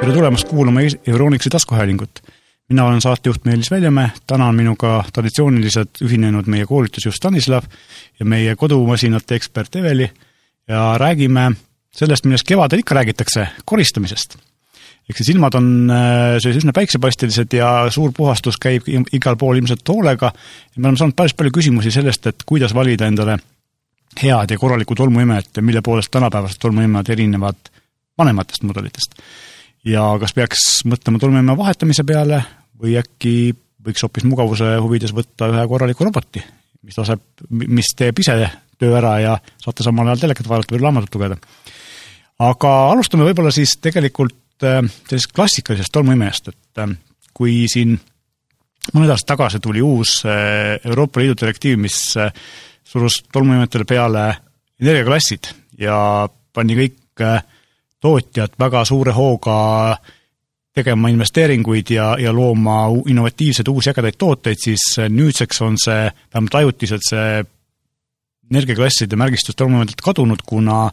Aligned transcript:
tere 0.00 0.12
tulemast 0.16 0.48
kuulama 0.48 0.80
Euronixi 1.06 1.50
taskuhäälingut. 1.50 2.22
mina 2.68 2.84
olen 2.84 3.00
saatejuht 3.00 3.44
Meelis 3.44 3.70
Väljamäe, 3.70 4.10
täna 4.26 4.46
on 4.46 4.54
minuga 4.54 5.04
traditsiooniliselt 5.12 6.00
ühinenud 6.04 6.46
meie 6.46 6.66
koolitusjuht 6.66 7.14
Stanislav 7.14 7.64
ja 8.20 8.24
meie 8.24 8.56
kodumasinate 8.56 9.34
ekspert 9.34 9.76
Eveli 9.76 10.10
ja 10.68 10.94
räägime 10.98 11.52
sellest, 11.92 12.24
millest 12.24 12.46
kevadel 12.48 12.78
ikka 12.78 12.94
räägitakse, 12.94 13.48
koristamisest. 13.64 14.38
ehk 15.10 15.16
siis 15.16 15.28
ilmad 15.34 15.54
on 15.54 15.90
äh, 15.90 16.38
sellised 16.38 16.62
üsna 16.62 16.72
päiksepastelised 16.72 17.52
ja 17.52 17.90
suur 17.90 18.12
puhastus 18.16 18.56
käib 18.56 18.88
igal 19.12 19.36
pool 19.36 19.60
ilmselt 19.60 19.88
hoolega 19.88 20.32
me 20.76 20.86
oleme 20.86 20.96
saanud 20.96 21.16
päris 21.16 21.34
palju 21.34 21.52
küsimusi 21.58 21.90
sellest, 21.90 22.26
et 22.26 22.46
kuidas 22.46 22.74
valida 22.74 23.06
endale 23.06 23.36
head 24.22 24.50
ja 24.50 24.58
korralikku 24.58 24.94
tolmuimet 24.94 25.56
ja 25.56 25.62
mille 25.62 25.82
poolest 25.82 26.10
tänapäevased 26.10 26.56
tolmuimed 26.60 27.08
erinevad 27.08 27.72
vanematest 28.18 28.62
mudelitest 28.62 29.20
ja 29.86 30.04
kas 30.20 30.34
peaks 30.36 30.64
mõtlema 30.88 31.20
tolmuime 31.20 31.56
vahetamise 31.58 32.04
peale 32.06 32.42
või 32.80 32.96
äkki 33.00 33.52
võiks 33.84 34.04
hoopis 34.04 34.26
mugavuse 34.28 34.74
huvides 34.80 35.12
võtta 35.16 35.48
ühe 35.52 35.62
korraliku 35.68 36.06
roboti, 36.06 36.42
mis 36.84 36.98
laseb, 37.00 37.22
mis 37.50 37.92
teeb 37.96 38.18
ise 38.20 38.36
töö 38.80 38.96
ära 38.96 39.14
ja 39.20 39.36
saate 39.60 39.84
samal 39.84 40.08
ajal 40.08 40.24
telekat 40.24 40.48
vaadata 40.48 40.74
või 40.74 40.82
raamatut 40.84 41.16
lugeda. 41.16 41.38
aga 42.40 42.70
alustame 42.92 43.26
võib-olla 43.28 43.52
siis 43.52 43.76
tegelikult 43.80 44.64
äh, 44.64 44.80
sellisest 45.08 45.34
klassikalisest 45.36 45.92
tolmuimejast, 45.92 46.52
et 46.52 46.82
äh, 46.84 46.94
kui 47.36 47.64
siin 47.72 47.96
mõned 48.94 49.12
aastad 49.12 49.34
tagasi 49.34 49.60
tuli 49.60 49.84
uus 49.84 50.20
äh, 50.24 50.76
Euroopa 50.84 51.20
Liidu 51.20 51.36
direktiiv, 51.40 51.78
mis 51.80 51.98
surus 52.84 53.20
tolmuimetele 53.32 53.84
peale 53.88 54.26
energiaklassid 54.80 55.52
ja 55.80 56.28
pani 56.52 56.76
kõik 56.76 56.96
tootjad 58.00 58.56
väga 58.58 58.84
suure 58.88 59.12
hooga 59.12 59.96
tegema 60.74 61.10
investeeringuid 61.10 61.90
ja, 61.90 62.12
ja 62.18 62.32
looma 62.32 62.86
innovatiivseid 63.10 63.68
uusi 63.68 63.90
ägedaid 63.90 64.18
tooteid, 64.18 64.60
siis 64.62 64.84
nüüdseks 65.10 65.62
on 65.66 65.78
see, 65.80 66.06
vähemalt 66.32 66.54
ajutiselt 66.60 67.06
see 67.08 67.42
energiaklasside 68.50 69.18
märgistus 69.18 69.58
tolmuimetelt 69.58 70.02
kadunud, 70.04 70.42
kuna 70.46 70.88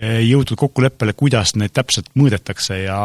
ei 0.00 0.28
jõutud 0.28 0.58
kokkuleppele, 0.60 1.16
kuidas 1.16 1.54
neid 1.56 1.72
täpselt 1.76 2.10
mõõdetakse 2.16 2.82
ja 2.82 3.00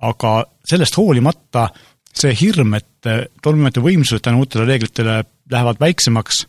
aga 0.00 0.32
sellest 0.64 0.96
hoolimata 0.96 1.68
see 2.16 2.32
hirm, 2.36 2.74
et 2.78 3.10
tolmuimete 3.42 3.82
võimsused 3.84 4.24
tänu 4.24 4.42
uutele 4.42 4.64
reeglitele 4.68 5.20
lähevad 5.52 5.80
väiksemaks 5.80 6.46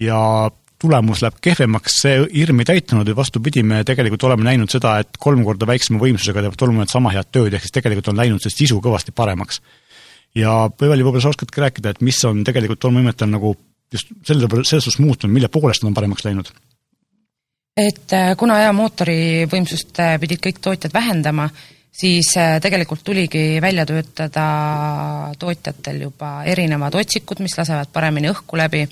ja 0.00 0.50
tulemus 0.82 1.22
läheb 1.22 1.38
kehvemaks, 1.44 2.00
see 2.02 2.18
hirm 2.34 2.62
ei 2.62 2.68
täitunud 2.72 3.08
ja 3.08 3.16
vastupidi, 3.16 3.62
me 3.66 3.82
tegelikult 3.86 4.26
oleme 4.28 4.46
näinud 4.48 4.72
seda, 4.72 4.96
et 5.02 5.20
kolm 5.22 5.44
korda 5.46 5.68
väiksema 5.70 6.02
võimsusega 6.02 6.42
teevad 6.42 6.58
tolmuimed 6.58 6.92
sama 6.92 7.14
head 7.14 7.30
tööd, 7.34 7.54
ehk 7.54 7.66
siis 7.66 7.74
tegelikult 7.78 8.10
on 8.12 8.18
läinud 8.18 8.42
see 8.42 8.54
sisu 8.54 8.80
kõvasti 8.82 9.14
paremaks. 9.14 9.62
ja 10.34 10.52
Eveli, 10.80 11.04
võib-olla 11.04 11.22
sa 11.26 11.32
oskadki 11.34 11.60
rääkida, 11.60 11.92
et 11.92 12.00
mis 12.00 12.18
on 12.24 12.44
tegelikult 12.44 12.80
tolmuimetel 12.80 13.30
nagu 13.30 13.54
just 13.92 14.12
selle, 14.26 14.48
selles 14.64 14.86
suhtes 14.86 15.00
muutunud, 15.02 15.34
mille 15.34 15.48
poolest 15.52 15.84
nad 15.84 15.92
on 15.92 15.98
paremaks 16.00 16.24
läinud? 16.24 16.52
et 17.76 18.12
äh, 18.12 18.32
kuna 18.36 18.58
ajamootori 18.60 19.46
võimsust 19.52 20.00
äh, 20.02 20.16
pidid 20.20 20.42
kõik 20.44 20.58
tootjad 20.60 20.92
vähendama, 20.92 21.46
siis 21.92 22.34
äh, 22.36 22.58
tegelikult 22.60 23.04
tuligi 23.04 23.60
välja 23.64 23.86
töötada 23.88 24.46
tootjatel 25.38 26.02
juba 26.08 26.42
erinevad 26.44 26.94
otsikud, 27.00 27.40
mis 27.40 27.56
lasevad 27.56 27.92
paremini 27.92 28.32
õhku 28.32 28.60
läbi 28.60 28.84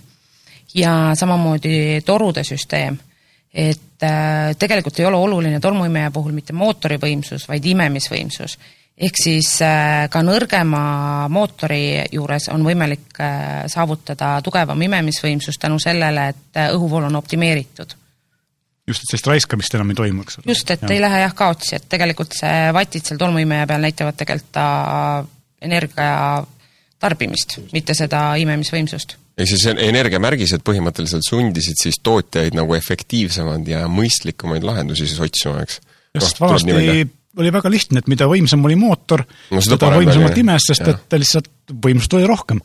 ja 0.75 1.13
samamoodi 1.15 2.01
torude 2.07 2.45
süsteem, 2.45 2.99
et 3.55 4.03
äh, 4.03 4.57
tegelikult 4.59 4.99
ei 5.01 5.07
ole 5.07 5.17
oluline 5.17 5.61
tolmuimeja 5.61 6.11
puhul 6.11 6.33
mitte 6.33 6.53
mootori 6.53 6.99
võimsus, 7.03 7.49
vaid 7.49 7.65
imemisvõimsus. 7.65 8.59
ehk 9.01 9.17
siis 9.23 9.63
äh, 9.63 10.09
ka 10.11 10.23
nõrgema 10.23 11.29
mootori 11.29 12.05
juures 12.13 12.49
on 12.49 12.65
võimalik 12.65 13.21
äh, 13.21 13.65
saavutada 13.67 14.41
tugevam 14.43 14.83
imemisvõimsus 14.83 15.59
tänu 15.59 15.79
sellele, 15.79 16.29
et 16.29 16.63
õhuvool 16.75 17.09
on 17.09 17.17
optimeeritud 17.17 17.97
just, 18.87 19.03
et 19.03 19.11
sellist 19.11 19.27
raiskamist 19.27 19.75
enam 19.75 19.91
ei 19.91 19.99
toimu, 19.99 20.23
eks 20.23 20.39
ole. 20.39 20.53
just, 20.53 20.71
et 20.71 20.83
ja. 20.83 20.95
ei 20.95 21.01
lähe 21.01 21.21
jah 21.25 21.35
kaotsi, 21.35 21.77
et 21.77 21.89
tegelikult 21.89 22.37
see 22.39 22.71
vatid 22.75 23.07
seal 23.07 23.19
tolmuimeja 23.19 23.67
peal 23.67 23.83
näitavad 23.83 24.19
tegelikult 24.19 24.53
ta 24.53 24.69
energia 25.61 26.45
tarbimist, 27.01 27.59
mitte 27.73 27.95
seda 27.97 28.31
imemisvõimsust 28.41 29.20
ehk 29.39 29.53
siis 29.53 29.67
energiamärgised 29.71 30.65
põhimõtteliselt 30.67 31.27
sundisid 31.27 31.79
siis 31.81 32.01
tootjaid 32.03 32.57
nagu 32.59 32.75
efektiivsemaid 32.77 33.71
ja 33.71 33.87
mõistlikumaid 33.91 34.67
lahendusi 34.67 35.09
siis 35.09 35.23
otsima, 35.23 35.63
eks? 35.65 35.81
just 36.19 36.41
no,, 36.41 36.49
vanasti 36.49 37.09
oli 37.39 37.51
väga 37.55 37.71
lihtne, 37.71 38.03
et 38.03 38.09
mida 38.11 38.27
võimsam 38.27 38.65
oli 38.67 38.77
mootor 38.79 39.23
no,, 39.23 39.61
seda 39.63 39.91
võimsamalt 39.95 40.39
imes, 40.41 40.65
sest 40.73 40.83
ja. 40.83 40.97
et 40.97 41.19
lihtsalt 41.23 41.51
võimsust 41.71 42.17
oli 42.19 42.27
rohkem. 42.27 42.59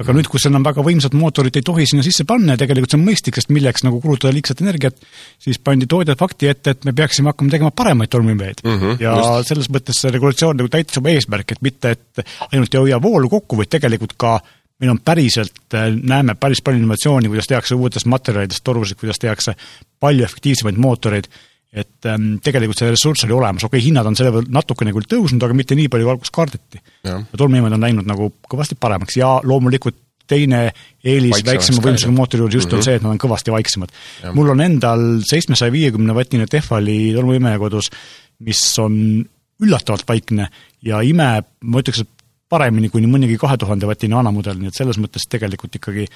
aga 0.00 0.14
nüüd, 0.16 0.28
kus 0.32 0.44
enam 0.48 0.64
väga 0.64 0.84
võimsat 0.84 1.16
mootorit 1.16 1.56
ei 1.56 1.64
tohi 1.64 1.86
sinna 1.88 2.04
sisse 2.04 2.26
panna 2.28 2.54
ja 2.54 2.60
tegelikult 2.60 2.92
see 2.92 3.00
on 3.00 3.06
mõistlik, 3.06 3.38
sest 3.40 3.52
milleks 3.52 3.84
nagu 3.86 4.00
kulutada 4.00 4.32
liigset 4.36 4.60
energiat, 4.60 5.00
siis 5.40 5.60
pandi 5.64 5.88
tootjad 5.88 6.20
fakti 6.20 6.52
ette, 6.52 6.76
et 6.76 6.84
me 6.88 6.94
peaksime 6.96 7.32
hakkama 7.32 7.56
tegema 7.56 7.72
paremaid 7.72 8.12
tolmuimejaid 8.12 8.62
mm. 8.64 8.78
-hmm, 8.78 9.00
ja 9.00 9.16
just. 9.16 9.52
selles 9.54 9.72
mõttes 9.72 10.00
see 10.04 10.12
regulatsioon 10.12 10.60
nagu 10.60 10.72
täitis 10.72 11.00
oma 11.00 11.16
eesmärki, 11.16 11.56
et 11.56 11.64
mitte, 11.64 11.96
et 11.96 12.24
ainult 12.52 12.74
ei 12.74 12.84
hoia 12.84 13.00
voolu 13.02 13.32
kokku, 13.32 13.60
vaid 13.60 13.72
tegelikult 13.72 14.16
ka 14.20 14.36
äh, 14.36 14.56
meil 14.80 14.94
on 14.94 15.00
päriselt, 15.04 15.62
äh, 15.74 15.90
näeme 15.92 16.34
päris 16.40 16.62
palju 16.64 16.80
innovatsiooni, 16.80 17.28
kuidas 17.28 17.48
tehakse 17.50 17.76
uutest 17.76 18.08
materjalidest 18.10 18.64
torusid, 18.64 18.98
kuidas 19.00 19.20
tehakse 19.22 19.54
palju 20.00 20.24
efektiivsemaid 20.24 20.80
mootoreid, 20.80 21.28
et 21.70 22.06
ähm, 22.10 22.36
tegelikult 22.42 22.80
see 22.80 22.90
ressurss 22.90 23.26
oli 23.26 23.36
olemas, 23.36 23.64
okei 23.64 23.78
okay,, 23.78 23.86
hinnad 23.86 24.08
on 24.08 24.16
selle 24.18 24.32
võrra 24.34 24.50
natukene 24.56 24.94
küll 24.96 25.06
tõusnud, 25.10 25.44
aga 25.46 25.54
mitte 25.54 25.76
nii 25.78 25.90
palju, 25.92 26.08
kui 26.08 26.14
alguses 26.16 26.34
kardeti. 26.34 26.80
ja 27.06 27.20
tolmuimed 27.38 27.76
on 27.76 27.84
läinud 27.86 28.08
nagu 28.08 28.32
kõvasti 28.50 28.78
paremaks 28.80 29.20
ja 29.20 29.36
loomulikult 29.46 30.00
teine 30.30 30.60
eelis 31.02 31.42
väiksema 31.46 31.82
võimsusega 31.82 32.14
mootori 32.14 32.44
juures 32.44 32.54
just 32.54 32.70
mm 32.70 32.70
-hmm. 32.70 32.74
on 32.74 32.80
mhm. 32.80 32.86
see, 32.86 32.96
et 32.96 33.02
nad 33.02 33.12
on 33.12 33.22
kõvasti 33.22 33.54
vaiksemad. 33.54 33.92
mul 34.34 34.50
on 34.54 34.60
endal 34.60 35.04
seitsmesaja 35.26 35.72
viiekümne 35.72 36.14
vatine 36.14 36.46
Tehvali 36.46 37.12
tolmuimeja 37.14 37.58
kodus, 37.58 37.90
mis 38.38 38.62
on 38.78 39.24
üllatavalt 39.60 40.08
vaikne 40.08 40.48
ja 40.82 41.00
ime, 41.00 41.42
ma 41.60 41.82
ütleks, 41.82 42.00
et 42.00 42.19
paremini 42.50 42.90
kuni 42.90 43.08
mõnigi 43.10 43.38
kahe 43.40 43.56
tuhande 43.60 43.88
vatine 43.88 44.18
vanamudel, 44.18 44.58
nii 44.58 44.72
et 44.72 44.82
selles 44.82 44.98
mõttes 45.00 45.28
tegelikult 45.30 45.80
ikkagi 45.80 46.06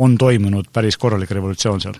on 0.00 0.16
toimunud 0.18 0.70
päris 0.72 0.98
korralik 1.00 1.30
revolutsioon 1.34 1.82
seal 1.82 1.98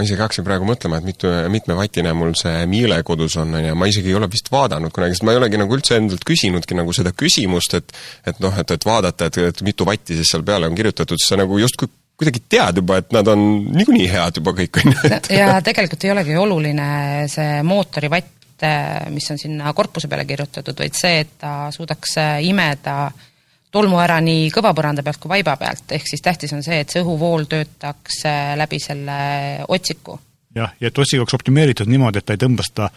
ma 0.00 0.06
isegi 0.06 0.22
hakkasin 0.24 0.44
praegu 0.46 0.64
mõtlema, 0.64 0.96
et 0.96 1.04
mitu, 1.04 1.30
mitmevatine 1.52 2.14
mul 2.16 2.32
see 2.38 2.64
Miele 2.70 3.02
kodus 3.04 3.36
on, 3.40 3.52
on 3.58 3.66
ju, 3.66 3.76
ma 3.76 3.88
isegi 3.90 4.08
ei 4.08 4.16
ole 4.16 4.30
vist 4.32 4.48
vaadanud 4.52 4.94
kunagi, 4.96 5.18
sest 5.18 5.26
ma 5.28 5.34
ei 5.34 5.40
olegi 5.42 5.60
nagu 5.60 5.76
üldse 5.76 5.98
endalt 6.00 6.24
küsinudki 6.24 6.78
nagu 6.78 6.94
seda 6.96 7.12
küsimust, 7.12 7.76
et 7.76 7.92
et 8.30 8.40
noh, 8.40 8.54
et, 8.62 8.72
et 8.76 8.86
vaadata, 8.86 9.28
et, 9.28 9.40
et 9.50 9.62
mitu 9.66 9.84
vatti 9.84 10.16
siis 10.16 10.32
seal 10.32 10.44
peale 10.46 10.70
on 10.70 10.78
kirjutatud, 10.78 11.20
siis 11.20 11.34
sa 11.34 11.40
nagu 11.40 11.58
justkui 11.60 11.90
kuidagi 12.20 12.42
tead 12.52 12.80
juba, 12.80 12.98
et 13.00 13.12
nad 13.16 13.28
on 13.32 13.44
niikuinii 13.76 14.08
head 14.12 14.40
juba 14.40 14.56
kõik, 14.56 14.80
on 14.80 14.92
ju. 14.96 15.20
ja 15.40 15.52
tegelikult 15.64 16.04
ei 16.04 16.14
olegi 16.16 16.36
oluline 16.36 16.88
see 17.32 17.60
mootori 17.66 18.12
vatt, 18.60 19.10
mis 19.10 19.30
on 19.30 19.38
sinna 19.38 19.72
korpuse 19.72 20.08
peale 20.08 20.24
kirjutatud, 20.24 20.78
vaid 20.78 20.96
see, 20.96 21.20
et 21.24 21.34
ta 21.40 21.70
suudaks 21.74 22.16
imeda 22.46 22.96
äh, 23.06 23.26
tolmu 23.70 24.00
ära 24.02 24.18
nii 24.22 24.50
kõvapõranda 24.54 25.04
pealt 25.06 25.20
kui 25.22 25.30
vaiba 25.30 25.54
pealt, 25.60 25.86
ehk 25.94 26.08
siis 26.08 26.22
tähtis 26.24 26.52
on 26.56 26.64
see, 26.66 26.80
et 26.82 26.90
see 26.90 27.02
õhuvool 27.04 27.46
töötaks 27.50 28.24
äh, 28.28 28.52
läbi 28.58 28.80
selle 28.82 29.20
otsiku. 29.68 30.18
jah, 30.54 30.74
ja 30.80 30.90
et 30.90 30.98
otsik 30.98 31.22
oleks 31.22 31.38
optimeeritud 31.38 31.90
niimoodi, 31.90 32.18
et 32.18 32.26
ta 32.26 32.34
ei 32.34 32.42
tõmba 32.42 32.66
seda 32.66 32.90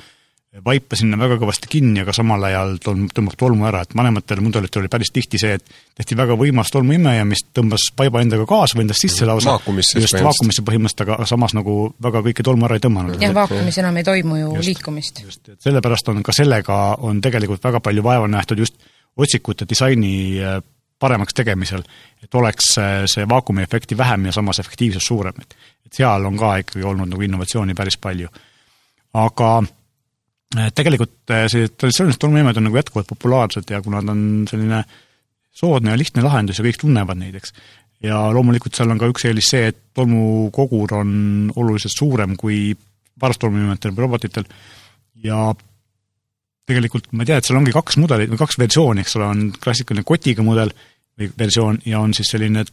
vaipa 0.62 0.98
sinna 0.98 1.18
väga 1.18 1.40
kõvasti 1.42 1.70
kinni, 1.72 2.04
aga 2.04 2.14
samal 2.14 2.44
ajal 2.46 2.76
tolm, 2.84 3.08
tõmbab 3.10 3.38
tolmu 3.40 3.66
ära, 3.66 3.82
et 3.86 3.96
vanematel 3.98 4.42
mudelitel 4.46 4.84
oli 4.84 4.92
päris 4.92 5.10
tihti 5.14 5.40
see, 5.42 5.56
et 5.58 5.74
tehti 5.98 6.18
väga 6.18 6.38
võimas 6.38 6.70
tolmuimeja, 6.74 7.26
mis 7.26 7.42
tõmbas 7.58 7.88
vaiba 7.98 8.22
endaga 8.22 8.46
kaasa 8.50 8.78
või 8.78 8.86
endast 8.86 9.02
sisse 9.02 9.26
lausa, 9.26 9.56
just 9.66 10.20
vaakumisse 10.20 10.66
põhimõtteliselt, 10.68 11.06
aga 11.08 11.30
samas 11.30 11.58
nagu 11.58 11.78
väga 12.04 12.22
kõike 12.30 12.46
tolmu 12.46 12.70
ära 12.70 12.78
ei 12.78 12.86
tõmmanud. 12.86 13.18
jah, 13.22 13.34
vaakumis 13.34 13.82
enam 13.82 13.98
ei 13.98 14.06
toimu 14.06 14.38
ju 14.38 14.54
just, 14.60 14.70
liikumist. 14.70 15.24
just, 15.26 15.50
et 15.50 15.66
sellepärast 15.66 16.14
on 16.14 16.22
ka 16.24 16.38
sellega, 16.38 16.80
on 17.02 17.22
tegelikult 17.24 17.66
väga 17.66 17.82
palju 17.82 18.06
vaeva 18.06 18.30
nähtud 18.30 18.62
just 18.62 18.78
otsikute 19.18 19.66
disaini 19.70 20.16
äh, 20.38 20.60
paremaks 21.02 21.34
tegemisel, 21.34 21.82
et 22.22 22.36
oleks 22.38 22.76
äh, 22.78 23.04
see 23.10 23.26
vaakumiefekti 23.30 23.98
vähem 23.98 24.30
ja 24.30 24.38
samas 24.38 24.62
efektiivsus 24.62 25.10
suurem, 25.10 25.42
et 25.42 25.58
et 25.84 25.98
seal 25.98 26.26
on 26.26 26.38
ka 26.38 26.58
ikkagi 26.62 26.86
olnud 26.86 27.10
nagu 27.10 27.26
innovatsiooni 27.26 27.74
päris 27.74 27.98
palju. 27.98 28.30
aga 29.14 29.64
tegelikult 30.54 31.16
sellised 31.28 31.78
traditsioonilised 31.80 32.22
tolmuimed 32.22 32.60
on 32.60 32.68
nagu 32.70 32.78
jätkuvalt 32.78 33.10
populaarsed 33.10 33.72
ja 33.74 33.82
kuna 33.82 34.04
ta 34.06 34.14
on 34.14 34.24
selline 34.50 34.84
soodne 35.54 35.94
ja 35.94 36.00
lihtne 36.00 36.24
lahendus 36.26 36.60
ja 36.60 36.66
kõik 36.66 36.80
tunnevad 36.82 37.20
neid, 37.20 37.38
eks, 37.40 37.54
ja 38.04 38.20
loomulikult 38.34 38.76
seal 38.78 38.92
on 38.94 39.02
ka 39.02 39.10
üks 39.12 39.28
eelis 39.30 39.52
see, 39.54 39.70
et 39.72 39.80
tolmukogur 39.98 40.96
on 41.00 41.14
oluliselt 41.56 41.96
suurem 41.96 42.36
kui 42.40 42.74
varstolmuimetel 43.22 43.94
või 43.94 44.06
robotitel 44.08 44.48
ja 45.24 45.52
tegelikult 46.68 47.12
ma 47.12 47.24
ei 47.24 47.32
tea, 47.32 47.40
et 47.40 47.48
seal 47.48 47.60
ongi 47.60 47.76
kaks 47.76 48.00
mudelit 48.02 48.32
või 48.32 48.42
kaks 48.42 48.58
versiooni, 48.60 49.04
eks 49.04 49.18
ole, 49.20 49.30
on 49.30 49.44
klassikaline 49.64 50.06
kotiga 50.08 50.46
mudel 50.46 50.72
või 51.20 51.30
versioon 51.38 51.82
ja 51.86 52.02
on 52.04 52.16
siis 52.18 52.32
selline 52.34 52.66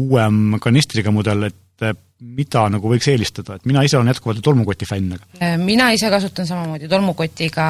uuem 0.00 0.56
kanistriga 0.62 1.12
mudel, 1.12 1.50
et 1.50 1.88
mida 2.22 2.64
nagu 2.70 2.90
võiks 2.92 3.08
eelistada, 3.10 3.56
et 3.56 3.64
mina 3.68 3.82
ise 3.86 3.98
olen 3.98 4.12
jätkuvalt 4.12 4.42
tolmukoti 4.44 4.86
fänn, 4.88 5.16
aga 5.16 5.56
mina 5.60 5.90
ise 5.94 6.10
kasutan 6.10 6.46
samamoodi 6.46 6.88
tolmukotiga 6.88 7.64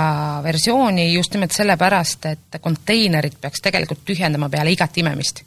versiooni 0.44 1.08
just 1.14 1.34
nimelt 1.34 1.56
sellepärast, 1.56 2.28
et 2.32 2.60
konteinerid 2.60 3.38
peaks 3.40 3.64
tegelikult 3.64 4.04
tühjendama 4.04 4.50
peale 4.52 4.74
igat 4.74 4.98
imemist. 5.02 5.44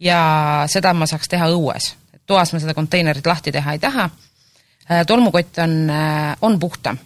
ja 0.00 0.64
seda 0.72 0.94
ma 0.96 1.06
saaks 1.06 1.28
teha 1.28 1.50
õues. 1.52 1.94
toas 2.26 2.52
ma 2.52 2.60
seda 2.60 2.74
konteinerit 2.74 3.26
lahti 3.26 3.52
teha 3.52 3.72
ei 3.72 3.78
taha, 3.78 4.10
tolmukott 5.06 5.58
on, 5.58 5.76
on 6.42 6.58
puhtam 6.60 6.98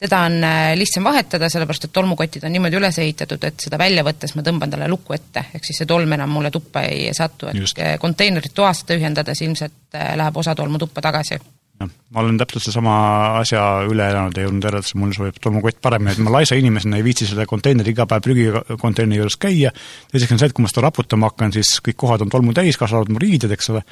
teda 0.00 0.20
on 0.28 0.44
äh, 0.44 0.76
lihtsam 0.78 1.04
vahetada, 1.04 1.48
sellepärast 1.50 1.88
et 1.88 1.92
tolmukotid 1.92 2.44
on 2.46 2.54
niimoodi 2.54 2.78
üles 2.78 2.98
ehitatud, 3.02 3.44
et 3.48 3.66
seda 3.66 3.78
välja 3.80 4.04
võttes 4.06 4.34
ma 4.38 4.44
tõmban 4.46 4.70
talle 4.70 4.88
luku 4.90 5.16
ette, 5.16 5.48
ehk 5.54 5.66
siis 5.66 5.82
see 5.82 5.90
tolm 5.90 6.12
enam 6.14 6.30
mulle 6.30 6.52
tuppa 6.54 6.84
ei 6.86 7.10
satu, 7.16 7.50
et 7.50 7.58
Just. 7.58 7.82
konteinerit 7.98 8.54
toast 8.54 8.90
ühendades 8.94 9.42
ilmselt 9.42 9.98
äh, 9.98 10.14
läheb 10.18 10.36
osa 10.38 10.54
tolmu 10.58 10.78
tuppa 10.78 11.02
tagasi. 11.04 11.40
Noh, 11.78 11.90
ma 12.10 12.22
olen 12.24 12.38
täpselt 12.40 12.64
seesama 12.66 12.92
asja 13.38 13.60
üle 13.86 14.08
elanud 14.10 14.34
ja 14.34 14.46
jõudnud 14.48 14.64
järeldusele, 14.66 14.98
mul 14.98 15.12
sobib 15.14 15.36
tolmukott 15.42 15.78
paremini, 15.82 16.16
et 16.16 16.22
ma 16.26 16.32
laisa 16.34 16.58
inimesena 16.58 16.98
ei 16.98 17.04
viitsi 17.06 17.28
selle 17.28 17.46
konteineri 17.46 17.94
iga 17.94 18.06
päev 18.10 18.24
prügikonteineri 18.26 19.20
juures 19.20 19.38
käia, 19.38 19.70
teiseks 20.10 20.34
on 20.34 20.40
see, 20.42 20.50
et 20.50 20.56
kui 20.56 20.66
ma 20.66 20.70
seda 20.72 20.88
raputama 20.88 21.30
hakkan, 21.30 21.54
siis 21.54 21.76
kõik 21.86 22.00
kohad 22.02 22.26
on 22.26 22.32
tolmu 22.34 22.54
täis, 22.56 22.78
kaasa 22.80 22.98
arvatud 22.98 23.14
mu 23.14 23.22
riided, 23.22 23.54
eks 23.54 23.70
ole, 23.74 23.84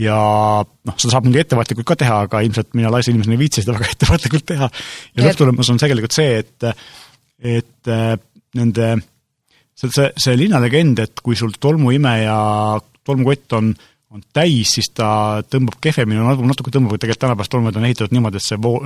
ja 0.00 0.16
noh, 0.62 0.96
seda 0.96 1.14
saab 1.14 1.26
muidugi 1.26 1.42
ettevaatlikult 1.44 1.88
ka 1.88 1.96
teha, 2.00 2.18
aga 2.26 2.42
ilmselt 2.46 2.72
mina 2.78 2.90
laise 2.92 3.12
inimesena 3.12 3.36
ei 3.36 3.42
viitsi 3.42 3.64
seda 3.64 3.76
väga 3.76 3.90
ettevaatlikult 3.94 4.46
teha. 4.48 4.68
ja 5.16 5.26
lõpptulemus 5.26 5.72
on 5.72 5.80
tegelikult 5.82 6.16
see, 6.16 6.38
et, 6.42 6.68
et 7.60 7.92
äh, 7.92 8.14
nende, 8.58 8.90
see, 9.74 9.90
see, 9.90 10.08
see 10.24 10.38
linnalegend, 10.40 11.04
et 11.04 11.24
kui 11.24 11.38
sul 11.38 11.54
tolmuimeja 11.60 12.36
tolmukott 13.04 13.58
on, 13.58 13.72
on 14.12 14.24
täis, 14.32 14.76
siis 14.78 14.92
ta 14.96 15.42
tõmbab 15.50 15.80
kehvemini, 15.82 16.24
natuke 16.48 16.72
tõmbab, 16.72 16.98
tegelikult 16.98 17.26
tänapäevast 17.26 17.52
tolmud 17.52 17.78
on 17.78 17.88
ehitatud 17.88 18.14
niimoodi, 18.14 18.40
et 18.40 18.46
see 18.46 18.60
voo-, 18.62 18.82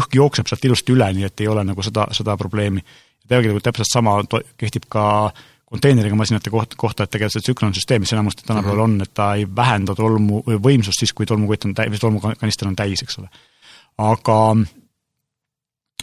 õhk 0.00 0.18
jookseb 0.18 0.50
sealt 0.50 0.66
ilusti 0.68 0.94
üle, 0.94 1.08
nii 1.16 1.26
et 1.26 1.42
ei 1.42 1.48
ole 1.50 1.64
nagu 1.66 1.82
seda, 1.82 2.06
seda 2.14 2.36
probleemi. 2.38 2.84
tegelikult 3.30 3.62
täpselt 3.62 3.86
sama 3.86 4.16
kehtib 4.58 4.88
ka 4.90 5.04
äh, 5.30 5.42
konteineriga 5.70 6.18
masinate 6.18 6.50
koht, 6.50 6.74
kohta, 6.78 7.06
et 7.06 7.12
tegelikult 7.14 7.36
see 7.36 7.46
tsüklonsüsteem, 7.46 8.02
mis 8.02 8.12
enamasti 8.16 8.46
tänapäeval 8.46 8.84
on, 8.88 8.96
et 9.04 9.12
ta 9.14 9.32
ei 9.38 9.46
vähenda 9.56 9.94
tolmu, 9.94 10.42
võimsust 10.62 11.04
siis, 11.04 11.14
kui 11.14 11.28
tolmukott 11.30 11.68
on 11.68 11.76
täis, 11.78 11.92
või 11.92 12.02
tolmukanister 12.02 12.70
on 12.70 12.78
täis, 12.78 13.04
eks 13.04 13.20
ole. 13.22 13.30
aga 14.02 14.38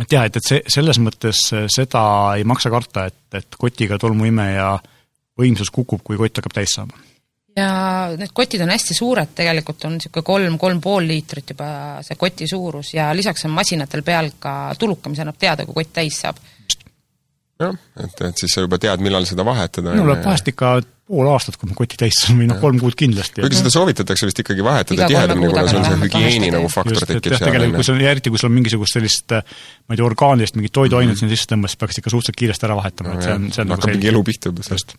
et 0.01 0.13
jah, 0.13 0.27
et, 0.29 0.39
et 0.39 0.47
see, 0.47 0.61
selles 0.71 1.01
mõttes 1.03 1.41
seda 1.73 2.03
ei 2.37 2.47
maksa 2.47 2.71
karta, 2.71 3.07
et, 3.11 3.19
et 3.35 3.59
kotiga 3.59 3.99
tolmuimeja 3.99 4.77
võimsus 5.37 5.73
kukub, 5.73 6.03
kui 6.05 6.19
kott 6.19 6.39
hakkab 6.39 6.55
täis 6.55 6.77
saama. 6.77 7.03
ja 7.57 7.69
need 8.15 8.31
kotid 8.33 8.63
on 8.63 8.71
hästi 8.71 8.95
suured, 8.95 9.35
tegelikult 9.35 9.83
on 9.89 9.97
niisugune 9.97 10.31
kolm, 10.31 10.59
kolm 10.61 10.79
pool 10.81 11.11
liitrit 11.11 11.55
juba 11.55 11.69
see 12.05 12.15
koti 12.15 12.47
suurus 12.47 12.93
ja 12.93 13.11
lisaks 13.17 13.49
on 13.49 13.57
masinatel 13.57 14.05
peal 14.05 14.31
ka 14.39 14.53
tuluka, 14.79 15.09
mis 15.09 15.19
annab 15.25 15.41
teada, 15.41 15.65
kui 15.65 15.81
kott 15.81 15.97
täis 15.99 16.21
saab 16.23 16.39
jah, 17.61 17.73
et, 18.03 18.21
et 18.29 18.43
siis 18.43 18.53
sa 18.53 18.63
juba 18.65 18.79
tead, 18.81 19.03
millal 19.03 19.25
seda 19.29 19.45
vahetada. 19.47 19.95
minul 19.95 20.11
läheb 20.13 20.25
vahest 20.25 20.51
ikka 20.53 20.77
pool 21.07 21.29
aastat, 21.31 21.55
kui 21.59 21.69
ma 21.69 21.75
koti 21.77 21.99
täis 21.99 22.17
saan 22.19 22.41
või 22.41 22.49
noh, 22.49 22.59
kolm 22.59 22.81
kuud 22.81 22.97
kindlasti. 22.99 23.39
kuigi 23.43 23.61
seda 23.61 23.71
soovitatakse 23.73 24.27
vist 24.27 24.41
ikkagi 24.43 24.65
vahetada 24.65 25.07
tihedamini, 25.07 25.51
kuna 25.53 25.63
sul 25.71 25.85
see 25.85 26.01
hügieeni 26.03 26.51
nagu 26.53 26.71
faktor 26.71 27.07
tekib 27.07 27.31
seal. 27.31 27.47
tegelikult 27.47 27.79
kui 27.79 27.87
sul, 27.87 28.03
eriti 28.03 28.33
kui 28.33 28.41
sul 28.41 28.51
on 28.51 28.57
mingisugust 28.57 28.99
sellist 28.99 29.37
ma 29.37 29.95
ei 29.95 30.01
tea, 30.01 30.07
orgaanilist 30.09 30.59
mingit 30.59 30.75
toiduainet 30.75 31.13
mm 31.13 31.15
-hmm. 31.15 31.23
sinna 31.23 31.37
sisse 31.37 31.53
tõmbas, 31.53 31.73
siis 31.73 31.83
peaks 31.83 32.01
ikka 32.03 32.13
suhteliselt 32.13 32.41
kiiresti 32.43 32.67
ära 32.67 32.79
vahetama 32.81 33.13
no,, 33.13 33.19
et 33.19 33.27
see 33.27 33.39
on, 33.39 33.49
see 33.55 33.63
on 33.63 33.75
hakkab 33.75 33.87
nagu 33.87 33.97
mingi 33.97 34.11
elu 34.13 34.23
pihta 34.27 34.51
juba 34.51 34.67
sellest 34.67 34.97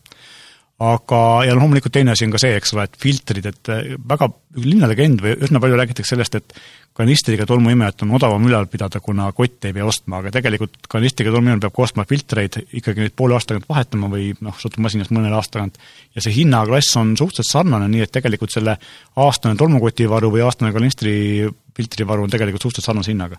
aga, 0.79 1.21
ja 1.49 1.55
loomulikult 1.59 1.93
teine 1.95 2.15
asi 2.15 2.27
on 2.27 2.35
ka 2.35 2.41
see, 2.41 2.55
eks 2.59 2.73
ole, 2.77 2.87
et 2.87 2.99
filtrid, 3.03 3.49
et 3.51 3.71
väga 4.09 4.29
linnalegend 4.63 5.23
või 5.25 5.35
üsna 5.47 5.61
palju 5.63 5.79
räägitakse 5.81 6.15
sellest, 6.15 6.39
et 6.39 6.55
kanistriga 6.99 7.47
tolmuimejat 7.47 8.03
on 8.03 8.15
odavam 8.19 8.47
ülal 8.49 8.67
pidada, 8.71 9.01
kuna 9.01 9.29
kotte 9.37 9.71
ei 9.71 9.77
pea 9.77 9.87
ostma, 9.87 10.19
aga 10.19 10.33
tegelikult 10.35 10.89
kanistriga 10.91 11.31
tolmuimejal 11.35 11.63
peab 11.63 11.77
ka 11.77 11.85
ostma 11.87 12.07
filtreid, 12.09 12.59
ikkagi 12.81 13.05
neid 13.05 13.15
poole 13.19 13.37
aasta 13.37 13.53
tagant 13.53 13.69
vahetama 13.71 14.11
või 14.13 14.33
noh, 14.45 14.57
sõltub 14.59 14.83
masinast 14.87 15.15
mõnele 15.15 15.39
aasta 15.39 15.59
tagant. 15.59 15.79
ja 16.17 16.25
see 16.25 16.35
hinnaklass 16.41 16.97
on 16.99 17.15
suhteliselt 17.19 17.53
sarnane, 17.53 17.87
nii 17.93 18.03
et 18.07 18.15
tegelikult 18.19 18.55
selle 18.55 18.75
aastane 19.17 19.59
tolmukotivaru 19.61 20.33
või 20.35 20.43
aastane 20.47 20.75
kanistri 20.75 21.15
filtrivaru 21.79 22.27
on 22.27 22.35
tegelikult 22.35 22.67
suhteliselt 22.67 22.91
sarnase 22.91 23.15
hinnaga 23.15 23.39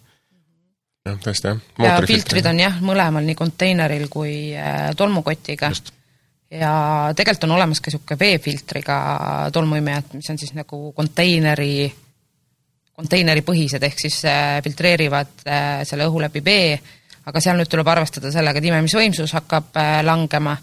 jah, 1.05 1.19
tõesti 1.23 1.51
jah. 1.51 1.63
ja 1.83 1.95
filtrid 2.07 2.47
on 2.49 2.59
jah, 2.63 2.81
mõlemal, 2.83 3.25
nii 3.27 3.37
konteineril 3.37 4.07
kui 4.11 4.33
äh, 4.55 4.89
tolmukotiga. 4.97 5.71
ja 6.51 6.73
tegelikult 7.15 7.47
on 7.49 7.57
olemas 7.59 7.81
ka 7.81 7.91
niisugune 7.91 8.19
veefiltriga 8.19 8.99
tolmuimejad, 9.53 10.13
mis 10.17 10.29
on 10.31 10.39
siis 10.41 10.55
nagu 10.57 10.93
konteineri 10.97 11.89
konteineripõhised, 12.99 13.83
ehk 13.83 14.01
siis 14.01 14.19
äh, 14.27 14.57
filtreerivad 14.65 15.45
äh, 15.47 15.69
selle 15.87 16.07
õhu 16.09 16.21
läbi 16.23 16.43
vee, 16.45 16.73
aga 17.29 17.43
seal 17.43 17.59
nüüd 17.59 17.71
tuleb 17.71 17.87
arvestada 17.87 18.31
sellega, 18.33 18.59
et 18.59 18.67
imemisvõimsus 18.67 19.35
hakkab 19.37 19.79
äh, 19.79 19.99
langema 20.05 20.57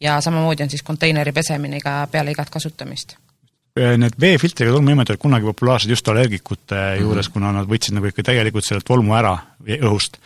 ja 0.00 0.18
samamoodi 0.24 0.66
on 0.66 0.72
siis 0.72 0.84
konteineri 0.84 1.32
pesemine 1.36 1.80
iga, 1.80 2.02
peale 2.12 2.34
igat 2.34 2.52
kasutamist. 2.52 3.16
Need 3.80 4.16
veefiltriga 4.20 4.72
tolmuimed 4.74 5.12
olid 5.12 5.20
kunagi 5.22 5.46
populaarsed 5.46 5.92
just 5.92 6.08
allergikute 6.10 6.74
mm 6.74 6.80
-hmm. 6.80 7.02
juures, 7.04 7.28
kuna 7.30 7.52
nad 7.54 7.68
võtsid 7.70 7.94
nagu 7.94 8.08
ikka 8.10 8.24
täielikult 8.26 8.66
selle 8.66 8.82
tolmu 8.84 9.14
ära 9.14 9.36
õhust. 9.78 10.18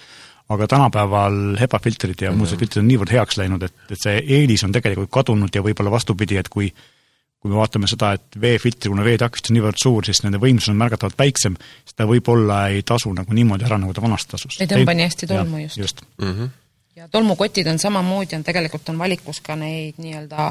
aga 0.49 0.67
tänapäeval 0.69 1.57
HEPA-filtrid 1.57 2.21
ja 2.21 2.31
mm 2.31 2.35
-hmm. 2.35 2.39
muud 2.39 2.59
filtrid 2.59 2.83
on 2.83 2.89
niivõrd 2.89 3.13
heaks 3.13 3.37
läinud, 3.37 3.63
et, 3.63 3.73
et 3.91 4.01
see 4.01 4.25
eelis 4.29 4.65
on 4.65 4.73
tegelikult 4.73 5.11
kadunud 5.11 5.55
ja 5.55 5.63
võib-olla 5.63 5.91
vastupidi, 5.91 6.37
et 6.37 6.49
kui 6.49 6.73
kui 7.45 7.53
me 7.53 7.59
vaatame 7.59 7.89
seda, 7.91 8.15
et 8.17 8.39
veefiltri, 8.41 8.89
kuna 8.89 9.05
veetakistus 9.05 9.53
on 9.53 9.59
niivõrd 9.59 9.77
suur, 9.77 10.07
siis 10.09 10.23
nende 10.25 10.39
võimsus 10.41 10.71
on 10.73 10.79
märgatavalt 10.81 11.19
väiksem, 11.21 11.59
siis 11.85 11.97
ta 11.99 12.07
võib-olla 12.09 12.63
ei 12.73 12.81
tasu 12.89 13.11
nagu 13.13 13.37
niimoodi 13.37 13.67
ära, 13.69 13.77
nagu 13.83 13.93
ta 13.93 14.01
vanasti 14.01 14.33
tasus. 14.33 14.57
ei 14.65 14.71
tõmba 14.71 14.95
nii 14.97 15.05
hästi 15.05 15.29
tolmu 15.29 15.61
ja, 15.61 15.67
just, 15.67 15.81
just.. 15.83 16.01
Mm 16.23 16.31
-hmm. 16.31 16.55
ja 16.97 17.09
tolmukotid 17.13 17.69
on 17.69 17.79
samamoodi, 17.83 18.39
on 18.39 18.47
tegelikult 18.47 18.89
on 18.89 19.03
valikus 19.03 19.43
ka 19.45 19.59
neid 19.61 20.01
nii-öelda 20.01 20.47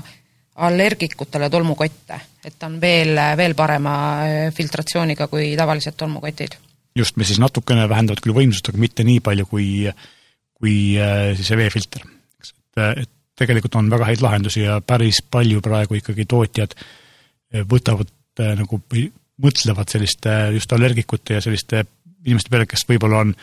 allergikutele 0.68 1.50
tolmukotte, 1.50 2.20
et 2.46 2.60
ta 2.60 2.70
on 2.70 2.78
veel, 2.82 3.18
veel 3.42 3.58
parema 3.58 3.96
äh, 4.28 4.54
filtratsiooniga 4.54 5.28
kui 5.28 5.56
tavalised 5.58 5.98
tolmukotid. 5.98 6.60
just, 6.96 7.18
mis 7.18 7.28
siis 7.28 7.42
natukene 7.42 7.90
vähendavad 7.90 8.22
küll 8.22 8.38
võimsust, 8.38 8.70
aga 8.70 8.78
mitte 8.78 9.04
nii 9.04 9.20
palju 9.20 9.50
kui, 9.50 9.90
kui 10.54 10.78
äh, 11.02 11.34
siis 11.34 11.48
see 11.48 11.58
veefilter. 11.58 12.06
eks, 12.38 12.54
et, 12.54 13.02
et 13.08 13.10
tegelikult 13.48 13.76
on 13.80 13.92
väga 13.92 14.08
häid 14.10 14.24
lahendusi 14.24 14.66
ja 14.66 14.80
päris 14.86 15.22
palju 15.32 15.62
praegu 15.64 15.98
ikkagi 16.00 16.26
tootjad 16.30 16.76
eh, 16.78 17.66
võtavad 17.70 18.10
eh, 18.40 18.56
nagu 18.60 18.82
või 18.92 19.10
mõtlevad 19.44 19.90
selliste 19.90 20.34
just 20.56 20.74
allergikute 20.74 21.40
ja 21.40 21.44
selliste 21.44 21.86
inimeste 22.24 22.52
peale, 22.54 22.68
kes 22.70 22.86
võib-olla 22.88 23.24
on, 23.26 23.34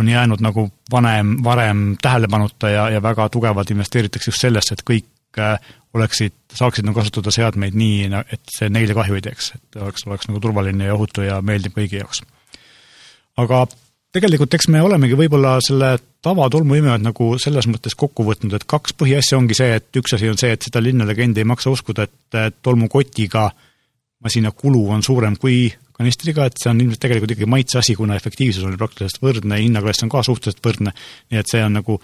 on 0.00 0.08
jäänud 0.08 0.40
nagu 0.42 0.68
vanem, 0.90 1.36
varem 1.44 1.90
tähelepanuta 2.02 2.72
ja, 2.72 2.88
ja 2.90 3.02
väga 3.02 3.28
tugevalt 3.32 3.70
investeeritakse 3.70 4.32
just 4.32 4.42
sellesse, 4.42 4.74
et 4.74 4.86
kõik 4.88 5.42
eh, 5.42 5.74
oleksid, 5.96 6.34
saaksid 6.54 6.86
nagu 6.86 6.98
kasutada 7.00 7.32
seadmeid 7.34 7.76
nii, 7.78 8.08
et 8.34 8.52
see 8.52 8.68
neile 8.72 8.96
kahju 8.96 9.18
ei 9.18 9.24
teeks, 9.24 9.52
et 9.56 9.82
oleks, 9.82 10.04
oleks 10.08 10.28
nagu 10.28 10.40
turvaline 10.44 10.90
ja 10.90 10.96
ohutu 10.96 11.24
ja 11.24 11.40
meeldiv 11.42 11.76
kõigi 11.76 12.02
jaoks. 12.02 12.22
aga 13.38 13.66
tegelikult 14.14 14.54
eks 14.56 14.68
me 14.72 14.80
olemegi 14.84 15.16
võib-olla 15.18 15.58
selle 15.64 15.96
tavatolmuimejad 16.24 17.04
nagu 17.04 17.30
selles 17.40 17.68
mõttes 17.70 17.96
kokku 17.98 18.24
võtnud, 18.26 18.54
et 18.56 18.66
kaks 18.68 18.96
põhiasja 18.98 19.38
ongi 19.38 19.56
see, 19.58 19.76
et 19.78 20.00
üks 20.00 20.16
asi 20.16 20.30
on 20.30 20.38
see, 20.40 20.54
et 20.54 20.64
seda 20.66 20.82
linnalegendi 20.82 21.44
ei 21.44 21.48
maksa 21.48 21.72
uskuda, 21.74 22.08
et 22.08 22.62
tolmukotiga 22.64 23.50
masina 24.24 24.50
kulu 24.50 24.88
on 24.96 25.04
suurem 25.06 25.36
kui 25.38 25.68
kanistriga, 25.98 26.46
et 26.46 26.58
see 26.58 26.70
on 26.70 26.80
ilmselt 26.82 27.02
tegelikult 27.02 27.34
ikkagi 27.34 27.50
maitse 27.50 27.80
asi, 27.80 27.94
kuna 27.98 28.16
efektiivsus 28.18 28.66
on 28.66 28.78
praktiliselt 28.78 29.22
võrdne, 29.22 29.58
hinnaklass 29.62 30.06
on 30.06 30.12
ka 30.12 30.22
suhteliselt 30.26 30.62
võrdne, 30.64 30.94
nii 31.30 31.40
et 31.42 31.50
see 31.50 31.62
on 31.64 31.78
nagu 31.78 31.98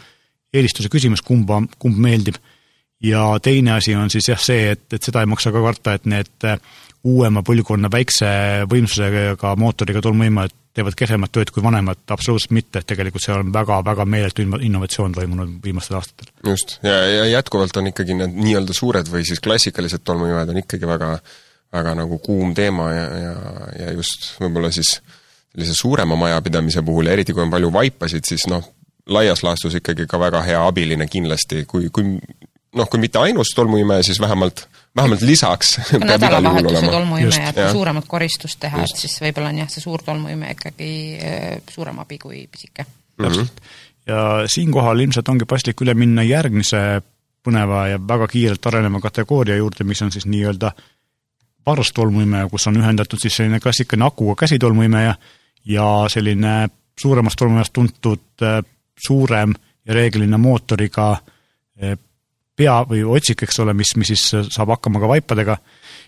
eelistuse 0.55 0.91
küsimus, 0.91 1.23
kumba, 1.27 1.63
kumb 1.79 1.99
meeldib. 2.03 2.39
ja 3.05 3.39
teine 3.43 3.75
asi 3.75 3.95
on 3.95 4.11
siis 4.11 4.29
jah 4.31 4.41
see, 4.41 4.71
et, 4.73 4.87
et 4.93 5.03
seda 5.03 5.21
ei 5.21 5.29
maksa 5.29 5.53
ka 5.53 5.61
karta, 5.63 5.95
et 5.99 6.07
need 6.09 6.47
uuema 7.05 7.43
põlvkonna 7.45 7.91
väikse 7.93 8.29
võimsusega 8.71 9.55
mootoriga 9.61 10.03
tolmuimejad 10.05 10.55
teevad 10.75 10.97
kehvemat 10.99 11.31
tööd 11.35 11.51
kui 11.55 11.63
vanemad, 11.63 12.01
absoluutselt 12.11 12.55
mitte, 12.57 12.81
et 12.81 12.89
tegelikult 12.91 13.23
seal 13.23 13.45
on 13.45 13.53
väga-väga 13.55 14.07
meeletu 14.11 14.43
innovatsioon 14.43 15.15
toimunud 15.15 15.59
viimastel 15.65 16.01
aastatel. 16.01 16.33
just, 16.47 16.79
ja, 16.83 16.97
ja 17.07 17.27
jätkuvalt 17.37 17.77
on 17.79 17.93
ikkagi 17.93 18.17
need 18.19 18.35
nii-öelda 18.35 18.75
suured 18.75 19.11
või 19.11 19.23
siis 19.29 19.43
klassikalised 19.45 20.03
tolmuimed 20.05 20.51
on 20.51 20.63
ikkagi 20.65 20.89
väga, 20.91 21.13
väga 21.75 21.95
nagu 22.01 22.19
kuum 22.25 22.55
teema 22.59 22.89
ja, 22.93 23.05
ja, 23.27 23.35
ja 23.85 23.93
just 23.95 24.33
võib-olla 24.41 24.73
siis 24.75 24.97
sellise 25.55 25.77
suurema 25.79 26.19
majapidamise 26.19 26.83
puhul 26.83 27.07
ja 27.07 27.15
eriti, 27.15 27.37
kui 27.37 27.45
on 27.45 27.53
palju 27.53 27.71
vaipasid, 27.75 28.27
siis 28.27 28.49
noh, 28.51 28.67
laias 29.07 29.45
laastus 29.47 29.79
ikkagi 29.79 30.09
ka 30.11 30.19
väga 30.19 30.43
hea 30.43 30.65
abiline 30.67 31.07
kindlasti, 31.11 31.63
kui, 31.71 31.87
kui 31.95 32.17
noh, 32.75 32.91
kui 32.91 32.99
mitte 32.99 33.23
ainus 33.23 33.55
tolmuimeja, 33.55 34.03
siis 34.03 34.19
vähemalt 34.21 34.67
vähemalt 34.97 35.21
lisaks 35.21 35.79
nädalavahetuse 36.05 36.87
tolmuimeja, 36.87 37.49
et 37.49 37.73
suuremat 37.73 38.05
koristust 38.09 38.61
teha, 38.61 38.83
et 38.85 39.01
siis 39.01 39.17
võib-olla 39.23 39.51
on 39.51 39.63
jah, 39.65 39.71
see 39.73 39.83
suur 39.83 40.03
tolmuimeja 40.07 40.57
ikkagi 40.57 40.91
äh, 41.19 41.49
suurem 41.71 41.99
abi 42.03 42.19
kui 42.23 42.45
pisike. 42.51 42.87
täpselt. 43.23 43.63
ja 44.07 44.21
siinkohal 44.47 45.01
ilmselt 45.01 45.29
ongi 45.29 45.49
paslik 45.51 45.83
üle 45.83 45.95
minna 45.99 46.23
järgmise 46.23 47.03
põneva 47.45 47.87
ja 47.93 48.01
väga 48.09 48.29
kiirelt 48.29 48.67
areneva 48.67 49.01
kategooria 49.05 49.57
juurde, 49.57 49.85
mis 49.85 50.03
on 50.03 50.13
siis 50.13 50.27
nii-öelda 50.27 50.73
varstolmuimeja, 51.67 52.49
kus 52.49 52.67
on 52.69 52.79
ühendatud 52.81 53.21
siis 53.21 53.37
selline 53.37 53.61
klassikaline 53.61 54.07
akuga 54.07 54.45
käsitolmuimeja 54.45 55.15
ja 55.65 55.89
selline 56.13 56.69
suuremast 57.01 57.39
tolmuimejast 57.41 57.73
tuntud 57.73 58.43
äh, 58.43 58.61
suurem 59.07 59.55
ja 59.87 59.95
reeglina 59.95 60.39
mootoriga 60.39 61.11
äh, 61.13 61.99
pea 62.57 62.77
või 62.89 63.03
otsik, 63.17 63.43
eks 63.47 63.59
ole, 63.65 63.75
mis, 63.77 63.95
mis 63.99 64.13
siis 64.13 64.53
saab 64.55 64.75
hakkama 64.77 65.03
ka 65.03 65.11
vaipadega 65.11 65.59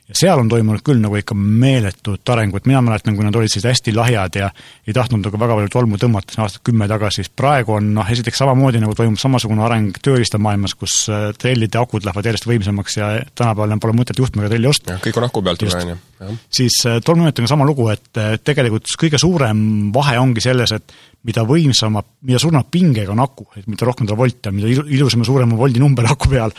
ja 0.07 0.15
seal 0.15 0.39
on 0.39 0.49
toimunud 0.51 0.85
küll 0.87 1.01
nagu 1.03 1.17
ikka 1.19 1.35
meeletut 1.37 2.31
arengut, 2.31 2.67
mina 2.71 2.83
mäletan, 2.85 3.17
kui 3.17 3.27
nad 3.27 3.35
olid 3.35 3.51
sellised 3.51 3.73
hästi 3.73 3.95
lahjad 3.97 4.39
ja 4.39 4.51
ei 4.87 4.95
tahtnud 4.95 5.25
nagu 5.27 5.41
väga 5.41 5.57
palju 5.59 5.73
tolmu 5.73 5.99
tõmmata 6.01 6.35
siin 6.35 6.45
aastat 6.45 6.63
kümme 6.67 6.87
tagasi, 6.91 7.25
siis 7.25 7.33
praegu 7.35 7.75
on 7.77 7.91
noh, 7.97 8.13
esiteks 8.15 8.39
samamoodi 8.43 8.83
nagu 8.83 8.95
toimub 8.99 9.19
samasugune 9.21 9.65
areng 9.67 9.99
tööriistamaailmas, 10.07 10.77
kus 10.79 10.99
äh, 11.11 11.29
trellide 11.39 11.81
akud 11.81 12.07
lähevad 12.07 12.31
järjest 12.31 12.47
võimsamaks 12.47 13.01
ja 13.01 13.11
tänapäeval 13.35 13.73
enam 13.73 13.83
pole 13.83 13.97
mõtet 13.99 14.23
juhtmega 14.23 14.53
trelli 14.53 14.71
osta. 14.71 15.01
kõik 15.03 15.19
on 15.19 15.27
aku 15.27 15.43
pealt 15.47 15.67
üle, 15.67 15.83
on 15.83 15.93
ju. 15.97 16.39
siis 16.61 16.79
äh, 16.87 17.01
tolmuimetajaga 17.05 17.55
sama 17.57 17.67
lugu, 17.67 17.91
et 17.95 18.23
äh, 18.23 18.37
tegelikult 18.39 18.95
kõige 19.03 19.19
suurem 19.23 19.67
vahe 19.95 20.19
ongi 20.23 20.45
selles, 20.45 20.77
et 20.77 20.97
mida 21.27 21.43
võimsama, 21.47 22.05
mida 22.27 22.39
suurema 22.39 22.63
pingega 22.71 23.11
on 23.11 23.21
aku, 23.25 23.49
et 23.59 23.67
mida 23.67 23.89
rohkem 23.89 24.07
tal 24.07 24.19
volte 24.19 24.53
on, 24.53 24.61
mida 24.61 24.87
ilusam 24.95 25.25
ja 25.25 25.29
suurem 25.29 25.57
on 25.57 25.59
voldi 25.59 25.83
number 25.83 26.07
aku 26.07 26.31
peal, 26.31 26.55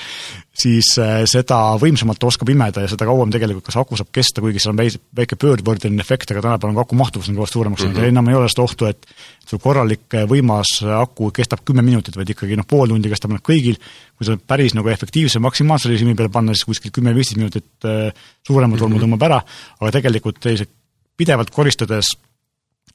siis 0.57 0.89
seda 1.29 1.57
võimsamalt 1.81 2.19
ta 2.21 2.29
oskab 2.31 2.49
imeda 2.49 2.81
ja 2.81 2.89
seda 2.89 3.05
kauem 3.05 3.29
tegelikult 3.33 3.67
kas 3.67 3.77
aku 3.77 3.97
saab 3.99 4.09
kesta, 4.15 4.41
kuigi 4.41 4.61
seal 4.61 4.73
on 4.73 4.79
väike, 4.79 5.01
väike 5.19 5.37
pöördvõrdeline 5.39 6.01
efekt, 6.01 6.31
aga 6.33 6.41
tänapäeval 6.45 6.73
on 6.73 6.79
ka 6.79 6.85
aku 6.87 6.97
mahtuvus 6.97 7.29
on 7.29 7.37
kõvasti 7.37 7.59
suuremaks 7.59 7.83
läinud 7.83 7.93
mm 7.93 8.01
-hmm. 8.01 8.07
ja 8.09 8.15
enam 8.15 8.29
ei 8.31 8.37
ole 8.39 8.49
seda 8.49 8.63
ohtu, 8.63 8.89
et 8.89 9.05
sul 9.45 9.61
korralik 9.63 10.17
eh, 10.17 10.25
võimas 10.29 10.73
aku 11.01 11.31
kestab 11.31 11.61
kümme 11.65 11.85
minutit, 11.85 12.17
vaid 12.17 12.33
ikkagi 12.33 12.57
noh, 12.57 12.65
pool 12.67 12.89
tundi 12.89 13.09
kestab 13.09 13.31
noh 13.31 13.43
kõigil, 13.43 13.77
kui 14.17 14.25
sa 14.25 14.37
päris 14.37 14.73
nagu 14.73 14.89
efektiivse 14.89 15.39
maksimaalse 15.39 15.89
režiimi 15.89 16.15
peale 16.15 16.33
panna, 16.33 16.53
siis 16.53 16.65
kuskil 16.65 16.91
kümme-viisteist 16.91 17.37
minutit 17.37 17.85
äh, 17.85 18.09
suurema 18.47 18.77
tolmu 18.77 18.95
mm 18.95 19.01
-hmm. 19.01 19.13
tõmbab 19.13 19.25
ära, 19.29 19.41
aga 19.79 19.91
tegelikult 19.91 20.41
sellised 20.43 20.73
pidevalt 21.17 21.49
koristades 21.49 22.15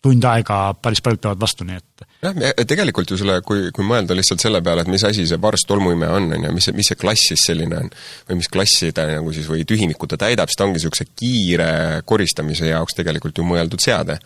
tund 0.02 0.24
aega 0.26 0.58
päris 0.82 1.02
paljud 1.04 1.22
peavad 1.22 1.42
vastu, 1.42 1.66
nii 1.66 1.78
et 1.78 1.92
jah, 2.22 2.64
tegelikult 2.68 3.12
ju 3.12 3.18
selle, 3.20 3.38
kui, 3.46 3.68
kui 3.74 3.86
mõelda 3.86 4.16
lihtsalt 4.16 4.42
selle 4.42 4.62
peale, 4.64 4.84
et 4.84 4.90
mis 4.90 5.04
asi 5.06 5.24
see 5.28 5.38
varst 5.42 5.68
tolmuimeja 5.70 6.16
on, 6.18 6.28
on 6.36 6.48
ju, 6.48 6.54
mis 6.56 6.68
see, 6.68 6.74
mis 6.76 6.90
see 6.90 6.98
klass 6.98 7.30
siis 7.32 7.44
selline 7.50 7.78
on, 7.78 7.92
või 8.28 8.40
mis 8.40 8.50
klassi 8.52 8.90
ta 8.94 9.06
nagu 9.10 9.34
siis, 9.34 9.46
või 9.50 9.66
tühimikut 9.68 10.14
ta 10.14 10.18
täidab, 10.24 10.50
siis 10.50 10.58
ta 10.58 10.66
ongi 10.66 10.80
niisuguse 10.80 11.08
kiire 11.18 11.70
koristamise 12.08 12.70
jaoks 12.70 12.98
tegelikult 12.98 13.38
ju 13.38 13.46
mõeldud 13.46 13.82
seade. 13.82 14.18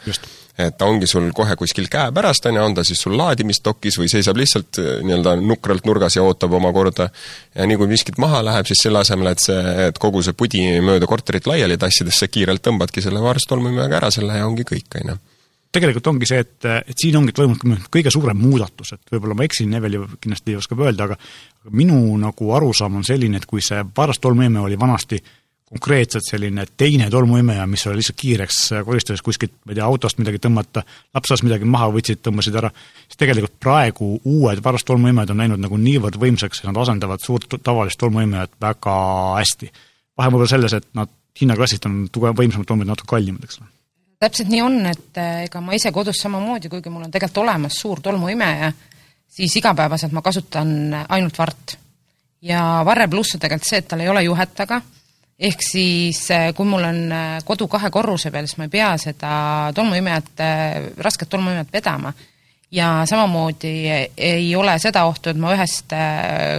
et 0.56 0.72
ta 0.78 0.86
ongi 0.88 1.04
sul 1.04 1.28
kohe 1.36 1.52
kuskil 1.60 1.88
käepärast, 1.92 2.46
on 2.48 2.56
ju, 2.56 2.64
on 2.64 2.74
ta 2.78 2.84
siis 2.84 3.02
sul 3.04 3.12
laadimisdokis 3.18 3.98
või 4.00 4.08
seisab 4.08 4.38
lihtsalt 4.40 4.80
eh, 4.80 4.90
nii-öelda 5.04 5.36
nukralt 5.36 5.84
nurgas 5.84 6.16
ja 6.16 6.24
ootab 6.24 6.56
oma 6.56 6.72
korda, 6.72 7.10
ja 7.54 7.68
nii 7.68 7.76
kui 7.76 7.90
miskit 7.90 8.16
maha 8.22 8.40
läheb, 8.44 8.68
siis 8.68 8.80
selle 8.86 9.04
asemel, 9.04 9.34
et 9.34 9.44
see, 9.44 9.60
et 9.90 10.00
kogu 10.00 10.24
see 10.24 10.32
pudi 10.32 10.64
mööda 10.80 11.08
korterit 11.08 11.44
laiali 11.44 11.76
tassides, 11.76 12.22
sa 12.22 12.32
kiirelt 12.32 12.64
tõmbadki 12.64 13.04
selle 13.04 13.20
varst 13.20 13.52
tolmuimejaga 13.52 14.00
ära 14.00 14.12
selle 14.14 14.40
ja 14.40 14.48
ongi 14.48 14.64
kõik, 14.64 14.88
on 15.02 15.12
ju 15.12 15.18
tegelikult 15.76 16.10
ongi 16.12 16.28
see, 16.28 16.42
et, 16.42 16.68
et 16.88 16.96
siin 16.98 17.16
ongi 17.20 17.34
toimunud 17.36 17.88
kõige 17.92 18.12
suurem 18.12 18.38
muudatus, 18.40 18.94
et 18.96 19.14
võib-olla 19.14 19.36
ma 19.38 19.46
eksin, 19.46 19.74
Eveli 19.76 20.00
kindlasti 20.16 20.56
oskab 20.58 20.84
öelda, 20.86 21.10
aga 21.10 21.72
minu 21.76 21.98
nagu 22.20 22.52
arusaam 22.56 22.96
on 23.00 23.04
selline, 23.06 23.40
et 23.40 23.48
kui 23.48 23.64
see 23.64 23.82
varas 23.96 24.22
tolmuimeja 24.22 24.64
oli 24.64 24.78
vanasti 24.80 25.20
konkreetselt 25.66 26.22
selline 26.22 26.62
teine 26.78 27.08
tolmuimeja, 27.10 27.64
mis 27.66 27.82
oli 27.90 27.98
lihtsalt 27.98 28.18
kiireks 28.20 28.58
koristades 28.86 29.22
kuskilt, 29.26 29.56
ma 29.64 29.74
ei 29.74 29.80
tea, 29.80 29.86
autost 29.86 30.20
midagi 30.22 30.38
tõmmata, 30.42 30.84
laps 31.16 31.32
saas 31.32 31.42
midagi 31.42 31.66
maha, 31.66 31.88
võtsid, 31.96 32.22
tõmbasid 32.22 32.58
ära, 32.60 32.70
siis 33.08 33.18
tegelikult 33.18 33.56
praegu 33.62 34.12
uued 34.22 34.62
varast 34.62 34.86
tolmuimejad 34.86 35.34
on 35.34 35.42
läinud 35.42 35.64
nagu 35.64 35.80
niivõrd 35.82 36.20
võimsaks, 36.22 36.62
et 36.62 36.70
nad 36.70 36.78
asendavad 36.84 37.24
suurt 37.24 37.58
tavalist 37.66 37.98
tolmuimejat 37.98 38.54
väga 38.62 38.98
hästi. 39.40 39.72
vahe 40.16 40.30
võib 40.30 40.44
olla 40.44 40.52
selles, 40.54 40.78
et 40.78 40.86
nad 40.94 41.10
hinnaklassilt 41.40 41.90
on 41.90 42.04
tugev, 42.14 42.38
võimsamad 42.38 42.70
tolmuimejad 42.70 42.94
natuke 42.94 43.16
kallimad, 43.16 43.44
eks 43.44 43.58
ole 43.60 43.75
täpselt 44.20 44.50
nii 44.50 44.62
on, 44.64 44.78
et 44.90 45.20
äh, 45.20 45.44
ega 45.46 45.60
ma 45.64 45.76
ise 45.76 45.92
kodus 45.94 46.20
samamoodi, 46.22 46.70
kuigi 46.72 46.92
mul 46.92 47.06
on 47.06 47.12
tegelikult 47.12 47.44
olemas 47.44 47.80
suur 47.80 48.00
tolmuimeja, 48.04 48.72
siis 49.36 49.56
igapäevaselt 49.60 50.14
ma 50.16 50.22
kasutan 50.24 50.70
ainult 51.08 51.38
vart. 51.38 51.78
ja 52.46 52.82
varre 52.84 53.08
pluss 53.08 53.34
on 53.34 53.40
tegelikult 53.42 53.68
see, 53.68 53.80
et 53.82 53.88
tal 53.88 54.04
ei 54.04 54.08
ole 54.08 54.22
juhet 54.22 54.54
taga, 54.54 54.80
ehk 55.38 55.62
siis 55.64 56.22
äh, 56.30 56.48
kui 56.54 56.68
mul 56.68 56.84
on 56.84 57.02
äh, 57.12 57.36
kodu 57.44 57.68
kahe 57.68 57.90
korruse 57.90 58.30
peal, 58.30 58.48
siis 58.48 58.58
ma 58.60 58.68
ei 58.68 58.72
pea 58.72 58.94
seda 59.00 59.34
tolmuimejat, 59.74 60.32
rasket 61.04 61.28
tolmuimejat 61.28 61.72
vedama. 61.72 62.12
ja 62.70 63.04
samamoodi 63.06 63.74
ei 64.16 64.56
ole 64.56 64.78
seda 64.82 65.04
ohtu, 65.06 65.30
et 65.30 65.38
ma 65.38 65.52
ühest 65.54 65.92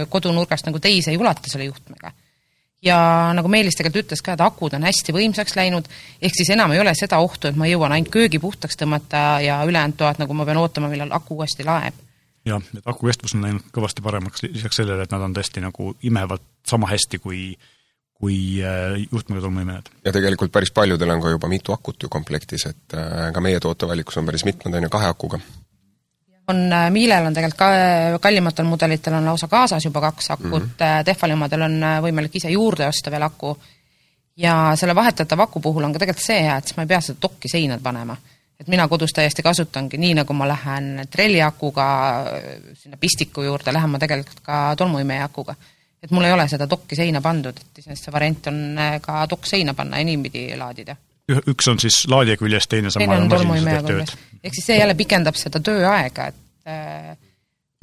kodunurgast 0.08 0.66
nagu 0.66 0.80
teise 0.80 1.10
ei 1.10 1.18
ulata 1.20 1.50
selle 1.50 1.66
juhtmega 1.68 2.12
ja 2.84 2.98
nagu 3.36 3.50
Meelis 3.50 3.78
tegelikult 3.78 4.06
ütles 4.06 4.22
ka, 4.24 4.34
et 4.36 4.42
akud 4.44 4.76
on 4.78 4.86
hästi 4.86 5.14
võimsaks 5.14 5.56
läinud, 5.58 5.88
ehk 6.22 6.36
siis 6.36 6.52
enam 6.54 6.72
ei 6.74 6.82
ole 6.82 6.94
seda 6.98 7.20
ohtu, 7.22 7.50
et 7.50 7.58
ma 7.58 7.68
jõuan 7.70 7.94
ainult 7.94 8.12
köögi 8.14 8.40
puhtaks 8.42 8.78
tõmmata 8.78 9.40
ja 9.44 9.60
ülejäänud 9.66 9.98
toad 9.98 10.20
nagu 10.22 10.36
ma 10.36 10.46
pean 10.48 10.60
ootama, 10.62 10.90
millal 10.92 11.14
aku 11.16 11.40
uuesti 11.40 11.66
laeb. 11.66 11.96
jah, 12.48 12.62
et 12.76 12.86
aku 12.86 13.08
kestvus 13.10 13.34
on 13.34 13.42
läinud 13.44 13.72
kõvasti 13.74 14.04
paremaks, 14.04 14.46
lisaks 14.46 14.80
sellele, 14.80 15.04
et 15.04 15.12
nad 15.12 15.26
on 15.26 15.34
tõesti 15.36 15.64
nagu 15.64 15.94
imevad 16.02 16.44
sama 16.66 16.90
hästi 16.90 17.18
kui 17.18 17.50
kui 18.18 18.58
äh, 18.66 18.96
juhtmega 19.12 19.44
tolmuimejad. 19.44 19.90
ja 20.04 20.12
tegelikult 20.12 20.52
päris 20.52 20.72
paljudel 20.74 21.10
on 21.14 21.22
ka 21.22 21.30
juba 21.30 21.48
mitu 21.48 21.72
akut 21.72 22.02
ju 22.02 22.08
komplektis, 22.10 22.66
et 22.66 22.94
äh, 22.94 23.28
ka 23.34 23.40
meie 23.40 23.60
tootevalikus 23.62 24.18
on 24.18 24.26
päris 24.26 24.44
mitmed, 24.46 24.74
on 24.74 24.86
ju, 24.86 24.90
kahe 24.90 25.10
akuga 25.10 25.38
on, 26.48 26.72
äh, 26.72 26.90
Miilel 26.90 27.26
on 27.26 27.34
tegelikult 27.34 27.58
ka 27.58 27.70
äh, 27.72 28.20
kallimatel 28.20 28.66
mudelitel 28.68 29.14
on 29.14 29.26
lausa 29.28 29.48
kaasas 29.48 29.84
juba 29.84 30.00
kaks 30.00 30.30
akut 30.30 30.50
mm, 30.50 30.70
-hmm. 30.70 31.04
Tehvali 31.04 31.32
omadel 31.32 31.62
on 31.62 31.80
võimalik 32.02 32.36
ise 32.36 32.50
juurde 32.50 32.86
osta 32.86 33.10
veel 33.10 33.22
aku 33.22 33.56
ja 34.36 34.72
selle 34.76 34.94
vahetatava 34.94 35.42
aku 35.42 35.60
puhul 35.60 35.84
on 35.84 35.92
ka 35.92 35.98
tegelikult 35.98 36.24
see 36.24 36.42
hea, 36.42 36.56
et 36.56 36.66
siis 36.66 36.76
ma 36.76 36.82
ei 36.82 36.92
pea 36.92 37.00
seda 37.00 37.18
dokki 37.22 37.48
seina 37.48 37.78
panema. 37.82 38.16
et 38.60 38.68
mina 38.68 38.88
kodus 38.88 39.12
täiesti 39.14 39.42
kasutangi, 39.42 39.98
nii 39.98 40.14
nagu 40.18 40.34
ma 40.34 40.48
lähen 40.48 41.06
trelliakuga 41.10 41.84
sinna 42.74 42.96
pistiku 42.96 43.42
juurde, 43.42 43.72
lähen 43.72 43.90
ma 43.90 43.98
tegelikult 43.98 44.40
ka 44.42 44.74
tolmuimeja 44.76 45.24
akuga. 45.24 45.54
et 46.02 46.10
mul 46.10 46.24
ei 46.24 46.32
ole 46.32 46.48
seda 46.48 46.70
dokki 46.70 46.96
seina 46.96 47.20
pandud, 47.20 47.56
et 47.56 47.78
iseenesest 47.78 48.04
see 48.04 48.12
variant 48.12 48.46
on 48.46 48.80
ka 49.00 49.26
dokk 49.30 49.46
seina 49.46 49.74
panna 49.74 49.98
ja 49.98 50.04
niipidi 50.04 50.56
laadida 50.56 50.96
üks 51.28 51.68
on 51.70 51.80
siis 51.82 52.02
laadija 52.10 52.38
küljes, 52.40 52.68
teine 52.70 52.92
saab 52.92 53.04
teine 53.04 53.20
on 53.22 53.28
tolmuimeja 53.32 53.82
küljes. 53.86 54.14
ehk 54.42 54.54
siis 54.54 54.68
see 54.70 54.78
jälle 54.78 54.96
pikendab 54.98 55.36
seda 55.38 55.60
tööaega, 55.64 56.30
et 56.32 56.70
äh, 56.70 57.16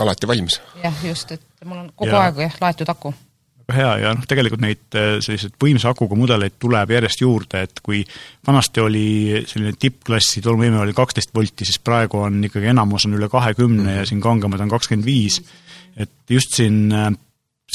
alati 0.01 0.27
valmis. 0.27 0.59
jah, 0.83 1.05
just, 1.05 1.31
et 1.31 1.65
mul 1.65 1.83
on 1.83 1.91
kogu 1.95 2.11
ja. 2.11 2.25
aeg 2.25 2.43
jah, 2.45 2.57
laetud 2.61 2.91
aku. 2.91 3.13
hea 3.75 3.91
ja 4.03 4.13
noh, 4.13 4.25
tegelikult 4.29 4.61
neid 4.61 4.97
äh, 4.97 5.17
selliseid 5.25 5.57
võimsa 5.61 5.93
akuga 5.93 6.17
mudeleid 6.17 6.57
tuleb 6.61 6.95
järjest 6.97 7.21
juurde, 7.21 7.65
et 7.67 7.83
kui 7.85 8.03
vanasti 8.47 8.83
oli 8.83 9.05
selline 9.49 9.77
tippklassi 9.79 10.43
tolmuimeja 10.45 10.85
oli 10.85 10.97
kaksteist 10.97 11.33
volti, 11.35 11.67
siis 11.67 11.81
praegu 11.81 12.21
on 12.25 12.43
ikkagi 12.49 12.73
enamus 12.73 13.07
on 13.09 13.17
üle 13.17 13.29
kahekümne 13.29 13.81
mm 13.81 13.87
-hmm. 13.89 14.01
ja 14.01 14.09
siin 14.09 14.21
kangemad 14.21 14.61
on 14.61 14.73
kakskümmend 14.73 15.05
viis. 15.05 15.41
et 15.97 16.11
just 16.29 16.53
siin 16.53 16.91
äh, 16.91 17.11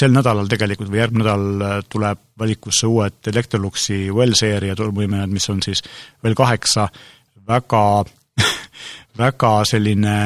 sel 0.00 0.14
nädalal 0.14 0.48
tegelikult 0.50 0.90
või 0.92 1.02
järgmine 1.02 1.26
nädal 1.26 1.66
äh, 1.66 1.76
tuleb 1.92 2.22
valikusse 2.40 2.88
uued 2.88 3.30
Electroluxi 3.32 4.06
Well-seeria 4.14 4.76
tolmuimejad, 4.78 5.30
mis 5.32 5.48
on 5.52 5.62
siis 5.64 5.84
veel 6.24 6.36
kaheksa. 6.38 6.88
Väga 7.50 7.84
väga 9.24 9.52
selline 9.68 10.16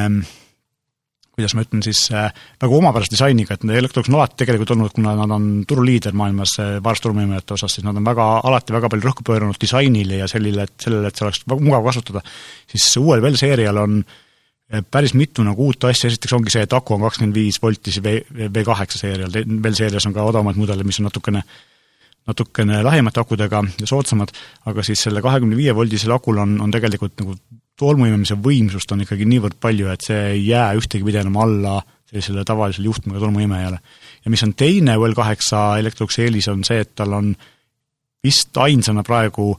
kuidas 1.34 1.54
ma 1.58 1.64
ütlen 1.64 1.82
siis 1.82 2.04
äh,, 2.14 2.28
väga 2.62 2.76
omapärase 2.78 3.10
disainiga, 3.10 3.56
et 3.56 3.64
Electrolux 3.66 4.06
on 4.06 4.20
alati 4.20 4.38
tegelikult 4.38 4.70
olnud, 4.70 4.92
kuna 4.94 5.16
nad 5.18 5.32
on 5.34 5.48
turuliider 5.66 6.14
maailmas 6.14 6.52
äh, 6.62 6.76
vaarstolmuimejate 6.84 7.56
osas, 7.56 7.74
siis 7.74 7.86
nad 7.86 7.98
on 7.98 8.06
väga, 8.06 8.26
alati 8.46 8.76
väga 8.76 8.90
palju 8.92 9.08
rõhku 9.08 9.26
pööranud 9.26 9.58
disainile 9.58 10.20
ja 10.20 10.28
sellele, 10.30 10.68
et 10.68 10.86
sellele, 10.86 11.10
et 11.10 11.18
see 11.18 11.26
oleks 11.26 11.42
mugav 11.50 11.90
kasutada, 11.90 12.22
siis 12.70 12.86
uuel 13.02 13.24
Well-seerial 13.24 13.82
on 13.82 13.98
äh, 14.04 14.20
päris 14.82 15.14
mitu 15.14 15.44
nagu 15.46 15.68
uut 15.68 15.84
asja, 15.84 16.08
esiteks 16.10 16.34
ongi 16.36 16.52
see, 16.54 16.64
et 16.66 16.72
aku 16.72 16.96
on 16.96 17.04
kakskümmend 17.06 17.36
viis 17.36 17.60
volti 17.62 17.92
siis 17.92 18.02
V, 18.04 18.18
V8 18.48 18.98
seerial, 18.98 19.34
veel 19.34 19.78
seerias 19.78 20.06
on 20.08 20.14
ka 20.16 20.24
odavamaid 20.26 20.58
mudeleid, 20.60 20.86
mis 20.88 21.00
on 21.02 21.08
natukene 21.10 21.44
natukene 22.24 22.78
lahjemate 22.82 23.20
akudega 23.20 23.60
ja 23.80 23.86
soodsamad, 23.88 24.30
aga 24.70 24.84
siis 24.86 25.02
selle 25.04 25.20
kahekümne 25.24 25.58
viie 25.58 25.74
voldisel 25.76 26.14
akul 26.14 26.40
on, 26.40 26.56
on 26.64 26.72
tegelikult 26.72 27.18
nagu 27.20 27.36
tolmuimemise 27.80 28.38
võimsust 28.40 28.92
on 28.94 29.02
ikkagi 29.04 29.26
niivõrd 29.28 29.58
palju, 29.60 29.90
et 29.92 30.06
see 30.06 30.20
ei 30.30 30.46
jää 30.46 30.70
ühtegi 30.78 31.04
pidi 31.04 31.20
enam 31.20 31.36
alla 31.42 31.80
sellisele 32.08 32.44
tavalisele 32.46 32.88
juhtmega 32.88 33.20
tolmuimejale. 33.20 33.78
ja 34.24 34.30
mis 34.30 34.42
on 34.46 34.54
teine 34.54 34.96
UL8 34.96 35.78
Electroluxi 35.82 36.22
eelis, 36.24 36.48
on 36.48 36.64
see, 36.64 36.80
et 36.80 36.94
tal 36.94 37.12
on 37.12 37.34
vist 38.24 38.56
ainsana 38.56 39.02
praegu 39.02 39.50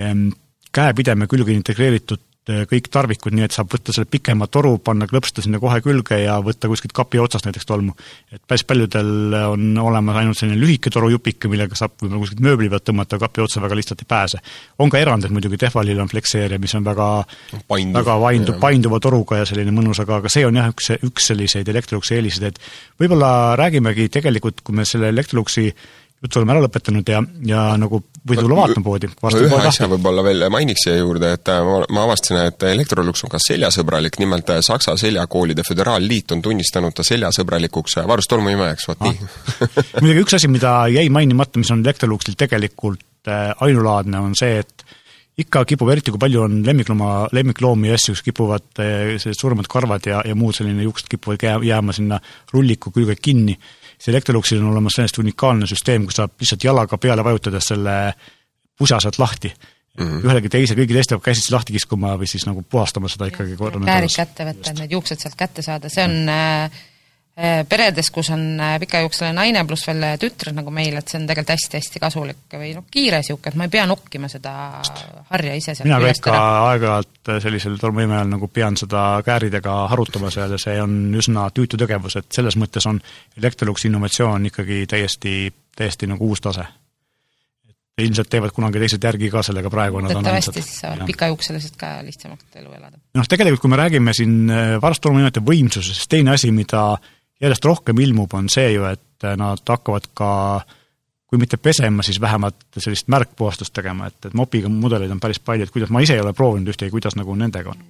ähm, 0.00 0.28
käepideme 0.72 1.26
külge 1.26 1.52
integreeritud 1.52 2.20
kõik 2.46 2.86
tarvikud, 2.92 3.34
nii 3.34 3.44
et 3.46 3.54
saab 3.54 3.72
võtta 3.72 3.90
selle 3.94 4.06
pikema 4.10 4.46
toru, 4.46 4.76
panna 4.78 5.08
klõpsta 5.10 5.42
sinna 5.42 5.58
kohe 5.62 5.80
külge 5.82 6.20
ja 6.20 6.36
võtta 6.44 6.70
kuskilt 6.70 6.94
kapi 6.94 7.18
otsast 7.18 7.48
näiteks 7.48 7.66
tolmu. 7.66 7.96
et 8.32 8.42
päris 8.46 8.62
paljudel 8.64 9.34
on 9.50 9.78
olemas 9.82 10.20
ainult 10.20 10.38
selline 10.38 10.60
lühike 10.60 10.90
torujupike, 10.94 11.50
millega 11.50 11.74
saab 11.74 11.96
võib-olla 11.98 12.22
kuskilt 12.22 12.44
mööbli 12.46 12.70
pealt 12.70 12.86
tõmmata, 12.86 13.18
kapi 13.18 13.42
otsa 13.42 13.62
väga 13.64 13.78
lihtsalt 13.80 14.04
ei 14.04 14.08
pääse. 14.08 14.38
on 14.78 14.90
ka 14.90 14.98
erandeid 14.98 15.34
muidugi, 15.34 15.58
Tehvalil 15.58 16.00
on 16.00 16.08
Flexseeria, 16.08 16.58
mis 16.62 16.74
on 16.74 16.84
väga 16.86 17.24
Painduv, 17.66 18.00
väga 18.00 18.18
vaindu-, 18.22 18.58
painduva 18.60 19.00
toruga 19.00 19.42
ja 19.42 19.46
selline 19.46 19.74
mõnus, 19.74 20.00
aga, 20.00 20.22
aga 20.22 20.30
see 20.30 20.46
on 20.46 20.54
jah, 20.54 20.70
üks, 20.70 20.92
üks 21.02 21.30
selliseid 21.32 21.68
Electroluxi 21.68 22.14
eeliseid, 22.14 22.52
et 22.52 23.00
võib-olla 23.00 23.56
räägimegi 23.58 24.08
tegelikult, 24.08 24.62
kui 24.62 24.76
me 24.76 24.86
selle 24.86 25.10
Electroluxi 25.10 25.72
juttu 26.24 26.40
oleme 26.40 26.54
ära 26.54 26.62
lõpetanud 26.64 27.10
ja, 27.12 27.20
ja 27.46 27.62
nagu 27.80 28.00
võid 28.26 28.40
tulla 28.40 28.58
vaatama 28.62 28.84
poodi. 28.86 29.10
ühe 29.44 29.58
asja 29.68 29.88
võib-olla 29.90 30.24
veel 30.24 30.46
mainiks 30.52 30.86
siia 30.86 30.96
juurde, 30.98 31.34
et 31.36 31.50
äh, 31.52 31.60
ma, 31.66 31.82
ma 31.92 32.06
avastasin, 32.08 32.40
et 32.48 32.66
Electrolux 32.70 33.26
on 33.26 33.32
ka 33.32 33.40
seljasõbralik, 33.42 34.18
nimelt 34.22 34.50
äh, 34.54 34.62
Saksa 34.64 34.96
seljakoolide 35.00 35.66
föderaalliit 35.66 36.32
on 36.34 36.42
tunnistanud 36.44 36.96
ta 36.96 37.04
seljasõbralikuks 37.06 38.00
varust 38.08 38.32
tolmuimejaks, 38.32 38.88
vot 38.90 39.04
nii 39.04 39.14
ah. 39.14 39.78
muidugi 40.00 40.24
üks 40.24 40.38
asi, 40.40 40.50
mida 40.52 40.78
jäi 40.92 41.06
mainimata, 41.12 41.60
mis 41.60 41.72
on 41.74 41.84
Electroluxil 41.84 42.38
tegelikult 42.38 43.04
ainulaadne, 43.26 44.20
on 44.22 44.36
see, 44.38 44.60
et 44.62 44.84
ikka 45.42 45.64
kipub, 45.68 45.88
eriti 45.92 46.12
kui 46.14 46.20
palju 46.22 46.44
on 46.46 46.60
lemmiklooma, 46.64 47.08
lemmikloomi 47.34 47.90
ja 47.90 47.96
asju, 47.98 48.14
kes 48.14 48.22
kipuvad 48.24 48.68
sellised 48.78 49.36
suuremad 49.36 49.66
karvad 49.68 50.06
ja, 50.08 50.22
ja 50.24 50.36
muud 50.38 50.56
selline 50.56 50.86
juuksed 50.86 51.10
kipuvad 51.12 51.42
jääma 51.66 51.92
sinna 51.96 52.20
rulliku 52.54 52.94
külge 52.94 53.18
kinni 53.20 53.58
siis 53.96 54.12
Electroluxil 54.14 54.62
on 54.62 54.72
olemas 54.72 54.98
sellest 54.98 55.18
unikaalne 55.22 55.66
süsteem, 55.66 56.06
kus 56.06 56.20
saab 56.20 56.36
lihtsalt 56.40 56.64
jalaga 56.64 56.98
peale 56.98 57.24
vajutades 57.24 57.72
selle 57.72 57.96
pusa 58.78 59.00
sealt 59.00 59.18
lahti 59.18 59.52
mm. 59.52 60.04
-hmm. 60.04 60.26
ühelegi 60.26 60.52
teise, 60.52 60.74
kõigi 60.78 60.98
teiste 60.98 61.16
peab 61.16 61.24
käsitsi 61.30 61.54
lahti 61.54 61.76
kiskuma 61.76 62.16
või 62.20 62.28
siis 62.30 62.46
nagu 62.46 62.62
puhastama 62.62 63.08
seda 63.08 63.30
ikkagi 63.32 63.56
korra 63.56 63.80
käärid 63.84 64.16
kätte 64.16 64.50
võtta, 64.50 64.70
et 64.70 64.84
need 64.84 64.98
juuksed 64.98 65.22
sealt 65.22 65.38
kätte 65.38 65.64
saada, 65.64 65.88
see 65.92 66.04
on 66.04 66.28
äh, 66.28 66.70
Äh, 66.70 66.95
peredes, 67.68 68.08
kus 68.10 68.30
on 68.32 68.44
äh, 68.60 68.78
pikajuukseline 68.80 69.36
naine 69.36 69.60
pluss 69.68 69.84
veel 69.84 70.00
äh, 70.08 70.14
tütred 70.20 70.56
nagu 70.56 70.72
meil, 70.72 70.94
et 70.96 71.10
see 71.10 71.18
on 71.20 71.26
tegelikult 71.28 71.52
hästi-hästi 71.52 72.00
kasulik 72.00 72.54
või 72.56 72.70
noh, 72.72 72.86
kiire 72.92 73.18
niisugune, 73.20 73.52
et 73.52 73.58
ma 73.60 73.66
ei 73.66 73.72
pea 73.74 73.82
nokkima 73.90 74.30
seda 74.32 74.52
harja 75.28 75.56
ise 75.58 75.74
sealt 75.74 75.84
mina 75.84 75.98
ka 76.00 76.14
ikka 76.14 76.38
aeg-ajalt 76.70 77.32
sellisel 77.44 77.76
tolmuime 77.82 78.16
ajal 78.16 78.30
nagu 78.32 78.48
pean 78.48 78.78
seda 78.80 79.02
kääridega 79.26 79.74
harutama 79.92 80.30
seal 80.32 80.54
ja 80.56 80.60
see 80.62 80.78
on 80.80 80.96
üsna 81.20 81.50
tüütu 81.52 81.76
tegevus, 81.80 82.16
et 82.16 82.30
selles 82.32 82.56
mõttes 82.56 82.88
on 82.88 83.02
Electroluxi 83.36 83.90
innovatsioon 83.90 84.48
ikkagi 84.48 84.86
täiesti, 84.88 85.52
täiesti 85.76 86.08
nagu 86.08 86.32
uus 86.32 86.40
tase. 86.40 86.64
ilmselt 88.00 88.28
teevad 88.28 88.52
kunagi 88.52 88.80
teised 88.80 89.04
järgi 89.04 89.28
ka 89.32 89.42
sellega, 89.44 89.70
praegu 89.72 90.00
nad 90.00 90.16
on 90.16 90.26
ainsad. 90.32 90.56
siis 90.56 90.80
saavad 90.80 91.04
pikajuukselised 91.08 91.76
ka 91.76 91.98
lihtsamalt 92.04 92.56
elu 92.62 92.72
elada. 92.72 92.96
noh, 93.12 93.28
tegelikult 93.28 93.60
kui 93.60 93.70
me 93.70 93.76
räägime 93.76 94.16
siin 94.16 94.48
varastolmuimejate 94.80 95.44
võimsusest, 95.44 96.08
teine 96.08 96.32
asi, 96.32 96.48
mida 96.52 96.96
järjest 97.40 97.64
rohkem 97.64 97.98
ilmub, 98.00 98.34
on 98.34 98.48
see 98.52 98.72
ju, 98.72 98.84
et 98.88 99.28
nad 99.36 99.62
hakkavad 99.68 100.10
ka 100.14 100.30
kui 101.26 101.38
mitte 101.38 101.56
pesema, 101.56 102.02
siis 102.02 102.20
vähemalt 102.20 102.78
sellist 102.78 103.08
märkpuhastust 103.08 103.74
tegema, 103.74 104.06
et, 104.06 104.18
et 104.26 104.34
mopiga 104.34 104.68
mudeleid 104.70 105.10
on 105.10 105.20
päris 105.20 105.40
palju, 105.42 105.66
et 105.66 105.74
kuidas, 105.74 105.90
ma 105.90 106.00
ise 106.00 106.14
ei 106.14 106.22
ole 106.22 106.32
proovinud 106.32 106.70
ühtegi, 106.70 106.92
kuidas 106.94 107.16
nagu 107.18 107.34
nendega 107.34 107.74
on? 107.74 107.82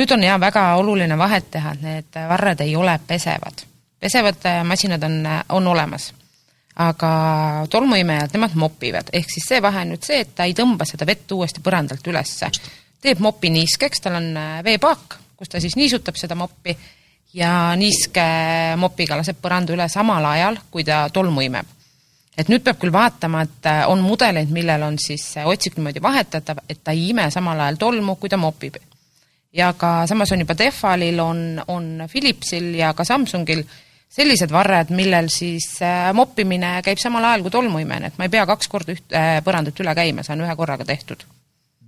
nüüd 0.00 0.12
on 0.14 0.22
jah, 0.24 0.38
väga 0.40 0.62
oluline 0.80 1.18
vahet 1.18 1.50
teha, 1.52 1.74
et 1.74 1.82
need 1.84 2.18
varred 2.30 2.62
ei 2.64 2.76
ole 2.76 2.94
pesevad. 3.06 3.66
pesevad 4.00 4.46
masinad 4.64 5.02
on, 5.04 5.18
on 5.48 5.66
olemas. 5.66 6.12
aga 6.80 7.10
tolmuimejad, 7.70 8.30
nemad 8.32 8.54
mopivad, 8.54 9.10
ehk 9.12 9.28
siis 9.30 9.48
see 9.48 9.62
vahe 9.62 9.82
on 9.82 9.92
nüüd 9.92 10.06
see, 10.06 10.22
et 10.22 10.30
ta 10.34 10.46
ei 10.48 10.54
tõmba 10.54 10.86
seda 10.88 11.06
vett 11.06 11.32
uuesti 11.32 11.60
põrandalt 11.60 12.06
ülesse. 12.06 12.48
teeb 13.02 13.18
mopi 13.18 13.50
niiskeks, 13.50 14.00
tal 14.00 14.16
on 14.22 14.32
veepaak, 14.64 15.18
kus 15.36 15.48
ta 15.48 15.60
siis 15.60 15.76
niisutab 15.76 16.16
seda 16.16 16.38
moppi 16.38 16.76
ja 17.34 17.50
niiske 17.78 18.24
mopiga 18.80 19.18
laseb 19.18 19.38
põranda 19.42 19.74
üle 19.74 19.86
samal 19.90 20.24
ajal, 20.32 20.58
kui 20.70 20.84
ta 20.86 21.04
tolmu 21.12 21.44
imeb. 21.46 21.66
et 22.40 22.48
nüüd 22.48 22.62
peab 22.64 22.78
küll 22.80 22.92
vaatama, 22.92 23.42
et 23.44 23.66
äh, 23.68 23.82
on 23.90 24.00
mudeleid, 24.00 24.48
millel 24.54 24.82
on 24.86 24.96
siis 24.98 25.34
otsik 25.44 25.76
niimoodi 25.76 26.00
vahetatav, 26.02 26.62
et 26.68 26.80
ta 26.84 26.94
ei 26.96 27.10
ime 27.10 27.26
samal 27.30 27.60
ajal 27.60 27.76
tolmu, 27.76 28.16
kui 28.16 28.28
ta 28.28 28.36
mopib. 28.36 28.76
ja 29.52 29.72
ka 29.72 30.06
samas 30.06 30.32
on 30.32 30.40
juba 30.40 30.54
Tehvalil, 30.54 31.20
on, 31.20 31.62
on 31.68 32.08
Philipsil 32.10 32.74
ja 32.74 32.94
ka 32.94 33.04
Samsungil 33.04 33.64
sellised 34.10 34.50
varred, 34.50 34.90
millel 34.90 35.28
siis 35.30 35.76
äh, 35.82 36.10
moppimine 36.14 36.80
käib 36.82 36.98
samal 36.98 37.24
ajal 37.24 37.46
kui 37.46 37.50
tolmuimene, 37.50 38.06
et 38.06 38.18
ma 38.18 38.26
ei 38.26 38.32
pea 38.32 38.46
kaks 38.46 38.68
korda 38.68 38.96
üht 38.96 39.14
äh, 39.14 39.38
põrandat 39.44 39.78
üle 39.80 39.94
käima, 39.94 40.26
see 40.26 40.34
on 40.34 40.46
ühe 40.46 40.56
korraga 40.56 40.84
tehtud 40.84 41.26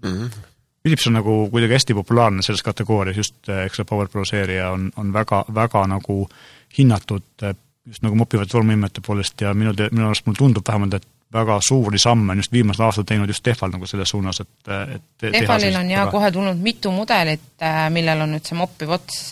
mm. 0.03 0.09
-hmm 0.09 0.52
Philips 0.83 1.07
on 1.07 1.15
nagu 1.15 1.35
kuidagi 1.51 1.77
hästi 1.77 1.95
populaarne 1.95 2.43
selles 2.43 2.63
kategoorias, 2.63 3.17
just 3.17 3.49
eh, 3.49 3.65
eks 3.67 3.79
see 3.79 3.87
PowerPro 3.87 4.25
seeria 4.27 4.71
on, 4.75 4.91
on 4.97 5.13
väga, 5.15 5.45
väga 5.55 5.85
nagu 5.87 6.25
hinnatud 6.79 7.47
eh, 7.47 7.55
just 7.87 8.03
nagu 8.03 8.19
mopivate 8.19 8.51
tolmuimete 8.51 9.03
poolest 9.07 9.41
ja 9.41 9.55
minu, 9.55 9.75
minu 9.91 10.09
arust 10.09 10.27
mulle 10.27 10.39
tundub 10.39 10.67
vähemalt, 10.69 10.99
et 10.99 11.07
väga 11.33 11.61
suuri 11.69 11.99
samme 12.03 12.35
on 12.35 12.43
just 12.43 12.53
viimasel 12.53 12.89
aastal 12.89 13.07
teinud 13.09 13.31
just 13.31 13.45
Tehval 13.47 13.71
nagu 13.71 13.87
selles 13.87 14.11
suunas, 14.11 14.43
et, 14.43 14.51
eh, 14.67 14.97
et 14.97 15.29
Tehvalil 15.39 15.79
on 15.79 15.95
jaa 15.95 16.09
kohe 16.11 16.33
tulnud 16.35 16.59
mitu 16.59 16.91
mudelit, 16.91 17.47
millel 17.95 18.27
on 18.27 18.35
nüüd 18.35 18.51
see 18.51 18.59
moppiv 18.59 18.99
ots, 18.99 19.23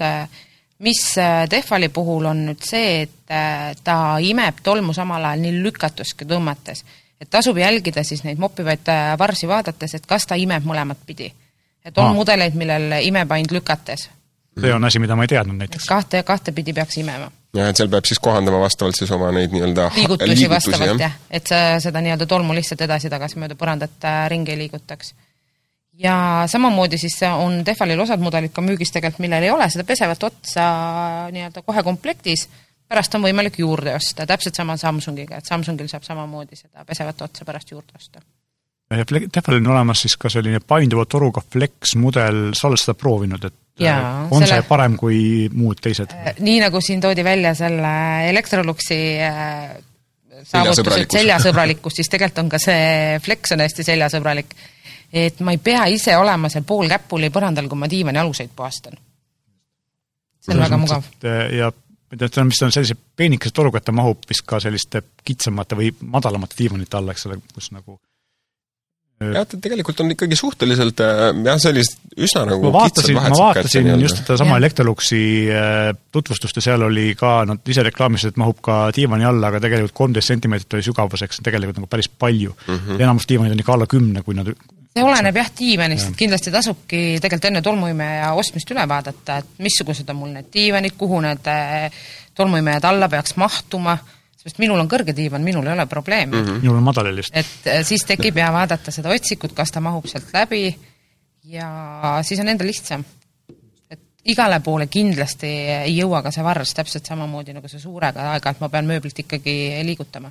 mis 0.86 1.02
Tehvali 1.50 1.90
puhul 1.90 2.30
on 2.30 2.46
nüüd 2.46 2.62
see, 2.62 3.02
et 3.08 3.84
ta 3.84 3.98
imeb 4.22 4.62
tolmu 4.62 4.94
samal 4.94 5.26
ajal 5.32 5.42
nii 5.42 5.58
lükates 5.66 6.14
kui 6.14 6.30
tõmmates 6.30 6.86
et 7.20 7.30
tasub 7.30 7.58
jälgida 7.58 8.04
siis 8.04 8.24
neid 8.24 8.38
moppivaid 8.38 8.88
varsi 9.18 9.48
vaadates, 9.48 9.94
et 9.94 10.06
kas 10.06 10.26
ta 10.26 10.38
imeb 10.40 10.64
mõlemat 10.64 10.98
pidi 11.06 11.32
et 11.84 11.98
on 11.98 12.10
Aa. 12.10 12.14
mudeleid, 12.14 12.56
millel 12.58 12.92
imeb 13.06 13.30
ainult 13.36 13.54
lükates. 13.56 14.08
see 14.60 14.72
on 14.74 14.84
asi, 14.84 14.98
mida 14.98 15.16
ma 15.16 15.24
ei 15.24 15.32
teadnud 15.32 15.56
näiteks. 15.56 15.86
kahte, 15.88 16.22
kahtepidi 16.22 16.72
peaks 16.76 16.98
imema. 17.00 17.30
jah, 17.56 17.70
et 17.70 17.76
seal 17.76 17.88
peab 17.88 18.04
siis 18.08 18.20
kohandama 18.22 18.60
vastavalt 18.60 18.98
siis 18.98 19.10
oma 19.16 19.30
neid 19.32 19.54
nii-öelda 19.54 19.90
liigutusi, 19.96 20.28
liigutusi 20.28 20.50
vastavalt 20.50 21.00
jah 21.00 21.00
ja., 21.00 21.10
et 21.30 21.46
sa 21.46 21.80
seda 21.80 22.02
nii-öelda 22.04 22.26
tolmu 22.28 22.54
lihtsalt 22.56 22.84
edasi-tagasi 22.86 23.40
mööda 23.40 23.56
põrandat 23.58 24.08
äh, 24.08 24.22
ringi 24.32 24.52
ei 24.52 24.58
liigutaks. 24.64 25.14
ja 26.04 26.16
samamoodi 26.46 26.98
siis 26.98 27.16
on 27.30 27.62
Tehvalil 27.64 28.00
osad 28.00 28.20
mudelid 28.20 28.52
ka 28.52 28.64
müügis 28.64 28.92
tegelikult, 28.92 29.24
millel 29.24 29.48
ei 29.48 29.54
ole 29.54 29.70
seda 29.70 29.84
pesevat 29.88 30.28
otsa 30.30 30.66
nii-öelda 31.32 31.62
kohe 31.62 31.82
komplektis, 31.86 32.48
pärast 32.90 33.14
on 33.14 33.22
võimalik 33.22 33.58
juurde 33.62 33.94
osta, 33.94 34.26
täpselt 34.26 34.58
sama 34.58 34.76
Samsungiga, 34.80 35.38
et 35.38 35.46
Samsungil 35.46 35.88
saab 35.88 36.04
samamoodi 36.06 36.58
seda 36.58 36.84
pesevat 36.84 37.22
otsa 37.28 37.46
pärast 37.48 37.70
juurde 37.70 37.96
osta 37.96 38.22
Tehvalil 38.90 39.60
on 39.62 39.70
olemas 39.70 40.00
siis 40.02 40.16
ka 40.18 40.28
selline 40.32 40.58
painduva 40.66 41.04
toruga 41.06 41.42
flex 41.46 41.94
mudel, 41.94 42.48
sa 42.58 42.66
oled 42.66 42.80
seda 42.80 42.96
proovinud, 42.98 43.44
et 43.46 43.84
Jaa, 43.84 43.98
äh, 43.98 44.32
on 44.34 44.42
selle... 44.42 44.56
see 44.58 44.64
parem 44.66 44.96
kui 44.98 45.20
muud 45.54 45.78
teised? 45.82 46.10
Äh, 46.10 46.40
nii, 46.42 46.56
nagu 46.64 46.80
siin 46.82 47.02
toodi 47.02 47.22
välja 47.24 47.52
selle 47.54 47.92
Electroluxi 48.32 48.98
äh, 49.22 49.76
saavutused 50.42 51.14
seljasõbralikkus, 51.14 52.00
siis 52.00 52.10
tegelikult 52.10 52.42
on 52.42 52.50
ka 52.50 52.58
see 52.62 53.20
flex 53.22 53.54
on 53.54 53.62
hästi 53.62 53.86
seljasõbralik. 53.92 54.58
et 55.12 55.38
ma 55.46 55.54
ei 55.54 55.62
pea 55.62 55.86
ise 55.94 56.16
olema 56.18 56.50
seal 56.50 56.66
pool 56.66 56.90
käpuli 56.90 57.30
põrandal, 57.30 57.70
kui 57.70 57.78
ma 57.78 57.86
diivani 57.90 58.18
aluseid 58.18 58.50
puhastan. 58.56 58.98
see 60.42 60.56
on 60.56 60.64
väga 60.66 60.82
mugav. 60.82 61.06
ja 61.54 61.70
ma 62.10 62.18
ei 62.18 62.28
tea, 62.28 62.44
mis 62.44 62.62
on 62.66 62.72
sellise 62.74 62.96
peenikese 63.16 63.54
toruga, 63.54 63.78
et 63.78 63.86
ta 63.86 63.94
mahub 63.94 64.24
vist 64.28 64.42
ka 64.48 64.58
selliste 64.62 65.02
kitsamate 65.24 65.78
või 65.78 65.92
madalamate 66.02 66.58
diivanite 66.58 66.98
alla, 66.98 67.14
eks 67.14 67.28
ole, 67.28 67.38
kus 67.54 67.70
nagu 67.76 67.98
jah, 69.20 69.44
ta 69.44 69.58
tegelikult 69.60 70.00
on 70.02 70.14
ikkagi 70.14 70.38
suhteliselt 70.38 71.02
äh, 71.04 71.22
jah, 71.44 71.60
sellised 71.60 72.16
üsna 72.24 72.46
nagu 72.48 72.66
ma 72.66 72.72
vaatasin, 72.80 73.18
ma 73.18 73.30
vaatasin 73.36 73.92
just 74.00 74.22
sedasama 74.22 74.56
Electroluxi 74.60 75.22
äh, 75.52 75.92
tutvustust 76.12 76.56
ja 76.56 76.64
seal 76.70 76.86
oli 76.88 77.12
ka, 77.20 77.40
nad 77.48 77.70
ise 77.70 77.84
reklaamisid, 77.86 78.34
et 78.34 78.40
mahub 78.40 78.58
ka 78.64 78.80
diivani 78.96 79.28
alla, 79.28 79.52
aga 79.52 79.62
tegelikult 79.62 79.96
kolmteist 80.02 80.32
sentimeetrit 80.32 80.78
oli 80.78 80.88
sügavuseks 80.88 81.44
tegelikult 81.44 81.82
nagu 81.82 81.90
päris 81.92 82.08
palju 82.10 82.56
mm. 82.56 82.74
-hmm. 82.74 83.02
enamus 83.04 83.28
diivanid 83.28 83.54
on 83.54 83.64
ikka 83.64 83.76
alla 83.76 83.90
kümne, 83.90 84.24
kui 84.26 84.38
nad 84.38 84.50
see 84.90 85.04
oleneb 85.06 85.36
jah 85.36 85.50
diivanist, 85.58 86.10
et 86.10 86.16
kindlasti 86.18 86.50
tasubki 86.50 87.02
tegelikult 87.22 87.50
enne 87.50 87.62
tolmuimeja 87.62 88.32
ostmist 88.38 88.70
üle 88.74 88.86
vaadata, 88.90 89.38
et 89.38 89.60
missugused 89.62 90.08
on 90.10 90.18
mul 90.18 90.32
need 90.34 90.50
diivanid, 90.52 90.96
kuhu 90.98 91.20
need 91.22 91.46
äh, 91.50 92.00
tolmuimejad 92.34 92.88
alla 92.90 93.08
peaks 93.08 93.36
mahtuma 93.38 93.98
sest 94.40 94.60
minul 94.60 94.80
on 94.80 94.88
kõrge 94.88 95.14
diivan, 95.16 95.44
minul 95.44 95.66
ei 95.68 95.74
ole 95.74 95.86
probleemi 95.86 96.36
mm. 96.36 96.46
-hmm. 96.46 96.62
minul 96.64 96.78
on 96.80 96.86
madal 96.86 97.10
helist. 97.10 97.36
et 97.36 97.66
äh, 97.66 97.84
siis 97.86 98.04
tekib 98.08 98.36
ja 98.36 98.52
vaadata 98.52 98.90
seda 98.90 99.12
otsikut, 99.12 99.52
kas 99.52 99.72
ta 99.72 99.80
mahub 99.84 100.06
sealt 100.08 100.32
läbi 100.32 100.74
ja 101.44 102.20
siis 102.22 102.40
on 102.40 102.48
endal 102.48 102.66
lihtsam. 102.66 103.04
et 103.90 104.00
igale 104.24 104.60
poole 104.60 104.86
kindlasti 104.86 105.46
ei 105.84 105.96
jõua 105.96 106.22
ka 106.22 106.30
see 106.30 106.44
varras, 106.44 106.74
täpselt 106.74 107.06
samamoodi 107.06 107.52
nagu 107.52 107.68
see 107.68 107.80
suurega, 107.80 108.32
aeg-ajalt 108.32 108.60
ma 108.60 108.68
pean 108.68 108.86
mööblit 108.86 109.18
ikkagi 109.18 109.56
liigutama. 109.84 110.30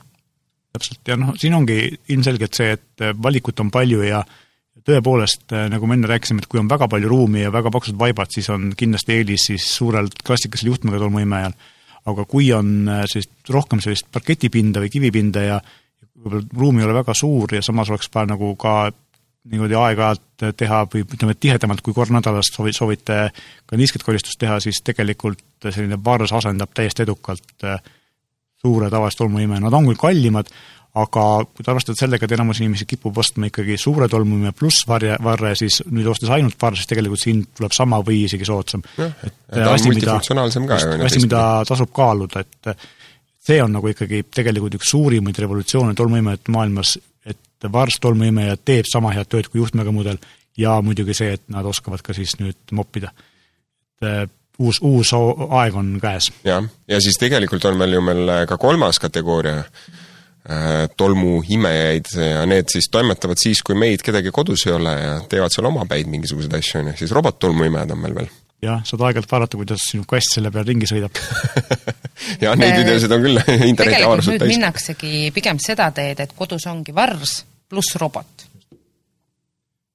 täpselt, 0.74 1.02
ja 1.08 1.18
noh, 1.18 1.34
siin 1.38 1.54
ongi 1.54 2.00
ilmselgelt 2.10 2.54
see, 2.54 2.72
et 2.72 3.06
valikut 3.24 3.60
on 3.60 3.72
palju 3.72 4.02
ja 4.04 4.24
tõepoolest, 4.86 5.48
äh, 5.54 5.68
nagu 5.74 5.88
me 5.88 5.98
enne 5.98 6.10
rääkisime, 6.12 6.44
et 6.44 6.52
kui 6.52 6.62
on 6.62 6.70
väga 6.72 6.88
palju 6.92 7.10
ruumi 7.12 7.44
ja 7.44 7.52
väga 7.54 7.72
paksud 7.74 8.00
vaibad, 8.00 8.32
siis 8.34 8.50
on 8.54 8.72
kindlasti 8.78 9.18
eelis 9.18 9.50
siis 9.52 9.68
suurel 9.76 10.08
klassikalisel 10.24 10.74
juhtmega 10.74 11.02
tolmuimejal 11.04 11.58
aga 12.08 12.26
kui 12.30 12.50
on 12.56 12.88
äh, 12.90 13.04
sellist, 13.10 13.34
rohkem 13.52 13.82
sellist 13.84 14.10
parketipinda 14.14 14.84
või 14.84 14.92
kivipinda 14.94 15.44
ja 15.46 15.60
võib-olla 16.20 16.62
ruum 16.62 16.80
ei 16.80 16.88
ole 16.88 16.98
väga 17.00 17.16
suur 17.18 17.56
ja 17.56 17.62
samas 17.66 17.92
oleks 17.92 18.10
vaja 18.14 18.34
nagu 18.34 18.54
ka 18.60 18.92
niimoodi 19.50 19.78
aeg-ajalt 19.80 20.56
teha 20.60 20.82
või 20.92 21.06
ütleme, 21.06 21.36
tihedamalt 21.40 21.82
kui 21.82 21.96
kord 21.96 22.12
nädalas 22.14 22.52
soovi, 22.54 22.74
soovite 22.76 23.30
ka 23.66 23.80
niisket 23.80 24.04
koristust 24.06 24.40
teha, 24.42 24.60
siis 24.62 24.82
tegelikult 24.86 25.70
selline 25.70 25.98
varras 26.04 26.34
asendab 26.36 26.74
täiesti 26.76 27.06
edukalt 27.08 27.66
äh, 27.68 27.80
suure 28.60 28.90
tavalist 28.92 29.22
tolmuime, 29.22 29.62
nad 29.64 29.74
on 29.74 29.88
küll 29.88 30.00
kallimad, 30.00 30.52
aga 31.02 31.26
kui 31.48 31.66
te 31.66 31.72
arvestate 31.72 32.00
sellega, 32.00 32.26
et 32.26 32.36
enamus 32.36 32.62
inimesi 32.62 32.88
kipub 32.90 33.18
ostma 33.22 33.50
ikkagi 33.50 33.78
suure 33.80 34.10
tolmuime 34.12 34.52
pluss 34.58 34.86
varje, 34.90 35.18
varre, 35.24 35.54
siis 35.60 35.82
nüüd 35.90 36.08
ostes 36.12 36.32
ainult 36.36 36.58
varre, 36.62 36.80
siis 36.80 36.90
tegelikult 36.90 37.24
siin 37.24 37.44
tuleb 37.58 37.76
sama 37.76 38.02
või 38.06 38.24
isegi 38.28 38.48
soodsam. 38.48 38.84
et 39.00 39.60
asi, 39.66 39.92
mida, 39.94 40.18
asi, 40.20 41.22
mida 41.24 41.44
tasub 41.68 41.94
kaaluda, 41.96 42.44
et 42.46 42.74
see 43.50 43.62
on 43.64 43.74
nagu 43.78 43.92
ikkagi 43.92 44.26
tegelikult 44.30 44.80
üks 44.80 44.92
suurimaid 44.94 45.40
revolutsioone 45.46 45.96
tolmuimejate 45.98 46.54
maailmas, 46.54 46.98
et 47.26 47.70
varst 47.72 48.02
tolmuimeja 48.04 48.58
teeb 48.64 48.90
sama 48.90 49.14
head 49.16 49.30
tööd 49.32 49.50
kui 49.50 49.64
juhtmega 49.64 49.94
mudel 49.96 50.20
ja 50.60 50.80
muidugi 50.84 51.16
see, 51.18 51.38
et 51.38 51.46
nad 51.52 51.66
oskavad 51.66 52.04
ka 52.06 52.16
siis 52.16 52.36
nüüd 52.42 52.76
moppida. 52.76 53.12
et 54.00 54.08
äh, 54.08 54.28
uus, 54.60 54.80
uus 54.82 55.14
aeg 55.14 55.76
on 55.80 55.96
käes. 56.02 56.30
jah, 56.44 56.68
ja 56.88 57.02
siis 57.02 57.18
tegelikult 57.20 57.66
on 57.70 57.80
meil 57.80 57.96
ju 57.96 58.04
meil 58.04 58.32
ka 58.48 58.58
kolmas 58.58 59.00
kategooria, 59.00 59.64
tolmuimejaid 60.98 62.08
ja 62.18 62.46
need 62.50 62.72
siis 62.74 62.88
toimetavad 62.90 63.38
siis, 63.38 63.62
kui 63.62 63.78
meid 63.78 64.02
kedagi 64.02 64.32
kodus 64.34 64.66
ei 64.66 64.74
ole 64.74 64.94
ja 64.98 65.16
teevad 65.30 65.54
seal 65.54 65.70
omapäid 65.70 66.10
mingisuguseid 66.10 66.56
asju, 66.58 66.80
on 66.82 66.92
ju, 66.92 67.00
siis 67.04 67.14
robottolmuimejad 67.14 67.94
on 67.94 68.02
meil 68.02 68.16
veel 68.18 68.32
jah, 68.64 68.82
saad 68.88 69.04
aeg-ajalt 69.06 69.32
vaadata, 69.32 69.60
kuidas 69.60 69.86
sinu 69.92 70.06
kass 70.10 70.34
selle 70.36 70.52
peal 70.52 70.68
ringi 70.68 70.88
sõidab 70.90 71.16
jah, 72.44 72.58
neid 72.60 72.74
äh, 72.74 72.82
videosid 72.82 73.16
on 73.16 73.24
küll 73.24 73.42
interneti 73.72 74.04
avarused 74.04 74.36
täis. 74.36 74.52
minnaksegi 74.52 75.30
pigem 75.36 75.62
seda 75.64 75.90
teed, 75.96 76.20
et 76.26 76.36
kodus 76.38 76.68
ongi 76.72 76.96
vars 76.96 77.40
pluss 77.70 77.96
robot. 78.02 78.46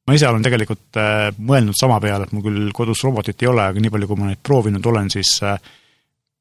ma 0.08 0.16
ise 0.16 0.28
olen 0.30 0.44
tegelikult 0.44 1.00
äh, 1.00 1.28
mõelnud 1.36 1.76
sama 1.78 2.00
peale, 2.04 2.28
et 2.28 2.36
mul 2.36 2.46
küll 2.46 2.74
kodus 2.76 3.04
robotit 3.04 3.44
ei 3.44 3.52
ole, 3.52 3.68
aga 3.72 3.84
nii 3.84 3.92
palju, 3.96 4.10
kui 4.10 4.22
ma 4.22 4.30
neid 4.30 4.42
proovinud 4.44 4.92
olen, 4.92 5.12
siis 5.12 5.36
äh, 5.44 5.58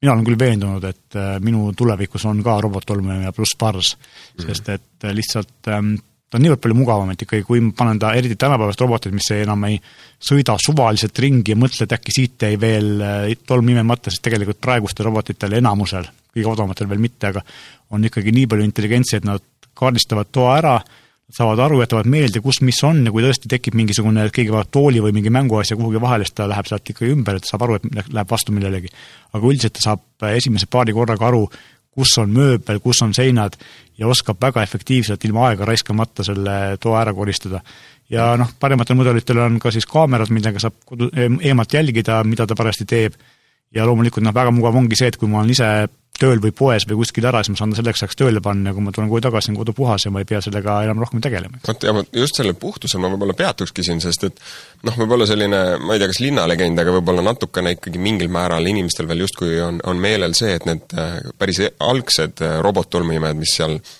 mina 0.02 0.12
olen 0.12 0.24
küll 0.26 0.38
veendunud, 0.38 0.84
et 0.84 1.18
äh, 1.18 1.36
minu 1.44 1.70
tulevikus 1.76 2.24
on 2.30 2.42
ka 2.44 2.58
robottolmuja 2.64 3.32
pluss 3.32 3.56
vars 3.60 3.94
mm, 3.96 4.02
-hmm. 4.04 4.46
sest 4.48 4.68
et 4.68 5.04
äh, 5.04 5.14
lihtsalt 5.14 5.68
ähm, 5.68 5.94
ta 6.34 6.38
on 6.38 6.42
niivõrd 6.42 6.62
palju 6.64 6.74
mugavam, 6.74 7.10
et 7.12 7.22
ikkagi 7.22 7.44
kui 7.46 7.60
ma 7.62 7.70
panen 7.78 7.98
ta, 8.02 8.08
eriti 8.18 8.34
tänapäevased 8.34 8.80
robotid, 8.82 9.14
mis 9.14 9.30
enam 9.36 9.68
ei 9.68 9.76
sõida 10.18 10.56
suvaliselt 10.58 11.18
ringi 11.22 11.54
ja 11.54 11.56
mõtle, 11.56 11.86
et 11.86 11.94
äkki 11.94 12.14
siit 12.16 12.42
jäi 12.42 12.58
veel 12.60 12.90
äh, 12.98 13.28
tolm 13.46 13.68
imemata, 13.70 14.10
siis 14.10 14.24
tegelikult 14.24 14.58
praegustel 14.60 15.06
robotitel 15.06 15.54
enamusel, 15.60 16.08
kõige 16.34 16.50
odavamatel 16.50 16.90
veel 16.90 17.04
mitte, 17.04 17.30
aga 17.30 17.44
on 17.94 18.04
ikkagi 18.10 18.34
nii 18.34 18.48
palju 18.50 18.66
intelligentsi, 18.66 19.20
et 19.20 19.28
nad 19.28 19.46
kaardistavad 19.78 20.32
toa 20.34 20.58
ära, 20.58 20.74
saavad 21.32 21.60
aru, 21.64 21.80
jätavad 21.80 22.08
meelde, 22.10 22.40
kus 22.44 22.60
mis 22.64 22.78
on 22.84 23.00
ja 23.06 23.12
kui 23.12 23.24
tõesti 23.24 23.48
tekib 23.50 23.76
mingisugune, 23.78 24.26
keegi 24.34 24.52
vajab 24.52 24.72
tooli 24.74 25.00
või 25.02 25.14
mingi 25.16 25.32
mänguasja 25.32 25.76
kuhugi 25.78 26.02
vahele, 26.02 26.26
siis 26.26 26.36
ta 26.36 26.48
läheb 26.50 26.68
sealt 26.68 26.90
ikkagi 26.92 27.14
ümber, 27.14 27.38
et 27.40 27.48
saab 27.48 27.64
aru, 27.64 27.78
et 27.78 28.12
läheb 28.12 28.30
vastu 28.30 28.52
millelegi. 28.52 28.92
aga 29.32 29.48
üldiselt 29.48 29.78
ta 29.78 29.86
saab 29.88 30.28
esimese 30.34 30.68
paari 30.70 30.92
korraga 30.92 31.26
aru, 31.30 31.46
kus 31.94 32.12
on 32.18 32.32
mööbel, 32.34 32.80
kus 32.82 33.00
on 33.06 33.14
seinad 33.14 33.56
ja 33.98 34.08
oskab 34.10 34.40
väga 34.42 34.62
efektiivselt 34.66 35.24
ilma 35.24 35.48
aega 35.48 35.66
raiskamata 35.68 36.26
selle 36.26 36.76
toa 36.82 37.00
ära 37.00 37.14
koristada. 37.14 37.62
ja 38.10 38.34
noh, 38.36 38.50
parematel 38.60 38.96
mudelitel 38.98 39.38
on 39.38 39.58
ka 39.58 39.72
siis 39.72 39.86
kaamerad, 39.86 40.30
millega 40.30 40.60
saab 40.60 40.76
kodu, 40.84 41.08
eemalt 41.40 41.72
jälgida, 41.72 42.22
mida 42.24 42.46
ta 42.46 42.54
parajasti 42.54 42.84
teeb. 42.84 43.14
ja 43.74 43.86
loomulikult 43.86 44.24
noh, 44.24 44.34
väga 44.34 44.50
mugav 44.50 44.76
ongi 44.76 44.96
see, 44.98 45.08
et 45.08 45.16
kui 45.16 45.28
ma 45.28 45.40
olen 45.40 45.50
ise 45.50 45.70
tööl 46.20 46.40
või 46.42 46.52
poes 46.54 46.86
või 46.88 47.00
kuskil 47.00 47.26
ära, 47.26 47.42
siis 47.42 47.54
ma 47.54 47.60
saan 47.60 47.74
ta 47.74 47.80
selleks 47.80 48.04
ajaks 48.04 48.18
tööle 48.18 48.42
panna 48.44 48.70
ja 48.70 48.76
kui 48.76 48.84
ma 48.84 48.92
tulen 48.94 49.10
koju 49.10 49.24
tagasi, 49.26 49.50
on 49.50 49.58
kodu 49.58 49.74
puhas 49.76 50.06
ja 50.06 50.12
ma 50.14 50.22
ei 50.22 50.28
pea 50.28 50.40
sellega 50.44 50.76
enam 50.86 51.02
rohkem 51.02 51.22
tegelema. 51.24 51.58
vot 51.66 51.86
ja 51.86 51.94
ma 51.96 52.04
just 52.14 52.38
selle 52.38 52.54
puhtusel 52.58 53.02
ma 53.02 53.10
võib-olla 53.12 53.36
peatukski 53.38 53.86
siin, 53.86 54.02
sest 54.04 54.28
et 54.30 54.44
noh, 54.86 54.94
võib-olla 55.00 55.26
selline, 55.30 55.64
ma 55.82 55.96
ei 55.96 56.02
tea, 56.02 56.10
kas 56.12 56.22
linnalegend, 56.22 56.78
aga 56.78 56.94
võib-olla 56.98 57.24
natukene 57.26 57.74
ikkagi 57.78 58.02
mingil 58.02 58.30
määral 58.32 58.70
inimestel 58.70 59.10
veel 59.10 59.26
justkui 59.26 59.58
on, 59.64 59.82
on 59.84 60.00
meelel 60.00 60.36
see, 60.38 60.54
et 60.54 60.68
need 60.70 60.94
äh, 60.98 61.18
päris 61.38 61.64
algsed 61.82 62.44
äh, 62.44 62.58
robottolmuimejad, 62.64 63.40
mis 63.40 63.58
seal 63.58 63.78
äh, 63.80 63.94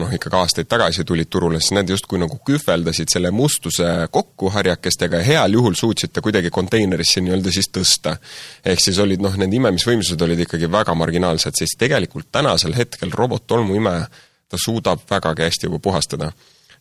noh, 0.00 0.12
ikkagi 0.16 0.38
aastaid 0.38 0.68
tagasi 0.70 1.04
tulid 1.04 1.28
turule, 1.32 1.60
siis 1.60 1.74
need 1.76 1.90
justkui 1.92 2.20
nagu 2.20 2.38
kühveldasid 2.46 3.12
selle 3.12 3.32
mustuse 3.34 3.88
kokku 4.14 4.48
harjakestega 4.54 5.20
ja 5.20 5.26
heal 5.26 5.58
juhul 5.58 5.76
suutsid 5.78 6.14
ta 6.14 6.22
kuidagi 6.24 6.50
konteinerisse 6.54 7.20
nii-öelda 7.20 7.52
siis 7.52 7.68
tõsta. 7.68 8.16
ehk 8.64 8.80
siis 8.80 8.98
olid 9.04 9.20
noh, 9.24 9.36
need 9.36 9.52
imemisvõimsused 9.60 10.24
olid 10.24 10.46
ikkagi 10.46 10.70
väga 10.72 10.96
marginaalsed, 10.96 11.58
siis 11.58 11.76
tegelikult 11.78 12.30
tänasel 12.32 12.76
hetkel 12.76 13.12
robottolmuimeja, 13.12 14.08
ta 14.48 14.60
suudab 14.60 15.04
vägagi 15.10 15.48
hästi 15.48 15.68
juba 15.68 15.78
puhastada 15.82 16.32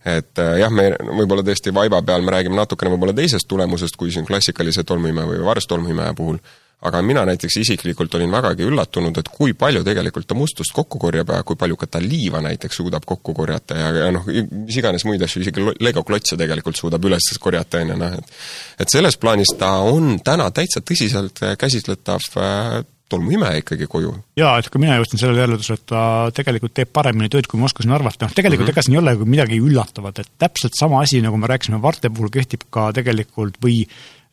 et 0.05 0.39
äh, 0.41 0.55
jah, 0.63 0.71
me 0.73 0.89
võib-olla 1.19 1.43
tõesti 1.45 1.73
vaiba 1.73 2.01
peal 2.01 2.23
me 2.25 2.33
räägime 2.33 2.57
natukene 2.57 2.89
võib-olla 2.95 3.13
teisest 3.13 3.47
tulemusest, 3.47 3.99
kui 3.99 4.11
siin 4.11 4.25
klassikalise 4.25 4.83
tolmuimeja 4.87 5.27
või 5.29 5.43
varstolmuimeja 5.45 6.15
puhul, 6.17 6.39
aga 6.81 7.01
mina 7.05 7.23
näiteks 7.29 7.57
isiklikult 7.61 8.15
olin 8.17 8.31
vägagi 8.33 8.65
üllatunud, 8.65 9.17
et 9.21 9.29
kui 9.29 9.53
palju 9.57 9.83
tegelikult 9.85 10.27
ta 10.27 10.37
mustust 10.37 10.73
kokku 10.73 10.99
korjab 11.01 11.33
ja 11.35 11.41
kui 11.45 11.59
palju 11.59 11.77
ka 11.77 11.89
ta 11.95 12.01
liiva 12.01 12.41
näiteks 12.41 12.81
suudab 12.81 13.05
kokku 13.05 13.35
korjata 13.37 13.77
ja, 13.77 13.91
ja 14.05 14.11
noh, 14.15 14.25
mis 14.25 14.79
iganes 14.81 15.05
muid 15.05 15.21
asju, 15.21 15.43
isegi 15.45 15.67
legoklotse 15.79 16.39
tegelikult 16.39 16.79
suudab 16.79 17.05
üles 17.05 17.29
korjata, 17.39 17.83
on 17.85 17.93
ju, 17.93 17.99
noh 18.01 18.17
et 18.17 18.33
et 18.81 18.93
selles 18.93 19.17
plaanis 19.21 19.53
ta 19.59 19.75
on 19.85 20.17
täna 20.25 20.49
täitsa 20.55 20.81
tõsiselt 20.81 21.43
käsitletav 21.61 22.25
äh, 22.41 22.81
tolmuimeja 23.11 23.59
ikkagi 23.61 23.87
koju. 23.91 24.13
jaa, 24.39 24.53
et 24.59 24.69
ka 24.71 24.79
mina 24.81 24.95
jõudsin 24.99 25.21
sellele 25.21 25.43
järeldusele, 25.43 25.81
et 25.81 25.89
ta 25.91 26.03
tegelikult 26.35 26.73
teeb 26.77 26.93
paremini 26.95 27.29
tööd, 27.31 27.49
kui 27.49 27.59
ma 27.59 27.67
oskasin 27.69 27.93
arvata, 27.95 28.25
noh 28.25 28.37
tegelikult 28.37 28.65
mm 28.65 28.71
-hmm. 28.71 28.79
ega 28.79 28.85
siin 28.87 28.97
ei 28.97 29.01
ole 29.01 29.29
midagi 29.35 29.59
üllatavat, 29.61 30.23
et 30.23 30.31
täpselt 30.45 30.79
sama 30.79 31.03
asi, 31.05 31.21
nagu 31.21 31.37
me 31.37 31.51
rääkisime 31.51 31.81
Varte 31.81 32.09
puhul, 32.09 32.31
kehtib 32.33 32.65
ka 32.69 32.89
tegelikult 32.95 33.59
või 33.63 33.83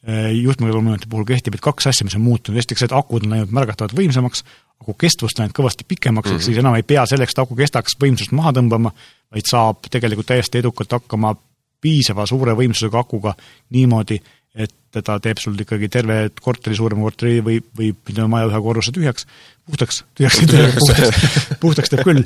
Äh, 0.06 0.28
juhtmetalumõõnate 0.38 1.08
puhul 1.11 1.24
kehtib, 1.26 1.56
et 1.58 1.62
kaks 1.64 1.88
asja, 1.90 2.04
mis 2.06 2.14
on 2.14 2.22
muutunud, 2.22 2.61
esiteks 2.61 2.84
et 2.87 2.92
akud 2.94 3.24
on 3.26 3.32
läinud 3.34 3.50
märgatavalt 3.50 3.96
võimsamaks, 3.98 4.44
aku 4.78 4.94
kestvust 4.94 5.40
läinud 5.40 5.56
kõvasti 5.56 5.82
pikemaks 5.90 6.28
mm, 6.28 6.30
-hmm. 6.30 6.38
ehk 6.38 6.44
mhm. 6.44 6.46
siis 6.46 6.61
enam 6.62 6.76
ei 6.78 6.84
pea 6.87 7.02
selleks, 7.11 7.34
et 7.34 7.40
aku 7.42 7.56
kestaks, 7.58 7.96
võimsust 7.98 8.30
maha 8.38 8.52
tõmbama, 8.54 8.92
vaid 9.34 9.50
saab 9.50 9.88
tegelikult 9.90 10.30
täiesti 10.30 10.62
edukalt 10.62 10.94
hakkama 10.94 11.34
piisava 11.82 12.28
suure 12.30 12.54
võimsusega 12.54 13.02
akuga 13.02 13.34
niimoodi, 13.74 14.20
et 14.54 15.02
ta 15.02 15.18
teeb 15.18 15.42
sul 15.42 15.58
ikkagi 15.58 15.90
terve 15.90 16.20
korteri, 16.40 16.78
suurema 16.78 17.02
korteri 17.02 17.42
või, 17.42 17.58
või 17.76 17.90
ütleme, 17.90 18.30
maja 18.30 18.52
ühe 18.52 18.62
korruse 18.62 18.94
tühjaks, 18.94 19.26
puhtaks, 19.66 20.04
tühjaks, 20.14 20.46
puhtaks, 20.78 21.50
puhtaks 21.58 21.90
teeb 21.90 22.06
küll. 22.06 22.22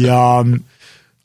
ja 0.00 0.40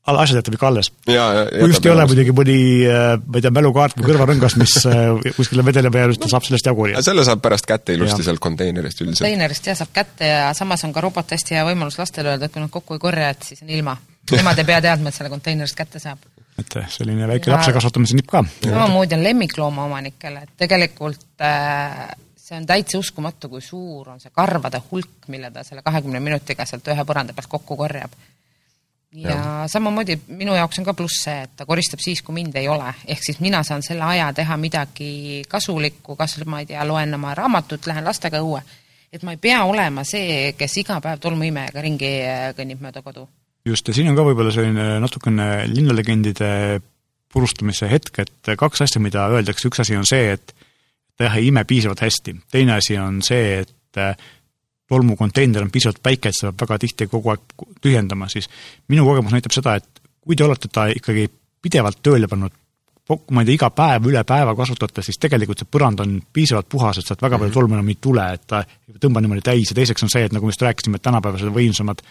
asjad 0.07 0.39
jätab 0.39 0.55
ikka 0.55 0.67
alles. 0.67 0.91
kui 1.05 1.69
just 1.69 1.85
ei 1.85 1.91
ole 1.91 2.05
muidugi 2.09 2.33
mõni, 2.35 2.57
äh, 2.89 3.11
ma 3.19 3.39
ei 3.39 3.45
tea, 3.45 3.51
mälukaart 3.53 3.97
või 3.99 4.09
kõrvarõngas, 4.09 4.55
mis 4.61 4.75
äh, 4.89 5.33
kuskile 5.37 5.65
vedeleb 5.65 5.95
ja 5.95 6.07
just 6.09 6.23
ta 6.23 6.31
saab 6.31 6.47
sellest 6.47 6.69
jagu. 6.69 6.87
selle 7.05 7.25
saab 7.27 7.43
pärast 7.43 7.67
kätte 7.69 7.93
ilusti 7.97 8.25
sealt 8.25 8.41
konteinerist 8.43 9.03
üldiselt. 9.03 9.25
konteinerist 9.25 9.69
jah, 9.69 9.77
saab 9.79 9.93
kätte 9.93 10.31
ja 10.31 10.53
samas 10.57 10.83
on 10.87 10.93
ka 10.95 11.03
robot 11.05 11.35
hästi 11.35 11.57
hea 11.57 11.65
võimalus 11.67 11.99
lastele 11.99 12.33
öelda, 12.33 12.49
et 12.49 12.55
kui 12.55 12.63
nad 12.63 12.73
kokku 12.73 12.97
ei 12.97 13.03
korja, 13.03 13.33
et 13.35 13.51
siis 13.51 13.61
on 13.65 13.73
ilma. 13.75 13.97
Nemad 14.29 14.61
ei 14.61 14.65
pea 14.67 14.79
teadma, 14.85 15.09
et 15.09 15.17
selle 15.17 15.31
konteinerist 15.33 15.77
kätte 15.77 16.01
saab. 16.01 16.25
et 16.59 16.79
selline 16.95 17.27
väike 17.27 17.49
ja... 17.49 17.57
lapse 17.57 17.75
kasvatamise 17.75 18.17
nipp 18.17 18.31
ka. 18.31 18.43
samamoodi 18.63 19.15
on 19.19 19.23
lemmikloomaomanikele, 19.23 20.47
et 20.47 20.57
tegelikult 20.65 21.45
äh, 21.45 22.09
see 22.35 22.57
on 22.57 22.65
täitsa 22.65 22.97
uskumatu, 22.97 23.49
kui 23.49 23.61
suur 23.61 24.09
on 24.15 24.19
see 24.19 24.33
karvade 24.33 24.81
hulk, 24.89 25.27
mille 25.27 25.51
ta 25.53 25.63
selle 25.63 25.85
kahekümne 25.85 26.19
minutiga 26.23 26.65
sealt 26.65 26.87
ühe 26.89 27.05
põranda 27.05 27.35
pealt 27.37 27.51
kokku 27.51 27.77
korjab 27.77 28.15
ja, 29.13 29.29
ja 29.29 29.63
samamoodi 29.67 30.19
minu 30.27 30.55
jaoks 30.55 30.79
on 30.79 30.87
ka 30.87 30.93
pluss 30.97 31.23
see, 31.25 31.45
et 31.45 31.55
ta 31.57 31.65
koristab 31.69 32.01
siis, 32.03 32.21
kui 32.25 32.35
mind 32.35 32.55
ei 32.59 32.67
ole, 32.71 32.91
ehk 33.07 33.23
siis 33.25 33.39
mina 33.43 33.61
saan 33.67 33.83
selle 33.85 34.05
aja 34.05 34.29
teha 34.37 34.57
midagi 34.61 35.41
kasulikku, 35.49 36.15
kas 36.19 36.37
ma 36.45 36.61
ei 36.61 36.69
tea, 36.69 36.85
loen 36.87 37.13
oma 37.17 37.33
raamatut, 37.37 37.89
lähen 37.89 38.05
lastega 38.05 38.41
õue. 38.43 38.61
et 39.13 39.23
ma 39.25 39.33
ei 39.33 39.41
pea 39.41 39.63
olema 39.65 40.03
see, 40.05 40.53
kes 40.57 40.77
iga 40.83 40.99
päev 41.01 41.19
tolmuimejaga 41.23 41.81
ringi 41.81 42.13
äh, 42.21 42.47
kõnnib 42.57 42.81
mööda 42.85 43.01
kodu. 43.01 43.27
just, 43.65 43.87
ja 43.87 43.93
siin 43.93 44.11
on 44.11 44.15
ka 44.17 44.25
võib-olla 44.27 44.53
selline 44.53 44.99
natukene 45.01 45.67
linnalegendide 45.67 46.81
purustamise 47.33 47.89
hetk, 47.89 48.23
et 48.25 48.55
kaks 48.57 48.81
asja, 48.85 49.01
mida 49.01 49.27
öeldakse, 49.29 49.69
üks 49.69 49.81
asi 49.83 49.97
on 49.97 50.05
see, 50.05 50.33
et 50.37 50.53
ta 51.17 51.27
jah, 51.27 51.37
ei 51.37 51.49
ime 51.49 51.63
piisavalt 51.65 52.01
hästi, 52.01 52.35
teine 52.51 52.77
asi 52.77 52.97
on 52.97 53.21
see, 53.25 53.59
et 53.61 53.75
tolmukonteiner 54.89 55.63
on 55.63 55.71
piisavalt 55.73 56.01
väike, 56.05 56.31
et 56.31 56.37
seda 56.37 56.51
peab 56.53 56.69
väga 56.69 56.79
tihti 56.85 57.07
kogu 57.09 57.33
aeg 57.33 57.67
tühjendama, 57.81 58.29
siis 58.31 58.49
minu 58.89 59.05
kogemus 59.07 59.35
näitab 59.35 59.53
seda, 59.55 59.75
et 59.79 60.01
kui 60.25 60.37
te 60.37 60.45
olete 60.45 60.71
ta 60.73 60.87
ikkagi 60.93 61.27
pidevalt 61.61 62.01
tööle 62.05 62.29
pannud, 62.31 62.55
ma 63.33 63.41
ei 63.41 63.49
tea, 63.49 63.57
iga 63.57 63.69
päev 63.73 64.07
üle 64.09 64.23
päeva 64.27 64.53
kasutate, 64.57 65.03
siis 65.05 65.17
tegelikult 65.21 65.61
see 65.61 65.69
põrand 65.69 66.01
on 66.03 66.17
piisavalt 66.33 66.69
puhas, 66.69 66.99
et 66.99 67.09
sealt 67.09 67.21
väga 67.25 67.37
palju 67.37 67.51
mhm. 67.51 67.57
tolmu 67.57 67.77
enam 67.77 67.93
ei 67.93 67.99
tule, 68.01 68.25
et 68.37 68.45
ta 68.49 68.63
ei 68.63 69.01
tõmba 69.01 69.23
niimoodi 69.25 69.45
täis 69.45 69.71
ja 69.71 69.77
teiseks 69.77 70.05
on 70.05 70.13
see, 70.13 70.25
et 70.27 70.35
nagu 70.35 70.45
me 70.45 70.53
just 70.53 70.65
rääkisime, 70.65 70.99
et 70.99 71.05
tänapäevased 71.05 71.53
võimsamad 71.53 72.03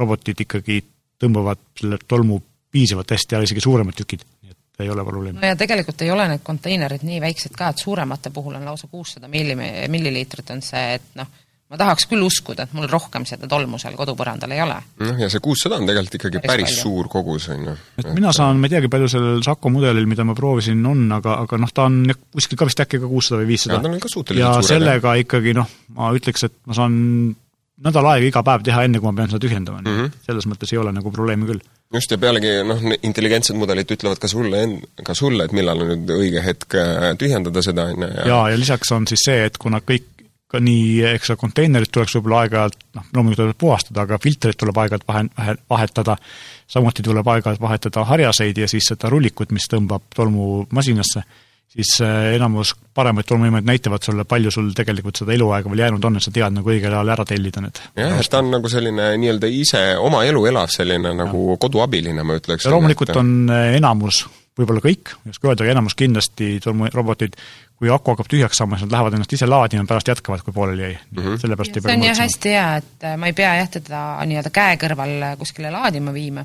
robotid 0.00 0.46
ikkagi 0.46 0.80
tõmbavad 1.20 1.60
selle 1.78 2.00
tolmu 2.08 2.40
piisavalt 2.70 3.14
hästi 3.14 3.36
ära, 3.36 3.46
isegi 3.46 3.62
suuremad 3.62 3.98
tükid, 3.98 4.24
nii 4.42 4.54
et 4.54 4.84
ei 4.84 4.90
ole 4.90 5.04
probleemi. 5.04 5.38
no 5.42 5.52
ja 5.52 5.58
tegelikult 5.58 6.02
ei 6.02 6.10
ole 6.14 6.26
need 6.30 6.42
konteinerid 6.46 7.04
nii 7.06 7.20
väiksed 7.22 7.54
ka, 7.58 7.70
et 7.70 7.82
suuremate 7.82 8.32
puhul 8.34 8.56
on 8.58 8.66
lausa 8.70 8.88
kuussada 8.90 9.28
milli-, 9.28 9.58
milliliitrit 9.92 10.50
on 10.54 10.62
see, 10.64 10.84
et 10.96 11.14
noh, 11.18 11.30
ma 11.70 11.78
tahaks 11.78 12.08
küll 12.10 12.22
uskuda, 12.26 12.66
et 12.66 12.72
mul 12.74 12.88
rohkem 12.90 13.24
seda 13.28 13.48
tolmu 13.50 13.78
seal 13.78 13.94
kodupõrandal 13.98 14.54
ei 14.54 14.62
ole. 14.64 14.78
noh, 15.04 15.20
ja 15.22 15.28
see 15.32 15.42
kuussada 15.44 15.78
on 15.78 15.86
tegelikult 15.88 16.16
ikkagi 16.18 16.42
päris, 16.42 16.66
päris 16.66 16.80
suur 16.82 17.10
kogus, 17.12 17.48
on 17.54 17.68
ju. 17.70 17.76
et 18.02 18.08
mina 18.16 18.32
saan, 18.36 18.58
ma 18.58 18.66
ei 18.66 18.74
teagi, 18.74 18.90
palju 18.92 19.10
sellel 19.12 19.44
Saco 19.46 19.70
mudelil, 19.72 20.08
mida 20.10 20.26
ma 20.26 20.34
proovisin, 20.38 20.82
on, 20.90 21.04
aga, 21.20 21.38
aga 21.46 21.60
noh, 21.62 21.74
ta 21.74 21.86
on 21.90 22.02
kuskil 22.34 22.58
ka 22.58 22.68
vist 22.68 22.82
äkki 22.86 23.02
ka 23.02 23.10
kuussada 23.10 23.44
või 23.44 23.52
viissada. 23.52 23.94
ja 24.38 24.56
sellega 24.66 25.14
ikkagi 25.22 25.54
noh, 25.56 25.70
ma 25.96 26.10
ütleks, 26.16 26.48
et 26.50 26.58
ma 26.66 26.76
saan 26.76 26.98
nädal 27.80 28.08
aega 28.12 28.28
iga 28.28 28.42
päev 28.44 28.64
teha, 28.66 28.84
enne 28.84 29.00
kui 29.00 29.08
ma 29.08 29.16
pean 29.16 29.30
seda 29.32 29.40
tühjendama 29.44 29.80
mm, 29.80 29.96
-hmm. 29.96 30.22
selles 30.26 30.46
mõttes 30.50 30.72
ei 30.74 30.80
ole 30.80 30.92
nagu 30.92 31.12
probleemi 31.14 31.48
küll. 31.48 31.62
just, 31.94 32.10
ja 32.10 32.18
pealegi 32.18 32.52
noh, 32.66 32.82
intelligentsed 33.02 33.56
mudelid 33.56 33.94
ütlevad 33.96 34.20
ka 34.20 34.28
sulle 34.28 34.62
en-, 34.66 34.78
ka 35.06 35.14
sulle, 35.16 35.46
et 35.46 35.54
millal 35.56 35.80
on 35.84 35.94
nüüd 35.94 36.12
õige 36.18 36.44
hetk 36.44 36.76
äh, 36.76 37.10
tühjendada 37.18 37.62
seda, 37.64 37.88
on 37.94 38.04
ju, 38.04 38.10
ja 38.18 38.26
jaa, 38.34 38.48
ja 38.52 38.58
lisaks 38.60 38.92
on 38.96 39.08
siis 39.10 39.24
see, 39.30 39.44
et 39.48 39.56
kuna 39.58 39.80
kõik 39.80 40.19
ka 40.50 40.60
nii, 40.62 41.02
eks 41.14 41.30
ole, 41.30 41.40
konteinerid 41.40 41.92
tuleks 41.94 42.16
võib-olla 42.18 42.44
aeg-ajalt, 42.44 42.80
noh, 42.98 43.10
loomulikult 43.14 43.44
tuleb 43.44 43.60
puhastada, 43.60 44.06
aga 44.06 44.18
filtreid 44.22 44.58
tuleb 44.58 44.80
aeg-ajalt 44.82 45.06
vahe, 45.06 45.26
vahe, 45.36 45.54
vahetada, 45.70 46.16
samuti 46.70 47.04
tuleb 47.06 47.30
aeg-ajalt 47.34 47.62
vahetada 47.62 48.04
harjaseid 48.08 48.58
ja 48.58 48.68
siis 48.70 48.90
seda 48.90 49.12
rullikut, 49.12 49.54
mis 49.54 49.70
tõmbab 49.70 50.08
tolmu 50.16 50.64
masinasse, 50.74 51.22
siis 51.70 51.92
äh, 52.02 52.32
enamus 52.34 52.74
paremaid 52.94 53.28
tolmuimeid 53.30 53.68
näitavad 53.68 54.02
sulle, 54.02 54.26
palju 54.26 54.50
sul 54.50 54.72
tegelikult 54.74 55.22
seda 55.22 55.36
eluaega 55.36 55.70
veel 55.70 55.84
jäänud 55.84 56.10
on, 56.10 56.18
et 56.18 56.26
sa 56.26 56.34
tead 56.34 56.58
nagu 56.58 56.74
õigel 56.74 56.90
ajal 56.90 57.14
ära 57.14 57.26
tellida 57.30 57.62
need. 57.62 57.78
jah, 58.00 58.18
et 58.18 58.30
ta 58.32 58.42
on 58.42 58.50
nagu 58.56 58.72
selline 58.72 59.12
nii-öelda 59.22 59.54
ise 59.54 59.84
oma 60.02 60.24
elu 60.26 60.44
elav 60.50 60.74
selline 60.74 61.14
nagu 61.22 61.46
ja. 61.52 61.60
koduabiline, 61.62 62.26
ma 62.26 62.40
ütleks. 62.42 62.66
loomulikult 62.74 63.14
et... 63.14 63.22
on 63.22 63.34
äh, 63.54 63.76
enamus 63.78 64.24
võib-olla 64.60 64.82
kõik, 64.84 65.12
ei 65.24 65.34
oska 65.34 65.50
öelda, 65.50 65.64
aga 65.64 65.74
enamus 65.74 65.96
kindlasti 65.98 66.52
tolmurobotid, 66.64 67.36
kui 67.80 67.90
aku 67.92 68.14
hakkab 68.14 68.30
tühjaks 68.30 68.60
saama, 68.60 68.78
siis 68.78 68.88
nad 68.88 68.96
lähevad 68.98 69.16
ennast 69.16 69.34
ise 69.36 69.48
laadima, 69.48 69.86
pärast 69.88 70.10
jätkavad, 70.12 70.42
kui 70.44 70.54
pooleli 70.56 70.82
jäi 70.82 70.96
mm. 70.96 71.22
-hmm. 71.22 71.36
sellepärast 71.42 71.76
ei 71.76 71.82
pea 71.82 71.92
see 71.92 72.00
on 72.00 72.08
jah 72.08 72.24
hästi 72.24 72.56
hea, 72.56 72.72
et 72.82 73.04
äh, 73.04 73.14
ma 73.16 73.30
ei 73.30 73.36
pea 73.36 73.54
jah 73.60 73.70
teda 73.76 74.00
nii-öelda 74.26 74.50
käe 74.58 74.80
kõrval 74.82 75.14
äh, 75.28 75.38
kuskile 75.38 75.70
laadima 75.70 76.12
viima. 76.12 76.44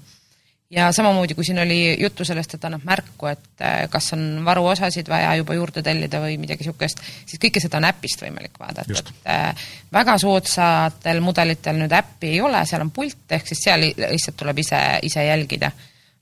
ja 0.70 0.92
samamoodi, 0.92 1.36
kui 1.36 1.46
siin 1.46 1.60
oli 1.60 1.98
juttu 2.00 2.26
sellest, 2.26 2.54
et 2.54 2.66
annab 2.66 2.84
märku, 2.84 3.28
et 3.28 3.62
äh, 3.62 3.90
kas 3.90 4.14
on 4.14 4.46
varuosasid 4.46 5.10
vaja 5.10 5.36
juba 5.36 5.54
juurde 5.54 5.84
tellida 5.84 6.22
või 6.22 6.38
midagi 6.38 6.64
niisugust, 6.64 7.04
siis 7.26 7.42
kõike 7.42 7.60
seda 7.62 7.78
on 7.78 7.90
äpist 7.90 8.22
võimalik 8.22 8.60
vaadata, 8.60 9.04
et 9.26 9.68
väga 9.92 10.18
soodsatel 10.18 11.20
mudelitel 11.22 11.78
nüüd 11.84 11.92
äppi 11.92 12.32
ei 12.38 12.42
ole, 12.42 12.64
seal 12.66 12.88
on 12.88 12.92
pult, 12.96 13.28
ehk 13.30 13.48
siis 13.48 13.68
seal 13.68 13.86
lihtsalt 13.92 14.40
tuleb 14.40 14.64
ise, 14.64 14.82
ise 15.04 15.28
jälgida 15.28 15.72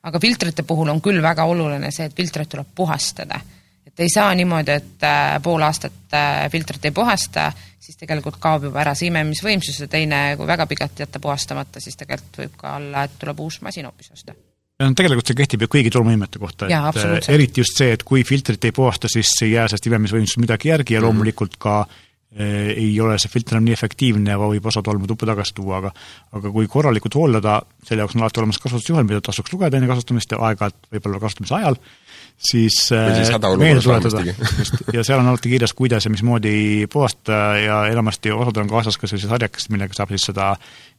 aga 0.04 0.20
filtrite 0.20 0.66
puhul 0.68 0.92
on 0.94 1.02
küll 1.04 1.22
väga 1.24 1.46
oluline 1.50 1.92
see, 1.92 2.08
et 2.10 2.16
filtreid 2.16 2.52
tuleb 2.52 2.72
puhastada. 2.76 3.40
et 3.88 4.00
ei 4.00 4.10
saa 4.10 4.34
niimoodi, 4.36 4.72
et 4.72 5.06
äh, 5.06 5.36
pool 5.44 5.62
aastat 5.62 6.16
äh, 6.16 6.48
filtrit 6.52 6.86
ei 6.86 6.92
puhasta, 6.92 7.52
siis 7.80 7.98
tegelikult 8.00 8.40
kaob 8.40 8.70
juba 8.70 8.82
ära 8.82 8.96
see 8.96 9.12
imemisvõimsus 9.12 9.84
ja 9.84 9.88
teine, 9.88 10.24
kui 10.38 10.48
väga 10.48 10.66
pikalt 10.68 11.04
jätta 11.04 11.20
puhastamata, 11.20 11.84
siis 11.84 12.00
tegelikult 12.00 12.42
võib 12.42 12.58
ka 12.58 12.78
olla, 12.80 13.04
et 13.04 13.20
tuleb 13.20 13.44
uus 13.44 13.62
masin 13.62 13.86
hoopis 13.90 14.12
osta 14.16 14.36
no 14.82 14.94
tegelikult 14.98 15.30
see 15.30 15.38
kehtib 15.38 15.66
ju 15.66 15.72
kõigi 15.76 15.92
tolmuimete 15.94 16.42
kohta, 16.42 16.68
et 16.68 17.04
äh, 17.04 17.30
eriti 17.36 17.62
just 17.62 17.78
see, 17.78 17.94
et 17.96 18.04
kui 18.08 18.24
filtrit 18.28 18.66
ei 18.66 18.76
puhasta, 18.76 19.12
siis 19.12 19.32
ei 19.46 19.54
jää 19.54 19.68
sellest 19.70 19.92
imemisvõimsusest 19.92 20.42
midagi 20.42 20.74
järgi 20.74 20.98
ja 20.98 21.02
mhm. 21.02 21.10
loomulikult 21.10 21.60
ka 21.62 21.84
ei 22.36 22.94
ole 23.02 23.18
see 23.22 23.30
filter 23.30 23.58
enam 23.58 23.68
nii 23.68 23.76
efektiivne 23.76 24.38
võib 24.42 24.66
osa 24.70 24.82
tolmu 24.86 25.08
tuppa 25.10 25.28
tagasi 25.30 25.54
tuua, 25.58 25.82
aga 25.84 25.92
aga 26.40 26.52
kui 26.56 26.70
korralikult 26.72 27.18
hooldada, 27.20 27.60
selle 27.86 28.02
jaoks 28.02 28.18
on 28.18 28.24
alati 28.24 28.42
olemas 28.42 28.62
kasutusjuhend, 28.64 29.10
mida 29.10 29.22
tasuks 29.22 29.54
lugeda 29.54 29.78
enne 29.78 29.90
kasutamist 29.92 30.34
ja 30.34 30.40
aeg-ajalt 30.50 30.90
võib-olla 30.96 31.22
kasutamise 31.22 31.60
ajal, 31.60 31.78
siis, 32.52 32.80
siis 32.90 33.30
eh, 33.32 33.58
meelde 33.58 33.84
tuletada, 33.84 34.24
just, 34.60 34.82
ja 34.94 35.04
seal 35.04 35.22
on 35.24 35.32
alati 35.32 35.52
kirjas, 35.54 35.74
kuidas 35.78 36.06
ja 36.06 36.14
mismoodi 36.14 36.88
puhastada 36.94 37.58
ja 37.60 37.84
enamasti 37.92 38.32
osadel 38.32 38.66
on 38.66 38.74
kaasas 38.74 38.98
ka 39.00 39.10
sellised 39.10 39.32
harjakesed, 39.32 39.72
millega 39.74 39.96
saab 39.98 40.14
siis 40.14 40.28
seda 40.32 40.54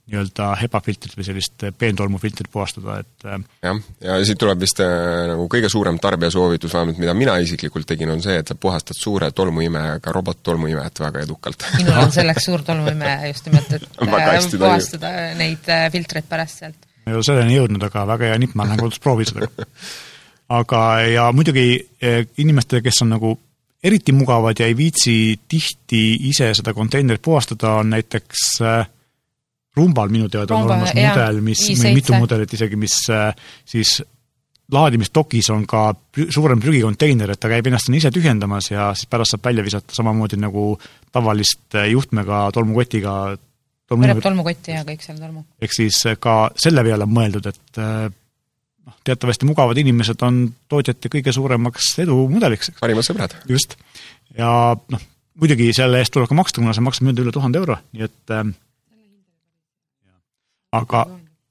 nii-öelda 0.05 0.51
HEPA-filtrit 0.61 1.15
või 1.17 1.25
sellist 1.25 1.65
peentolmufiltrit 1.81 2.51
puhastada, 2.53 2.99
et 3.01 3.25
äh, 3.25 3.39
jah, 3.65 3.79
ja 4.05 4.17
siit 4.29 4.39
tuleb 4.41 4.61
vist 4.61 4.83
äh, 4.85 4.91
nagu 5.31 5.47
kõige 5.53 5.71
suurem 5.73 5.97
tarbijasoovitus, 6.03 6.75
vähemalt 6.77 7.01
mida 7.01 7.15
mina 7.17 7.39
isiklikult 7.41 7.89
tegin, 7.89 8.13
on 8.13 8.21
see, 8.25 8.37
et 8.43 8.53
sa 8.53 8.57
puhastad 8.61 8.99
suure 8.99 9.31
tolmuimejega 9.33 10.13
robot-tolmuimejat 10.13 11.01
väga 11.07 11.25
edukalt. 11.25 11.65
minul 11.79 12.03
on 12.03 12.13
selleks 12.19 12.51
suur 12.51 12.65
tolmuimeja 12.67 13.31
just 13.33 13.49
nimelt, 13.49 13.73
et 13.73 13.87
äh, 14.05 14.51
puhastada 14.59 15.15
neid 15.41 15.73
filtreid 15.97 16.29
pärast 16.29 16.65
sealt. 16.65 16.91
ma 17.07 17.15
ei 17.15 17.21
ole 17.21 17.29
selleni 17.31 17.57
jõudnud, 17.57 17.89
aga 17.89 18.05
väga 18.13 18.33
hea 18.33 18.43
nipp, 18.45 18.59
ma 18.61 18.69
lähen 18.69 18.85
kodus 18.85 19.01
proovin 19.01 19.33
seda. 19.33 19.49
Aga, 20.49 21.01
ja 21.09 21.33
muidugi 21.33 21.67
inimestele, 22.39 22.83
kes 22.85 23.03
on 23.03 23.15
nagu 23.15 23.35
eriti 23.85 24.13
mugavad 24.13 24.59
ja 24.59 24.67
ei 24.67 24.77
viitsi 24.77 25.15
tihti 25.49 26.03
ise 26.31 26.51
seda 26.57 26.75
konteinerit 26.75 27.23
puhastada, 27.23 27.77
on 27.83 27.93
näiteks 27.93 28.49
äh, 28.65 28.89
Rumbal 29.77 30.09
minu 30.09 30.29
teada 30.31 30.55
Rumba, 30.55 30.65
on 30.65 30.71
olemas 30.71 30.95
jah, 30.95 31.17
mudel, 31.17 31.41
mis, 31.45 31.63
mitu 31.93 32.15
mudelit 32.17 32.53
isegi, 32.57 32.79
mis 32.81 32.97
äh, 33.13 33.33
siis 33.67 33.99
laadimistokis 34.73 35.51
on 35.53 35.67
ka 35.69 35.91
suurem 36.33 36.61
prügikonteiner, 36.63 37.35
et 37.35 37.41
ta 37.41 37.51
käib 37.53 37.67
ennast 37.69 37.91
sinna 37.91 38.01
ise 38.01 38.13
tühjendamas 38.15 38.71
ja 38.71 38.89
siis 38.97 39.11
pärast 39.13 39.35
saab 39.35 39.45
välja 39.51 39.65
visata 39.67 39.97
samamoodi 39.97 40.39
nagu 40.41 40.71
tavalist 41.13 41.77
juhtmega 41.91 42.47
tolmukotiga 42.57 43.17
võrrab 43.93 44.23
tolmukotti 44.25 44.73
ja 44.73 44.81
kõik 44.89 45.05
seal 45.05 45.21
tolmu. 45.21 45.45
ehk 45.61 45.77
siis 45.77 45.99
ka 46.17 46.39
selle 46.57 46.87
peale 46.87 47.05
on 47.05 47.13
mõeldud, 47.13 47.51
et 47.53 47.83
noh, 48.87 48.99
teatavasti 49.05 49.49
mugavad 49.49 49.79
inimesed 49.81 50.23
on 50.27 50.45
tootjate 50.69 51.13
kõige 51.13 51.35
suuremaks 51.35 51.95
edumudeliks, 52.05 52.75
parimad 52.81 53.07
sõbrad. 53.07 53.37
just. 53.51 53.79
ja 54.39 54.51
noh, 54.75 55.09
muidugi 55.41 55.73
selle 55.77 56.03
eest 56.03 56.15
tuleb 56.15 56.31
ka 56.31 56.39
maksta, 56.39 56.63
kuna 56.63 56.77
see 56.77 56.85
maksab 56.85 57.09
nüüd 57.09 57.25
üle 57.25 57.35
tuhande 57.35 57.61
euro, 57.63 57.79
nii 57.97 58.07
et 58.09 58.35
äh, 58.35 58.47
aga, 60.75 61.05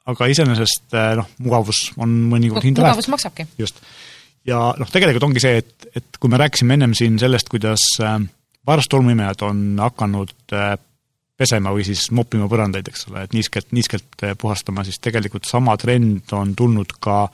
aga 0.10 0.30
iseenesest 0.32 0.96
eh, 0.98 1.12
noh, 1.20 1.30
mugavus 1.44 1.86
on 2.02 2.16
mõnikord 2.32 2.66
hinda 2.66 2.84
väärt. 2.84 2.98
mugavus 2.98 3.12
maksabki. 3.16 3.48
just. 3.60 3.82
ja 4.48 4.66
noh, 4.80 4.90
tegelikult 4.92 5.30
ongi 5.30 5.44
see, 5.44 5.62
et, 5.64 5.90
et 5.96 6.20
kui 6.20 6.32
me 6.32 6.40
rääkisime 6.42 6.78
ennem 6.78 6.96
siin 6.98 7.20
sellest, 7.22 7.52
kuidas 7.52 7.86
äh, 8.04 8.18
varstolmuimejad 8.68 9.46
on 9.48 9.64
hakanud 9.84 10.34
äh, 10.56 10.76
pesema 11.44 11.74
või 11.76 11.86
siis 11.88 12.08
moppima 12.16 12.48
põrandaid, 12.52 12.88
eks 12.90 13.10
ole, 13.12 13.26
et 13.28 13.36
niiskelt, 13.36 13.72
niiskelt 13.76 14.28
puhastama, 14.40 14.86
siis 14.88 15.02
tegelikult 15.04 15.50
sama 15.50 15.76
trend 15.82 16.32
on 16.38 16.56
tulnud 16.58 16.96
ka 17.04 17.26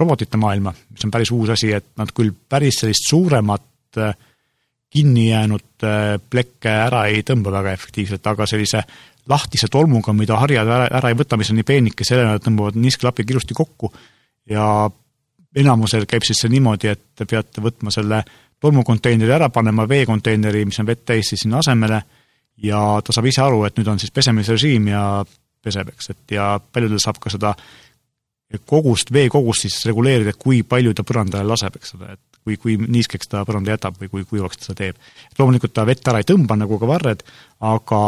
robotite 0.00 0.40
maailma, 0.40 0.72
mis 0.90 1.04
on 1.06 1.12
päris 1.14 1.30
uus 1.34 1.52
asi, 1.54 1.70
et 1.76 1.92
nad 2.00 2.10
küll 2.16 2.32
päris 2.32 2.80
sellist 2.82 3.06
suuremat 3.10 4.00
kinni 4.92 5.28
jäänud 5.28 5.86
plekke 6.30 6.72
ära 6.88 7.06
ei 7.08 7.22
tõmba 7.24 7.52
väga 7.54 7.72
efektiivselt, 7.76 8.26
aga 8.28 8.46
sellise 8.48 8.82
lahtise 9.30 9.68
tolmuga, 9.70 10.12
mida 10.16 10.36
harjad 10.40 10.68
ära, 10.68 10.88
ära 10.98 11.12
ei 11.12 11.18
võta, 11.18 11.38
mis 11.40 11.52
on 11.52 11.60
nii 11.60 11.68
peenike, 11.68 12.06
selle 12.06 12.26
nad 12.26 12.42
tõmbavad 12.44 12.76
niisklapiga 12.80 13.34
ilusti 13.34 13.56
kokku 13.56 13.92
ja 14.50 14.66
enamusel 15.56 16.08
käib 16.10 16.26
siis 16.26 16.42
see 16.42 16.50
niimoodi, 16.52 16.90
et 16.92 17.04
te 17.16 17.28
peate 17.28 17.62
võtma 17.64 17.92
selle 17.94 18.22
tolmukonteineri 18.62 19.34
ära, 19.34 19.48
panema 19.54 19.86
veekonteineri, 19.88 20.64
mis 20.68 20.80
on 20.82 20.88
vett 20.88 21.04
täis, 21.06 21.30
siis 21.30 21.44
sinna 21.44 21.62
asemele 21.62 22.02
ja 22.56 22.80
ta 23.04 23.14
saab 23.14 23.28
ise 23.30 23.42
aru, 23.44 23.64
et 23.66 23.78
nüüd 23.78 23.88
on 23.88 24.02
siis 24.02 24.12
pesemisrežiim 24.14 24.90
ja 24.92 25.04
peseb, 25.62 25.92
eks, 25.94 26.10
et 26.10 26.36
ja 26.36 26.56
paljudel 26.72 27.00
saab 27.02 27.20
ka 27.22 27.30
seda 27.32 27.54
kogust, 28.68 29.12
veekogust 29.14 29.64
siis 29.64 29.78
reguleerida, 29.88 30.34
kui 30.38 30.60
palju 30.66 30.92
ta 30.94 31.04
põrandale 31.08 31.48
laseb, 31.48 31.78
eks 31.78 31.94
ole, 31.96 32.12
et 32.18 32.40
kui, 32.42 32.58
kui 32.60 32.76
niiskeks 32.76 33.30
ta 33.32 33.46
põranda 33.48 33.72
jätab 33.72 33.96
või 34.00 34.10
kui 34.12 34.26
kuivaks 34.28 34.60
ta 34.60 34.68
seda 34.68 34.78
teeb. 34.82 35.00
loomulikult 35.38 35.72
ta 35.72 35.86
vett 35.88 36.08
ära 36.08 36.20
ei 36.20 36.28
tõmba, 36.28 36.58
nagu 36.58 36.78
ka 36.78 36.90
varred, 36.90 37.22
aga 37.64 38.00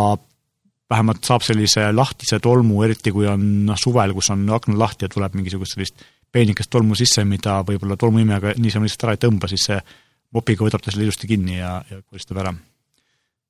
vähemalt 0.90 1.24
saab 1.24 1.46
sellise 1.46 1.86
lahtise 1.94 2.38
tolmu, 2.42 2.82
eriti 2.84 3.12
kui 3.14 3.28
on 3.30 3.64
noh, 3.70 3.78
suvel, 3.80 4.12
kus 4.16 4.30
on 4.34 4.44
aknad 4.52 4.78
lahti 4.78 5.06
ja 5.06 5.12
tuleb 5.12 5.38
mingisugust 5.38 5.78
sellist 5.78 6.04
peenikest 6.34 6.70
tolmu 6.70 6.98
sisse, 6.98 7.24
mida 7.24 7.60
võib-olla 7.66 7.96
tolmuimejaga 7.96 8.56
niisama 8.58 8.88
lihtsalt 8.88 9.08
ära 9.08 9.16
ei 9.16 9.22
tõmba, 9.24 9.48
siis 9.50 9.68
see 9.70 9.80
mopiga 10.34 10.66
võtab 10.66 10.82
ta 10.82 10.92
selle 10.92 11.06
ilusti 11.06 11.30
kinni 11.30 11.60
ja, 11.60 11.78
ja 11.90 12.02
koristab 12.02 12.42
ära. 12.42 12.52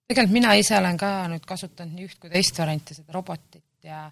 Tegelikult 0.08 0.34
mina 0.36 0.54
ise 0.60 0.76
olen 0.78 0.98
ka 1.00 1.12
nüüd 1.32 1.46
kasutanud 1.48 1.96
nii 1.96 2.08
üht 2.08 2.20
kui 2.20 2.32
teist 2.32 2.58
varianti, 2.60 2.96
seda 2.96 3.16
robotit 3.16 3.64
ja 3.86 4.04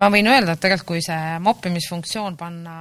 ma 0.00 0.10
võin 0.10 0.30
öelda, 0.30 0.54
et 0.56 0.62
tegelikult 0.62 0.88
kui 0.94 1.04
see 1.04 1.38
moppimisfunktsioon 1.42 2.38
panna 2.38 2.74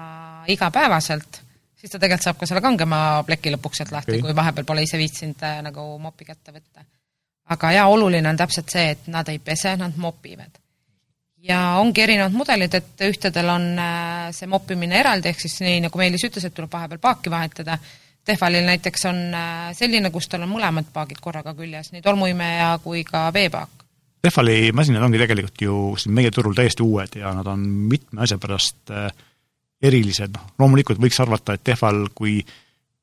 igapäevaselt, 0.52 1.42
siis 1.76 1.92
ta 1.92 2.00
tegelikult 2.00 2.30
saab 2.30 2.42
ka 2.42 2.50
selle 2.50 2.64
kangema 2.66 3.22
pleki 3.28 3.54
lõpuks 3.58 3.82
sealt 3.82 3.94
lahti 3.96 4.18
okay., 4.18 4.26
kui 4.26 4.38
vahepeal 4.38 4.68
pole 4.70 4.88
ise 4.88 5.02
viitsinud 5.02 5.46
äh, 5.46 5.62
nagu 5.66 5.86
mopi 6.02 6.30
kätte 6.30 6.54
võtta 6.56 6.86
aga 7.52 7.72
jaa, 7.76 7.88
oluline 7.92 8.30
on 8.30 8.40
täpselt 8.40 8.72
see, 8.72 8.92
et 8.96 9.08
nad 9.12 9.30
ei 9.32 9.40
pese, 9.44 9.76
nad 9.80 9.98
mopivad. 10.00 10.60
ja 11.42 11.60
ongi 11.82 12.04
erinevad 12.04 12.36
mudelid, 12.38 12.76
et 12.78 13.02
ühtedel 13.08 13.48
on 13.50 13.64
äh, 13.82 14.28
see 14.36 14.48
moppimine 14.48 15.00
eraldi, 15.00 15.32
ehk 15.32 15.40
siis 15.42 15.58
nii, 15.66 15.80
nagu 15.88 15.98
Meelis 15.98 16.28
ütles, 16.28 16.46
et 16.46 16.54
tuleb 16.54 16.70
vahepeal 16.72 17.02
paaki 17.02 17.34
vahetada, 17.34 17.80
Tehvalil 18.26 18.66
näiteks 18.66 19.06
on 19.10 19.20
äh, 19.34 19.72
selline, 19.74 20.12
kus 20.14 20.30
tal 20.30 20.46
on 20.46 20.52
mõlemad 20.54 20.92
paagid 20.94 21.22
korraga 21.22 21.56
küljes, 21.58 21.90
nii 21.92 22.04
tolmuimeja 22.06 22.76
kui 22.84 23.04
ka 23.08 23.30
veepaak. 23.34 23.86
Tehvali 24.22 24.70
masinad 24.78 25.02
ongi 25.02 25.18
tegelikult 25.18 25.62
ju 25.66 25.78
siin 25.98 26.14
meie 26.14 26.30
turul 26.32 26.54
täiesti 26.54 26.86
uued 26.86 27.18
ja 27.18 27.32
nad 27.34 27.48
on 27.50 27.64
mitme 27.90 28.22
asja 28.22 28.38
pärast 28.38 28.94
äh, 28.94 29.10
erilised, 29.82 30.36
noh 30.36 30.52
loomulikult 30.62 31.02
võiks 31.02 31.18
arvata, 31.24 31.58
et 31.58 31.64
Tehval 31.66 32.06
kui 32.14 32.38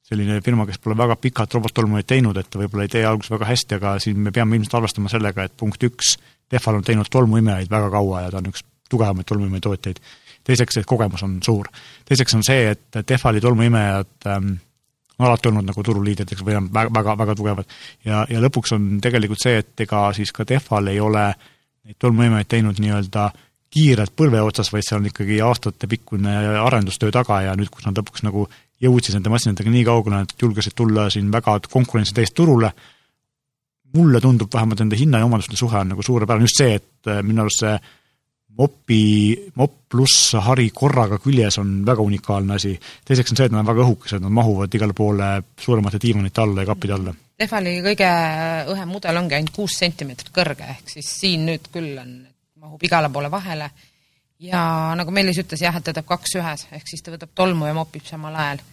selline 0.08 0.38
firma, 0.44 0.64
kes 0.68 0.78
pole 0.80 0.96
väga 0.96 1.18
pikalt 1.20 1.58
robottolmujaid 1.58 2.06
teinud, 2.08 2.38
et 2.38 2.48
ta 2.48 2.60
võib-olla 2.60 2.86
ei 2.86 2.92
tee 2.92 3.02
alguses 3.04 3.34
väga 3.34 3.48
hästi, 3.50 3.76
aga 3.76 3.96
siin 4.00 4.22
me 4.24 4.32
peame 4.32 4.56
ilmselt 4.56 4.78
arvestama 4.78 5.10
sellega, 5.12 5.44
et 5.44 5.56
punkt 5.58 5.82
üks, 5.84 6.14
Tehval 6.48 6.78
on 6.78 6.86
teinud 6.86 7.10
tolmuimejaid 7.12 7.68
väga 7.68 7.90
kaua 7.92 8.22
ja 8.24 8.30
ta 8.32 8.40
on 8.40 8.48
üks 8.52 8.62
tugevamaid 8.88 9.28
tolmuimeja 9.28 9.66
tootjaid. 9.66 10.00
teiseks, 10.48 10.78
et 10.80 10.86
kogemus 10.88 11.22
on 11.26 11.36
suur. 11.44 11.68
teiseks 12.08 12.34
on 12.34 12.46
see, 12.46 12.70
et 12.70 13.02
Tehvali 13.06 13.40
tolmuimejad 13.40 14.30
ähm, 14.30 14.54
on 15.18 15.26
alati 15.26 15.50
olnud 15.50 15.66
nagu 15.66 15.82
turuliidriteks 15.82 16.44
või 16.46 16.56
on 16.58 16.70
väga, 16.74 16.92
väga, 16.94 17.16
väga 17.18 17.34
tugevad. 17.38 17.76
ja, 18.04 18.24
ja 18.30 18.40
lõpuks 18.42 18.74
on 18.76 18.88
tegelikult 19.02 19.42
see, 19.42 19.58
et 19.64 19.86
ega 19.86 20.08
siis 20.16 20.32
ka 20.32 20.46
Tehval 20.48 20.92
ei 20.92 21.00
ole 21.00 21.26
neid 21.84 21.98
tolmuimejaid 21.98 22.48
teinud 22.48 22.80
nii-öelda 22.82 23.30
kiirelt 23.74 24.14
põlve 24.16 24.40
otsas, 24.42 24.70
vaid 24.72 24.86
see 24.86 24.96
on 24.96 25.08
ikkagi 25.10 25.40
aastatepikkune 25.44 26.36
arendustöö 26.62 27.12
taga 27.12 27.42
ja 27.44 27.56
nüüd, 27.58 27.70
kus 27.72 27.84
nad 27.84 27.98
lõpuks 27.98 28.24
nagu 28.24 28.46
jõudsid 28.80 29.18
nende 29.18 29.32
masinatega 29.32 29.72
nii 29.72 29.84
kaugele, 29.88 30.22
et 30.24 30.42
julgesid 30.42 30.76
tulla 30.78 31.08
siin 31.12 31.32
väga 31.32 31.58
konkurentsiteist 31.68 32.34
turule, 32.38 32.70
mulle 33.96 34.20
tundub 34.20 34.52
vähemalt 34.54 34.84
nende 34.84 34.96
hinna 35.00 35.20
ja 35.20 35.28
omaduste 35.28 35.56
suhe 35.56 35.78
on 35.80 35.92
nagu 35.94 36.04
suurepärane, 36.04 36.46
just 36.46 36.62
see, 36.62 36.78
et 36.78 37.10
äh, 37.10 37.22
minu 37.26 37.44
arust 37.44 37.64
see 37.64 37.74
mopi, 38.58 39.02
mopp 39.54 39.74
pluss 39.88 40.34
hari 40.44 40.68
korraga 40.74 41.18
küljes 41.22 41.58
on 41.62 41.80
väga 41.86 42.04
unikaalne 42.04 42.56
asi. 42.58 42.74
teiseks 43.06 43.32
on 43.32 43.40
see, 43.40 43.48
et 43.48 43.54
nad 43.54 43.62
on 43.62 43.70
väga 43.70 43.84
õhukesed, 43.86 44.22
nad 44.24 44.34
mahuvad 44.34 44.74
igale 44.74 44.96
poole 44.96 45.28
suuremate 45.60 46.00
diivanite 46.02 46.42
alla 46.42 46.64
ja 46.64 46.70
kappide 46.72 46.96
alla. 46.96 47.14
Tehvali 47.38 47.76
kõige 47.84 48.08
õhem 48.74 48.90
mudel 48.90 49.20
ongi 49.20 49.38
ainult 49.38 49.54
kuus 49.54 49.78
sentimeetrit 49.78 50.32
kõrge, 50.34 50.66
ehk 50.74 50.90
siis 50.96 51.12
siin 51.20 51.46
nüüd 51.46 51.70
küll 51.72 51.94
on, 52.02 52.16
mahub 52.58 52.82
igale 52.82 53.10
poole 53.14 53.30
vahele 53.30 53.70
ja 54.42 54.62
nagu 54.98 55.14
Meelis 55.14 55.38
ütles 55.40 55.62
jah, 55.62 55.76
et 55.78 55.86
ta 55.86 55.94
teeb 55.94 56.06
kaks 56.08 56.36
ühes, 56.38 56.66
ehk 56.74 56.90
siis 56.90 57.02
ta 57.02 57.14
võtab 57.14 57.30
tolmu 57.34 57.70
ja 57.70 57.78
mopib 57.78 58.06
samal 58.06 58.34
ajal. 58.34 58.64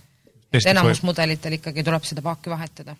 et 0.52 0.72
enamus 0.72 1.04
mudelitel 1.06 1.60
ikkagi 1.60 1.84
tuleb 1.84 2.04
seda 2.04 2.26
paaki 2.26 2.50
vahetada 2.50 2.98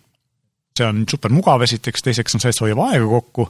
see 0.76 0.86
on 0.86 1.04
super 1.08 1.32
mugav 1.32 1.62
esiteks, 1.64 2.04
teiseks 2.04 2.36
on 2.36 2.42
see, 2.42 2.52
et 2.52 2.58
see 2.58 2.66
hoiab 2.66 2.82
aega 2.86 3.06
kokku 3.08 3.48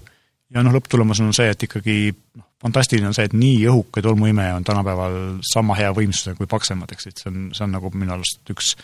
ja 0.54 0.62
noh, 0.62 0.74
lõpptulemus 0.76 1.20
on 1.24 1.32
see, 1.37 1.48
et 1.52 1.66
ikkagi 1.66 1.96
noh, 2.12 2.46
fantastiline 2.62 3.11
on 3.11 3.16
see, 3.16 3.26
et 3.28 3.35
nii 3.37 3.64
õhuke 3.70 4.02
tolmuimeja 4.04 4.59
on 4.59 4.66
tänapäeval 4.66 5.18
sama 5.46 5.76
hea 5.78 5.90
võimsusega 5.96 6.38
kui 6.38 6.50
paksemad, 6.50 6.92
eks, 6.94 7.11
et 7.11 7.22
see 7.22 7.32
on, 7.32 7.50
see 7.56 7.66
on 7.66 7.76
nagu 7.78 7.90
minu 7.94 8.16
arust 8.16 8.54
üks 8.54 8.76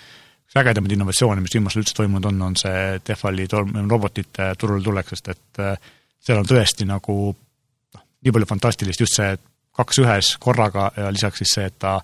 üks 0.53 0.59
ägedamaid 0.61 0.93
innovatsioone, 0.93 1.41
mis 1.41 1.55
viimasel 1.55 1.81
üldse 1.81 1.95
toimunud 1.97 2.27
on, 2.29 2.43
on 2.51 2.57
see 2.61 2.99
Tehvali 3.05 3.47
robotite 3.89 4.51
turule 4.61 4.85
tulek, 4.85 5.09
sest 5.09 5.31
et 5.33 5.63
äh, 5.65 5.93
seal 6.21 6.43
on 6.43 6.49
tõesti 6.49 6.85
nagu 6.89 7.17
noh, 7.33 8.05
nii 8.21 8.35
palju 8.37 8.51
fantastilist, 8.51 9.01
just 9.01 9.17
see 9.17 9.33
kaks 9.73 10.03
ühes 10.03 10.35
korraga 10.43 10.91
ja 10.97 11.09
lisaks 11.15 11.41
siis 11.41 11.55
see, 11.57 11.71
et 11.71 11.79
ta 11.81 11.97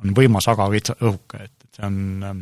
on 0.00 0.14
võimas, 0.16 0.48
aga 0.48 0.70
veits 0.72 0.94
õhuke, 0.96 1.44
et, 1.44 1.52
et 1.66 1.76
see 1.76 1.90
on 1.90 2.00
ähm, 2.24 2.40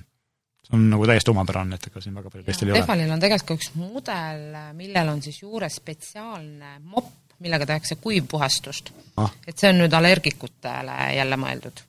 see 0.68 0.76
on 0.76 0.90
nagu 0.90 1.06
täiesti 1.08 1.32
omapärane, 1.32 1.78
et 1.78 1.86
ega 1.88 2.00
siin 2.04 2.14
väga 2.14 2.30
palju 2.30 2.44
teistel 2.44 2.68
ei 2.68 2.74
ole. 2.74 2.82
Tehvalil 2.82 3.12
on 3.14 3.22
tegelikult 3.22 3.48
ka 3.48 3.56
üks 3.58 3.70
mudel, 3.78 4.44
millel 4.76 5.12
on 5.14 5.22
siis 5.24 5.40
juures 5.42 5.78
spetsiaalne 5.80 6.76
mopp, 6.84 7.12
millega 7.40 7.66
tehakse 7.66 7.96
kuivpuhastust 8.02 8.92
ah.. 9.16 9.32
et 9.46 9.56
see 9.58 9.70
on 9.72 9.80
nüüd 9.82 9.94
allergikutele 9.94 10.96
jälle 11.16 11.38
mõeldud. 11.40 11.84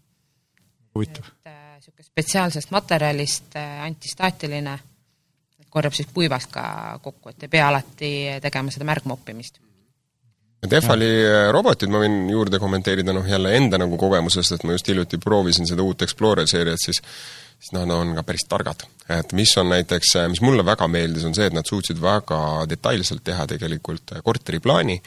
huvitav. 0.95 1.31
niisugune 1.45 2.05
äh, 2.05 2.11
spetsiaalsest 2.11 2.71
materjalist 2.71 3.57
äh, 3.57 3.81
antistaatiline, 3.87 4.77
korjab 5.69 5.97
siis 5.97 6.07
kuivast 6.13 6.51
ka 6.53 6.99
kokku, 7.01 7.33
et 7.33 7.43
ei 7.43 7.51
pea 7.57 7.67
alati 7.67 8.13
tegema 8.41 8.71
seda 8.71 8.87
märgmoppimist 8.87 9.59
Tehvali 10.59 11.07
äh, 11.23 11.49
robotid 11.55 11.87
ma 11.87 12.01
võin 12.01 12.25
juurde 12.27 12.59
kommenteerida, 12.59 13.13
noh 13.15 13.27
jälle 13.27 13.53
enda 13.55 13.77
nagu 13.79 13.95
kogemusest, 13.97 14.57
et 14.57 14.65
ma 14.67 14.75
just 14.75 14.89
hiljuti 14.91 15.17
proovisin 15.23 15.67
seda 15.69 15.85
uut 15.85 16.03
Explorer 16.03 16.47
seeriat, 16.51 16.81
siis 16.83 16.99
siis 17.59 17.73
noh, 17.75 17.85
nad 17.85 17.97
on 17.99 18.15
ka 18.17 18.23
päris 18.23 18.45
targad. 18.49 18.85
et 19.09 19.33
mis 19.33 19.55
on 19.57 19.69
näiteks, 19.69 20.15
mis 20.29 20.41
mulle 20.41 20.65
väga 20.65 20.87
meeldis, 20.87 21.25
on 21.25 21.35
see, 21.35 21.49
et 21.49 21.55
nad 21.55 21.67
suutsid 21.67 22.01
väga 22.01 22.65
detailselt 22.69 23.23
teha 23.23 23.47
tegelikult 23.47 24.15
korteriplaani 24.23 24.99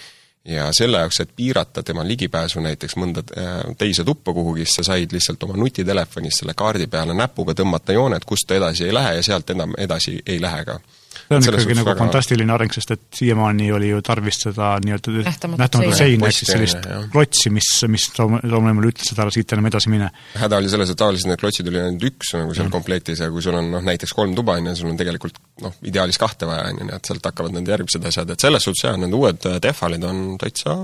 ja 0.45 0.69
selle 0.75 0.99
jaoks, 0.99 1.21
et 1.23 1.37
piirata 1.37 1.83
tema 1.87 2.05
ligipääsu 2.07 2.61
näiteks 2.61 2.97
mõnda 2.99 3.23
äh, 3.39 3.61
teise 3.79 4.05
tuppa 4.05 4.35
kuhugi, 4.35 4.67
siis 4.67 4.81
sa 4.81 4.89
said 4.93 5.15
lihtsalt 5.15 5.43
oma 5.47 5.57
nutitelefonis 5.57 6.43
selle 6.43 6.55
kaardi 6.59 6.89
peale 6.91 7.15
näpuga 7.15 7.55
tõmmata 7.55 7.95
jooned, 7.95 8.27
kust 8.27 8.49
ta 8.49 8.59
edasi 8.59 8.89
ei 8.89 8.95
lähe 8.95 9.15
ja 9.21 9.23
sealt 9.23 9.51
enam 9.55 9.77
edasi 9.79 10.19
ei 10.27 10.41
lähe 10.43 10.65
ka 10.67 10.81
see 11.13 11.37
on 11.37 11.47
ikkagi 11.47 11.77
nagu 11.79 11.89
väga... 11.89 11.99
fantastiline 12.01 12.55
areng, 12.55 12.73
sest 12.75 12.95
et 12.95 13.03
siiamaani 13.19 13.69
oli 13.77 13.91
ju 13.91 14.01
tarvis 14.05 14.41
seda 14.45 14.73
nii-öelda 14.85 15.25
nähtamatut 15.27 15.97
seina, 15.99 16.29
ehk 16.29 16.39
siis 16.39 16.53
sellist 16.53 16.89
klotsi, 17.13 17.53
mis, 17.55 17.69
mis 17.93 18.09
loomulikult 18.19 18.93
ütles, 18.93 19.13
et 19.13 19.23
ära 19.25 19.35
siit 19.35 19.55
enam 19.57 19.69
edasi 19.71 19.93
mine. 19.93 20.11
häda 20.41 20.61
oli 20.63 20.73
selles, 20.73 20.93
et 20.93 21.01
tavaliselt 21.03 21.33
need 21.33 21.43
klotsid 21.43 21.71
oli 21.73 21.83
ainult 21.83 22.09
üks 22.11 22.35
nagu 22.39 22.57
seal 22.57 22.69
mm. 22.69 22.75
komplektis 22.77 23.23
ja 23.25 23.31
kui 23.33 23.45
sul 23.45 23.59
on 23.59 23.71
noh, 23.77 23.85
näiteks 23.85 24.17
kolm 24.17 24.37
tuba, 24.39 24.57
on 24.61 24.71
ju, 24.71 24.77
sul 24.83 24.93
on 24.93 25.01
tegelikult 25.01 25.41
noh, 25.65 25.77
ideaalis 25.89 26.21
kahte 26.23 26.49
vaja, 26.49 26.69
on 26.71 26.83
ju, 26.83 26.89
nii 26.89 26.99
et 26.99 27.13
sealt 27.13 27.31
hakkavad 27.31 27.57
need 27.57 27.73
järgmised 27.75 28.11
asjad, 28.13 28.35
et 28.35 28.47
selles 28.47 28.69
suhtes 28.69 28.87
jah, 28.89 28.99
need 29.01 29.17
uued 29.17 29.49
Tehvalid 29.63 30.05
on 30.09 30.23
täitsa, 30.41 30.77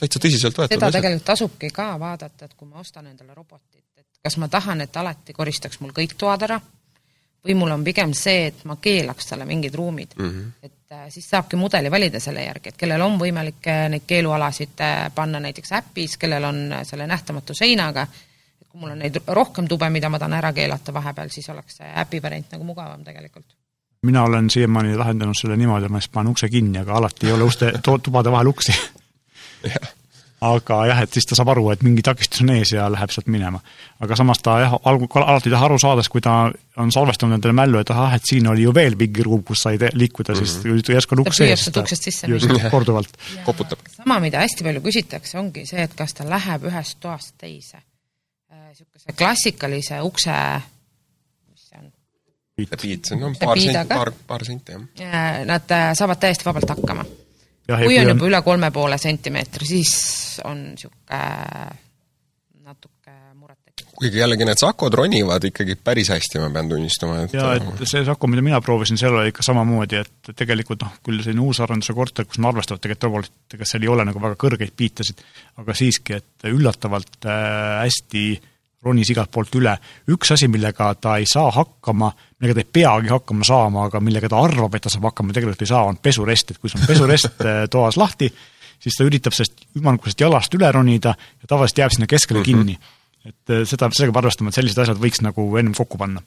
täitsa 0.00 0.22
tõsiselt 0.22 0.58
võetud 0.58 0.76
seda 0.76 0.90
asjad. 0.90 1.00
tegelikult 1.00 1.28
tasubki 1.32 1.72
ka 1.74 1.92
vaadata, 2.00 2.48
et 2.48 2.56
kui 2.56 2.68
ma 2.68 2.82
ostan 2.82 3.06
endale 3.10 3.36
robotit, 3.36 3.84
et 3.98 4.08
kas 4.24 4.38
ma 4.42 4.48
tahan, 4.52 4.84
et 4.86 5.02
alati 5.02 5.36
koristaks 5.36 5.80
mul 5.82 5.94
kõik 5.96 6.16
toad 6.20 6.46
ära, 6.48 6.60
või 7.46 7.56
mul 7.58 7.74
on 7.74 7.84
pigem 7.84 8.12
see, 8.16 8.46
et 8.50 8.64
ma 8.68 8.78
keelaks 8.82 9.30
talle 9.30 9.46
mingid 9.48 9.74
ruumid 9.74 10.14
mm. 10.18 10.30
-hmm. 10.30 10.52
et 10.62 10.92
äh, 10.92 11.08
siis 11.08 11.28
saabki 11.30 11.56
mudeli 11.56 11.90
valida 11.90 12.20
selle 12.20 12.44
järgi, 12.44 12.68
et 12.72 12.76
kellel 12.76 13.02
on 13.02 13.18
võimalik 13.20 13.68
äh, 13.72 13.88
neid 13.92 14.06
keelualasid 14.06 14.80
äh, 14.80 15.10
panna 15.14 15.40
näiteks 15.40 15.72
äpis, 15.72 16.16
kellel 16.16 16.44
on 16.44 16.62
selle 16.82 17.06
nähtamatu 17.06 17.54
seinaga, 17.54 18.06
et 18.60 18.68
kui 18.68 18.80
mul 18.80 18.90
on 18.90 18.98
neid 18.98 19.20
rohkem 19.26 19.68
tube, 19.68 19.90
mida 19.90 20.08
ma 20.08 20.18
tahan 20.18 20.38
ära 20.38 20.52
keelata 20.52 20.94
vahepeal, 20.94 21.30
siis 21.30 21.48
oleks 21.48 21.80
see 21.82 21.92
äpi 22.02 22.22
variant 22.22 22.52
nagu 22.52 22.64
mugavam 22.64 23.04
tegelikult 23.04 23.46
mina 24.06 24.22
olen 24.22 24.50
siiamaani 24.50 24.96
lahendanud 24.96 25.34
selle 25.34 25.56
niimoodi, 25.56 25.86
et 25.86 25.90
ma 25.90 26.00
siis 26.00 26.12
panen 26.12 26.30
ukse 26.30 26.48
kinni, 26.48 26.78
aga 26.78 26.94
alati 26.94 27.26
ei 27.26 27.32
ole 27.32 27.46
uste, 27.48 27.72
tubade 27.82 28.30
vahel 28.30 28.52
uksi 28.52 28.72
aga 30.44 30.78
jah, 30.90 31.00
et 31.00 31.16
siis 31.16 31.24
ta 31.28 31.36
saab 31.38 31.48
aru, 31.54 31.70
et 31.72 31.82
mingi 31.84 32.02
takistus 32.04 32.42
on 32.44 32.50
ees 32.52 32.74
ja 32.74 32.86
läheb 32.92 33.12
sealt 33.12 33.28
minema. 33.32 33.60
aga 34.04 34.18
samas 34.18 34.42
ta 34.44 34.58
jah, 34.60 34.76
alg-, 34.84 35.08
alati 35.22 35.48
ei 35.48 35.54
taha 35.54 35.68
aru 35.70 35.78
saada, 35.80 36.04
kui 36.12 36.20
ta 36.20 36.36
on 36.82 36.92
salvestanud 36.92 37.38
endale 37.38 37.56
mällu, 37.56 37.80
et 37.80 37.90
ahah, 37.94 38.18
et 38.18 38.28
siin 38.28 38.48
oli 38.52 38.66
ju 38.66 38.74
veel 38.76 38.98
mingi 39.00 39.24
ruum, 39.24 39.42
kus 39.46 39.64
sai 39.64 39.78
liikuda 39.80 40.34
mm, 40.34 40.40
-hmm. 40.40 40.76
siis 40.76 40.94
järsku 40.96 41.16
on 41.16 41.24
uks 41.24 41.36
sees. 41.36 41.64
ta 41.72 41.80
uksest 41.80 42.02
sisse 42.10 42.28
minna. 42.28 42.70
korduvalt. 42.70 43.16
koputab. 43.48 43.78
sama, 43.96 44.20
mida 44.20 44.44
hästi 44.44 44.64
palju 44.64 44.80
küsitakse, 44.80 45.38
ongi 45.38 45.66
see, 45.66 45.82
et 45.82 45.94
kas 45.94 46.14
ta 46.14 46.28
läheb 46.28 46.68
ühest 46.68 47.00
toast 47.00 47.34
teise. 47.38 47.80
Niisuguse 48.52 49.08
äh, 49.08 49.16
klassikalise 49.16 50.00
ukse, 50.02 50.32
mis 51.48 51.68
see 51.68 51.78
on? 51.80 51.92
piit, 52.56 53.04
see 53.04 53.24
on 53.24 53.36
paar 53.40 53.60
senti, 53.60 53.88
paar, 53.88 54.12
paar 54.26 54.44
senti, 54.44 54.72
jah. 54.72 55.46
Nad 55.46 55.70
äh, 55.70 55.94
saavad 55.94 56.20
täiesti 56.20 56.44
vabalt 56.44 56.76
hakkama 56.76 57.04
kui 57.66 57.98
on 57.98 58.12
juba 58.12 58.28
üle 58.30 58.42
kolme 58.46 58.70
poole 58.74 58.98
sentimeetri, 59.00 59.66
siis 59.68 59.92
on 60.44 60.62
niisugune 60.72 61.20
natuke 62.66 63.14
murettekitav. 63.34 63.92
kuigi 63.98 64.20
jällegi 64.22 64.48
need 64.48 64.60
Sakod 64.60 64.94
ronivad 64.98 65.44
ikkagi 65.50 65.78
päris 65.82 66.10
hästi, 66.14 66.42
ma 66.42 66.50
pean 66.54 66.70
tunnistama, 66.70 67.20
et 67.26 67.36
jaa, 67.36 67.54
et 67.58 67.84
see 67.84 68.04
Sako, 68.06 68.30
mida 68.30 68.44
mina 68.46 68.60
proovisin, 68.64 68.98
seal 69.00 69.18
oli 69.18 69.32
ikka 69.34 69.46
samamoodi, 69.46 70.02
et 70.02 70.34
tegelikult 70.34 70.84
noh, 70.86 70.98
küll 71.06 71.22
selline 71.24 71.46
uusarenduse 71.46 71.96
korter, 71.96 72.28
kus 72.28 72.42
on 72.42 72.50
arvestavad 72.52 72.82
tegelikult 72.82 73.10
robotitega, 73.10 73.70
seal 73.70 73.86
ei 73.86 73.94
ole 73.94 74.06
nagu 74.08 74.22
väga 74.22 74.38
kõrgeid 74.46 74.76
piitasid, 74.76 75.24
aga 75.62 75.78
siiski, 75.78 76.20
et 76.20 76.50
üllatavalt 76.52 77.26
äh, 77.26 77.80
hästi 77.84 78.28
äh, 78.34 78.52
ronis 78.86 79.10
igalt 79.12 79.32
poolt 79.34 79.54
üle. 79.58 79.74
üks 80.12 80.32
asi, 80.34 80.48
millega 80.52 80.92
ta 81.00 81.16
ei 81.20 81.26
saa 81.30 81.50
hakkama, 81.54 82.12
millega 82.40 82.58
ta 82.58 82.64
ei 82.64 82.72
peagi 82.78 83.12
hakkama 83.12 83.46
saama, 83.48 83.86
aga 83.88 84.00
millega 84.04 84.28
ta 84.32 84.42
arvab, 84.44 84.74
et 84.76 84.84
ta 84.84 84.92
saab 84.92 85.08
hakkama, 85.10 85.34
tegelikult 85.36 85.64
ei 85.64 85.70
saa, 85.70 85.84
on 85.88 85.98
pesurest, 86.02 86.52
et 86.52 86.60
kui 86.60 86.72
sul 86.72 86.82
on 86.82 86.88
pesurest 86.90 87.40
äh, 87.48 87.62
toas 87.72 87.98
lahti, 88.00 88.28
siis 88.82 88.98
ta 88.98 89.06
üritab 89.08 89.36
sellest 89.36 89.64
ümmargusest 89.78 90.20
jalast 90.20 90.56
üle 90.58 90.70
ronida 90.72 91.14
ja 91.16 91.48
tavaliselt 91.48 91.84
jääb 91.84 91.96
sinna 91.96 92.10
keskele 92.10 92.42
-hmm. 92.42 92.50
kinni. 92.50 92.78
et 93.24 93.54
äh, 93.54 93.64
seda, 93.64 93.88
sellega 93.90 94.12
peab 94.12 94.24
arvestama, 94.24 94.52
et 94.52 94.60
sellised 94.60 94.82
asjad 94.84 95.00
võiks 95.00 95.22
nagu 95.24 95.48
ennem 95.56 95.74
kokku 95.74 95.98
panna. 95.98 96.22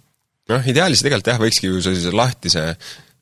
noh, 0.50 0.68
ideaalis 0.68 1.06
tegelikult 1.06 1.34
jah, 1.34 1.40
võikski 1.40 1.70
ju 1.70 1.82
sellise 1.82 2.12
lahtise 2.12 2.66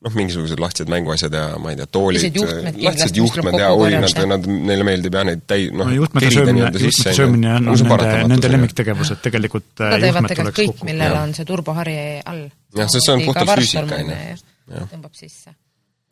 noh, 0.04 0.14
mingisugused 0.14 0.60
lahtised 0.62 0.90
mänguasjad 0.90 1.34
ja 1.34 1.44
ma 1.60 1.72
ei 1.72 1.78
tea, 1.78 1.88
toolid, 1.90 2.38
lahtised 2.84 3.18
juhtmed 3.18 3.58
ja 3.58 3.70
oi, 3.74 3.90
nad, 3.98 4.18
nad, 4.30 4.48
neile 4.70 4.86
meeldib 4.86 5.16
jah 5.18 5.26
neid 5.26 5.44
täi-, 5.50 5.70
noh, 5.74 5.90
juhtmete 5.94 6.30
söömine, 6.34 6.66
juhtmete 6.70 7.14
söömine 7.18 7.54
on 7.58 7.66
nende, 7.66 8.10
nende 8.32 8.52
lemmiktegevus, 8.54 9.14
et 9.16 9.24
tegelikult 9.26 9.72
Nad 9.82 9.96
äh, 9.98 10.04
teevad 10.06 10.28
tegelikult 10.30 10.60
kõik, 10.60 10.84
millel 10.86 11.16
on 11.18 11.32
see 11.36 11.48
turbohari 11.48 11.96
all. 12.22 12.44
jah, 12.78 12.92
see, 12.92 13.02
see 13.02 13.16
on 13.16 13.24
puhtalt 13.26 13.54
füüsika, 13.58 13.98
on 13.98 14.12
ju. 14.14 14.84
tõmbab 14.92 15.18
sisse. 15.18 15.56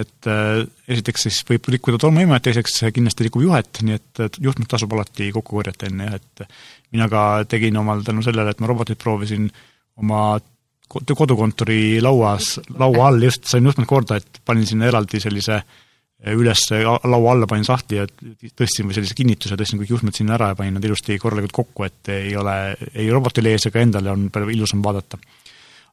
et 0.03 0.31
äh, 0.35 0.65
esiteks 0.97 1.29
siis 1.29 1.41
võib 1.47 1.71
rikkuda 1.77 2.03
tolmuimet, 2.03 2.43
teiseks 2.49 2.81
kindlasti 2.91 3.29
rikub 3.29 3.47
juhet, 3.47 3.85
nii 3.87 4.01
et 4.01 4.43
juhtmed 4.43 4.71
tasub 4.73 4.99
alati 4.99 5.31
kokku 5.37 5.61
korjata 5.61 5.87
enne 5.93 6.11
jah, 6.11 6.19
et 6.19 6.47
mina 6.91 7.07
ka 7.13 7.23
tegin 7.55 7.79
omal 7.79 8.03
tänu 8.07 8.27
sellele, 8.27 8.51
et 8.51 8.63
ma 8.63 8.73
robotit 8.73 8.99
proovisin 8.99 9.47
oma 10.03 10.27
kodukontori 10.89 11.99
lauas, 12.03 12.57
laua 12.79 13.09
all 13.11 13.27
just, 13.27 13.47
sain 13.51 13.67
just 13.67 13.81
korda, 13.89 14.21
et 14.21 14.41
panin 14.47 14.67
sinna 14.67 14.89
eraldi 14.91 15.21
sellise 15.23 15.57
eh, 15.59 16.35
üles 16.35 16.63
laua 16.71 17.33
alla 17.33 17.49
panin 17.51 17.67
sahtli 17.67 17.99
ja 17.99 18.07
tõstsin 18.07 18.89
või 18.89 18.97
sellise 18.97 19.17
kinnituse, 19.19 19.59
tõstsin 19.59 19.83
kõik 19.83 19.97
juhtmed 19.97 20.17
sinna 20.17 20.37
ära 20.39 20.53
ja 20.53 20.59
panin 20.59 20.79
nad 20.79 20.87
ilusti 20.87 21.19
korralikult 21.23 21.57
kokku, 21.57 21.89
et 21.89 22.13
ei 22.15 22.37
ole 22.39 22.77
ei 22.95 23.09
robotil 23.11 23.51
ees 23.51 23.69
ega 23.71 23.83
endal 23.83 24.13
on 24.15 24.29
palju 24.35 24.55
ilusam 24.55 24.85
vaadata. 24.85 25.19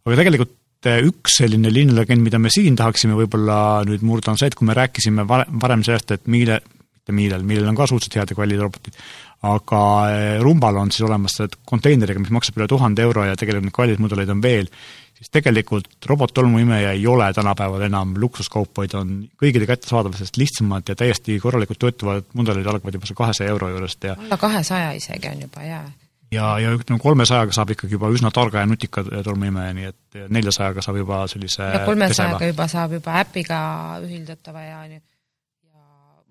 aga 0.06 0.20
tegelikult 0.22 0.92
eh, 0.92 1.02
üks 1.10 1.40
selline 1.42 1.74
linnalegend, 1.74 2.22
mida 2.22 2.40
me 2.40 2.54
siin 2.54 2.78
tahaksime 2.80 3.18
võib-olla 3.18 3.58
nüüd 3.90 4.06
murda, 4.06 4.32
on 4.32 4.42
see, 4.42 4.52
et 4.52 4.60
kui 4.60 4.70
me 4.70 4.78
rääkisime 4.78 5.26
varem 5.28 5.84
sellest, 5.84 6.16
et 6.16 6.28
Miile, 6.28 6.62
mitte 7.04 7.18
Miilel, 7.18 7.44
Miilel 7.44 7.74
on 7.74 7.82
ka 7.82 7.90
suhteliselt 7.90 8.22
head 8.22 8.36
ja 8.36 8.38
kallid 8.38 8.62
robotid, 8.62 9.00
aga 9.44 9.84
eh, 10.12 10.42
Rumbal 10.42 10.78
on 10.80 10.92
siis 10.92 11.06
olemas 11.08 11.36
konteineriga, 11.68 12.22
mis 12.24 12.32
maksab 12.34 12.60
üle 12.62 12.68
tuhande 12.72 13.04
euro 13.04 13.26
ja 13.28 13.36
tegelikult 13.40 13.68
neid 13.68 13.76
kalleid 13.76 14.04
mudeleid 14.04 14.32
on 14.32 14.44
veel, 14.44 14.70
siis 15.18 15.32
tegelikult 15.34 16.08
robottolmuimeja 16.10 16.94
ei 16.96 17.08
ole 17.08 17.28
tänapäeval 17.34 17.84
enam 17.90 18.14
luksuskaup, 18.20 18.72
vaid 18.78 18.96
on 19.00 19.18
kõigile 19.40 19.68
kättesaadav, 19.70 20.16
sest 20.20 20.40
lihtsamad 20.40 20.88
ja 20.88 20.96
täiesti 21.00 21.40
korralikult 21.44 21.82
töötavad 21.84 22.32
mudelid 22.40 22.68
algavad 22.68 22.96
juba 23.00 23.10
see 23.10 23.20
kahesaja 23.20 23.52
euro 23.52 23.70
juurest 23.74 24.08
ja 24.08 24.16
alla 24.16 24.40
kahesaja 24.40 24.94
isegi 25.00 25.32
on 25.32 25.44
juba, 25.46 25.66
jaa. 25.68 25.84
ja, 26.32 26.48
ja 26.64 26.72
ütleme, 26.78 27.02
kolmesajaga 27.04 27.56
saab 27.56 27.76
ikkagi 27.76 28.00
juba 28.00 28.12
üsna 28.16 28.32
targa 28.32 28.64
ja 28.64 28.70
nutika 28.70 29.04
tolmuimeja, 29.04 29.76
nii 29.76 29.92
et 29.92 30.22
neljasajaga 30.32 30.86
saab 30.86 31.02
juba 31.04 31.26
sellise 31.32 31.68
ja 31.68 31.84
kolmesajaga 31.88 32.52
juba 32.54 32.72
saab 32.72 32.96
juba 33.00 33.20
äpiga 33.26 33.60
ühildatava 34.08 34.66
ja, 34.70 34.82
ja 34.96 35.04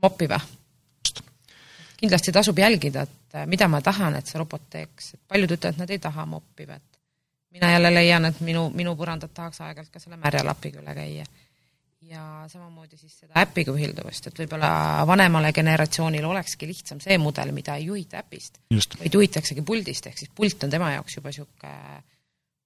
moppiva. 0.02 0.40
Kindlasti 2.02 2.32
tasub 2.34 2.58
jälgida, 2.58 3.06
et 3.06 3.36
mida 3.46 3.68
ma 3.70 3.80
tahan, 3.80 4.18
et 4.18 4.26
see 4.26 4.40
robot 4.40 4.64
teeks, 4.70 5.14
et 5.14 5.20
paljud 5.28 5.54
ütlevad, 5.54 5.76
et 5.76 5.84
nad 5.84 5.90
ei 5.94 6.02
taha 6.02 6.26
moppivat. 6.26 6.82
mina 7.52 7.70
jälle 7.70 7.94
leian, 7.94 8.24
et 8.24 8.40
minu, 8.40 8.70
minu 8.74 8.96
põrandat 8.96 9.34
tahaks 9.34 9.60
aeg-ajalt 9.60 9.92
ka 9.92 10.00
selle 10.00 10.16
märja 10.16 10.44
lapiga 10.44 10.80
üle 10.80 10.94
käia 10.96 11.26
ja 12.12 12.44
samamoodi 12.48 12.96
siis 12.96 13.14
seda 13.20 13.40
äpiga 13.40 13.72
ühilduvust, 13.72 14.26
et 14.28 14.38
võib-olla 14.42 14.70
vanemale 15.08 15.52
generatsioonile 15.56 16.26
olekski 16.28 16.68
lihtsam 16.68 17.00
see 17.00 17.16
mudel, 17.20 17.52
mida 17.56 17.76
ei 17.80 17.86
juhita 17.88 18.20
äpist, 18.20 18.58
vaid 18.98 19.14
juhitaksegi 19.18 19.64
puldist, 19.66 20.08
ehk 20.10 20.18
siis 20.18 20.32
pult 20.34 20.66
on 20.66 20.72
tema 20.72 20.92
jaoks 20.96 21.16
juba 21.18 21.32
niisugune 21.32 22.02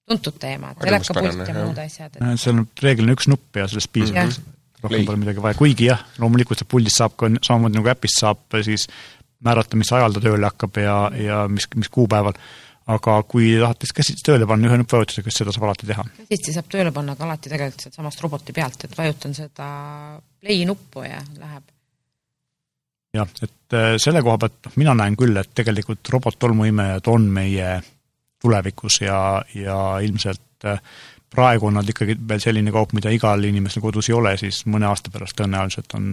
tuntud 0.07 0.39
teema, 0.39 0.71
et 0.71 0.83
telekapult 0.83 1.43
ja 1.43 1.57
muud 1.59 1.81
asjad 1.83 2.15
et.... 2.15 2.27
seal 2.41 2.61
on 2.61 2.67
reeglina 2.83 3.15
üks 3.15 3.27
nupp 3.31 3.59
ja 3.59 3.67
sellest 3.67 3.91
piisab 3.93 4.15
mm. 4.15 4.31
-hmm. 4.31 4.81
rohkem 4.85 5.05
pole 5.09 5.21
midagi 5.23 5.43
vaja, 5.43 5.59
kuigi 5.59 5.89
jah, 5.91 6.03
loomulikult 6.23 6.63
see 6.63 6.71
puldist 6.75 7.03
saab 7.03 7.15
ka 7.19 7.31
samamoodi 7.41 7.79
nagu 7.79 7.91
äpist 7.93 8.23
saab 8.23 8.59
siis 8.63 8.87
määrata, 9.43 9.77
mis 9.77 9.91
ajal 9.93 10.15
ta 10.15 10.23
tööle 10.23 10.49
hakkab 10.49 10.79
ja, 10.81 10.95
ja 11.17 11.43
mis, 11.51 11.67
mis 11.75 11.89
kuupäeval 11.93 12.37
aga 12.87 13.17
kui 13.27 13.49
tahate 13.59 13.89
käsitsi 13.95 14.23
tööle 14.25 14.47
panna 14.47 14.69
ühe 14.69 14.77
nuppvajutusega, 14.79 15.31
siis 15.31 15.41
seda 15.43 15.53
saab 15.55 15.67
alati 15.67 15.89
teha. 15.89 16.05
käsitsi 16.21 16.53
saab 16.55 16.69
tööle 16.71 16.93
panna 16.95 17.17
ka 17.19 17.25
alati 17.27 17.51
tegelikult 17.51 17.83
sealtsamast 17.83 18.23
roboti 18.23 18.55
pealt, 18.55 18.85
et 18.87 18.95
vajutan 18.97 19.35
seda 19.35 19.67
play 20.39 20.63
nuppu 20.69 21.03
ja 21.03 21.19
läheb. 21.41 21.67
jah, 23.17 23.35
et 23.43 23.75
äh, 23.75 23.89
selle 24.01 24.23
koha 24.23 24.39
pealt 24.45 24.69
noh, 24.69 24.79
mina 24.79 24.95
näen 25.01 25.19
küll, 25.19 25.35
et 25.41 25.51
tegelikult 25.57 26.13
robot-tolmuimejad 26.15 27.11
on 27.11 27.27
meie 27.39 27.75
tulevikus 28.41 29.01
ja, 29.03 29.19
ja 29.55 29.77
ilmselt 30.05 30.69
äh, 30.69 30.79
praegu 31.33 31.67
on 31.67 31.79
nad 31.81 31.89
ikkagi 31.89 32.15
veel 32.29 32.39
selline 32.39 32.71
kaup, 32.71 32.95
mida 32.95 33.11
igal 33.11 33.43
inimesel 33.43 33.83
kodus 33.83 34.07
ei 34.09 34.15
ole, 34.15 34.37
siis 34.39 34.63
mõne 34.71 34.87
aasta 34.87 35.11
pärast 35.11 35.35
tõenäoliselt 35.39 35.97
on 35.99 36.07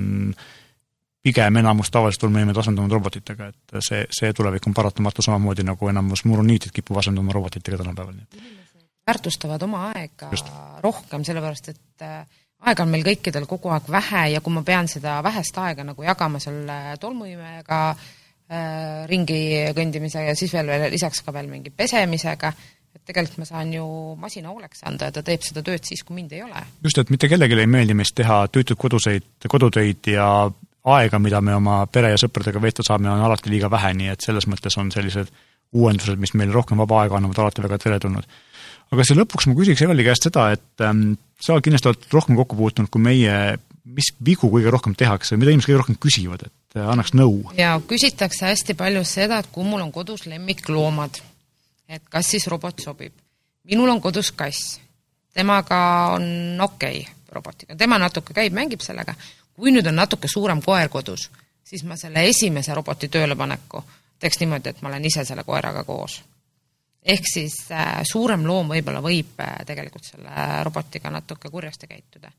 pigem 1.25 1.57
enamus 1.61 1.91
tavaliselt 1.93 2.29
ulmevõimed 2.29 2.59
asendunud 2.61 2.93
robotitega, 2.93 3.49
et 3.53 3.77
see, 3.85 4.05
see 4.13 4.33
tulevik 4.37 4.67
on 4.69 4.77
paratamatu 4.77 5.25
samamoodi, 5.25 5.65
nagu 5.67 5.89
enamus 5.89 6.25
muruniitid 6.29 6.75
kipub 6.75 7.01
asenduma 7.01 7.33
robotitega 7.33 7.81
tänapäeval. 7.81 8.21
väärtustavad 9.07 9.63
oma 9.63 9.91
aega 9.95 10.29
Just. 10.31 10.51
rohkem, 10.83 11.25
sellepärast 11.25 11.69
et 11.73 12.03
äh, 12.03 12.27
aega 12.69 12.85
on 12.85 12.93
meil 12.93 13.05
kõikidel 13.07 13.47
kogu 13.49 13.73
aeg 13.73 13.89
vähe 13.91 14.27
ja 14.35 14.43
kui 14.45 14.53
ma 14.53 14.63
pean 14.63 14.89
seda 14.89 15.23
vähest 15.25 15.59
aega 15.59 15.85
nagu 15.85 16.05
jagama 16.05 16.41
selle 16.41 16.79
tolmuimejaga 17.01 17.81
äh, 17.91 19.09
ringi 19.09 19.41
kõndimisega 19.77 20.33
ja 20.33 20.39
siis 20.39 20.53
veel, 20.53 20.69
veel 20.73 20.93
lisaks 20.93 21.25
ka 21.25 21.33
veel 21.33 21.49
mingi 21.49 21.73
pesemisega, 21.73 22.53
et 22.95 23.03
tegelikult 23.09 23.41
ma 23.43 23.49
saan 23.49 23.73
ju 23.73 23.87
masina 24.21 24.53
hooleks 24.53 24.85
anda 24.89 25.09
ja 25.09 25.17
ta 25.17 25.25
teeb 25.25 25.45
seda 25.45 25.65
tööd 25.65 25.89
siis, 25.89 26.05
kui 26.05 26.21
mind 26.21 26.37
ei 26.37 26.45
ole. 26.45 26.67
just, 26.85 27.01
et 27.01 27.11
mitte 27.13 27.33
kellelegi 27.33 27.65
ei 27.65 27.73
meeldi 27.79 27.97
meist 27.97 28.17
teha 28.21 28.45
tüütud 28.53 28.77
koduseid, 28.81 29.49
kodutöid 29.49 30.13
ja 30.13 30.29
aega, 30.85 31.19
mida 31.23 31.41
me 31.41 31.55
oma 31.57 31.83
pere 31.91 32.13
ja 32.13 32.21
sõpradega 32.21 32.61
veeta 32.61 32.85
saame, 32.85 33.09
on 33.11 33.23
alati 33.25 33.53
liiga 33.53 33.71
vähe, 33.73 33.95
nii 33.97 34.11
et 34.13 34.25
selles 34.25 34.47
mõttes 34.51 34.77
on 34.81 34.91
sellised 34.93 35.31
uuendused, 35.75 36.19
mis 36.21 36.35
meile 36.39 36.55
rohkem 36.55 36.81
vaba 36.81 37.03
aega 37.03 37.19
annavad, 37.19 37.41
alati 37.41 37.65
väga 37.65 37.79
teretulnud. 37.83 38.27
aga 38.93 39.05
siis 39.05 39.19
lõpuks 39.19 39.49
ma 39.49 39.57
küsiks 39.59 39.83
Eveli 39.83 40.05
käest 40.07 40.29
seda, 40.29 40.51
et 40.55 40.85
ähm, 40.85 41.17
sa 41.41 41.57
kindlasti 41.65 41.91
oled 41.91 42.05
rohkem 42.13 42.37
kokku 42.39 42.59
puutunud 42.59 42.93
kui 42.93 43.03
meie, 43.03 43.57
mis 43.85 44.13
vigu 44.25 44.51
kõige 44.53 44.71
rohkem 44.71 44.95
tehakse, 44.99 45.39
mida 45.41 45.55
inimesed 45.55 45.71
kõige 45.71 45.81
rohkem 45.81 45.99
küsivad, 46.01 46.47
et 46.47 46.79
äh, 46.79 46.87
annaks 46.93 47.15
nõu? 47.17 47.41
jaa, 47.59 47.79
küsitakse 47.89 48.47
hästi 48.53 48.77
palju 48.79 49.03
seda, 49.09 49.41
et 49.41 49.51
kui 49.55 49.67
mul 49.67 49.83
on 49.83 49.93
kodus 49.93 50.29
lemmikloomad, 50.31 51.21
et 51.89 52.05
kas 52.13 52.35
siis 52.37 52.47
robot 52.53 52.85
sobib. 52.85 53.17
minul 53.65 53.97
on 53.97 54.05
kodus 54.05 54.31
kass, 54.37 54.79
temaga 55.35 55.81
on 56.15 56.61
okei 56.61 57.01
okay, 57.03 57.23
robotiga, 57.35 57.75
tema 57.75 57.99
natuke 57.99 58.37
käib, 58.37 58.55
mängib 58.55 58.85
sellega, 58.85 59.17
kui 59.55 59.73
nüüd 59.73 59.87
on 59.87 59.97
natuke 59.97 60.29
suurem 60.31 60.63
koer 60.63 60.89
kodus, 60.89 61.31
siis 61.65 61.85
ma 61.85 61.97
selle 61.97 62.27
esimese 62.29 62.75
roboti 62.75 63.09
töölepaneku 63.09 63.83
teeks 64.25 64.41
niimoodi, 64.41 64.73
et 64.73 64.81
ma 64.83 64.91
olen 64.91 65.05
ise 65.05 65.25
selle 65.27 65.45
koeraga 65.45 65.85
koos. 65.85 66.23
ehk 67.05 67.27
siis 67.29 67.55
äh, 67.73 68.01
suurem 68.09 68.47
loom 68.49 68.71
võib-olla 68.73 69.03
võib 69.05 69.41
äh, 69.45 69.59
tegelikult 69.69 70.07
selle 70.09 70.47
robotiga 70.65 71.11
natuke 71.13 71.51
kurjasti 71.51 71.87
käituda. 71.91 72.31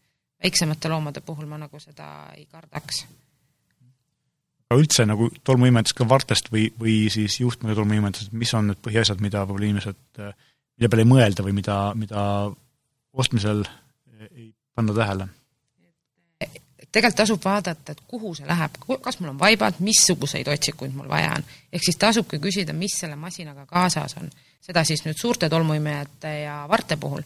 väiksemate 0.44 0.90
loomade 0.90 1.22
puhul 1.22 1.46
ma 1.46 1.60
nagu 1.62 1.80
seda 1.80 2.32
ei 2.38 2.46
kardaks. 2.46 3.06
aga 4.70 4.80
üldse 4.82 5.06
nagu 5.06 5.30
tolmuimetus 5.44 5.94
ka 5.94 6.10
vartest 6.10 6.52
või, 6.52 6.72
või 6.80 6.98
siis 7.14 7.40
juhtmega 7.40 7.76
tolmuimetus, 7.76 8.32
mis 8.32 8.54
on 8.54 8.72
need 8.72 8.82
põhiasjad, 8.82 9.22
mida 9.22 9.46
võib-olla 9.46 9.72
inimesed, 9.72 10.04
äh, 10.20 10.34
mille 10.78 10.90
peale 10.90 11.06
ei 11.06 11.14
mõelda 11.14 11.46
või 11.46 11.58
mida, 11.62 11.80
mida 11.96 12.22
ostmisel 13.14 13.66
ei 14.32 14.54
panna 14.76 14.94
tähele? 14.94 15.30
Tegelikult 16.96 17.20
tasub 17.20 17.44
vaadata, 17.44 17.94
et 17.94 18.04
kuhu 18.08 18.32
see 18.38 18.48
läheb, 18.48 18.78
kas 19.04 19.20
mul 19.20 19.34
on 19.34 19.40
vaibad, 19.40 19.82
missuguseid 19.84 20.48
otsikuid 20.52 20.94
mul 20.96 21.10
vaja 21.12 21.34
on. 21.36 21.44
ehk 21.74 21.84
siis 21.84 22.00
tasubki 22.00 22.40
küsida, 22.40 22.74
mis 22.74 22.96
selle 23.00 23.18
masinaga 23.20 23.66
kaasas 23.68 24.16
on. 24.22 24.30
seda 24.66 24.84
siis 24.88 25.04
nüüd 25.06 25.20
suurte 25.20 25.50
tolmuimejate 25.50 26.32
ja 26.46 26.64
varte 26.70 26.98
puhul. 26.98 27.22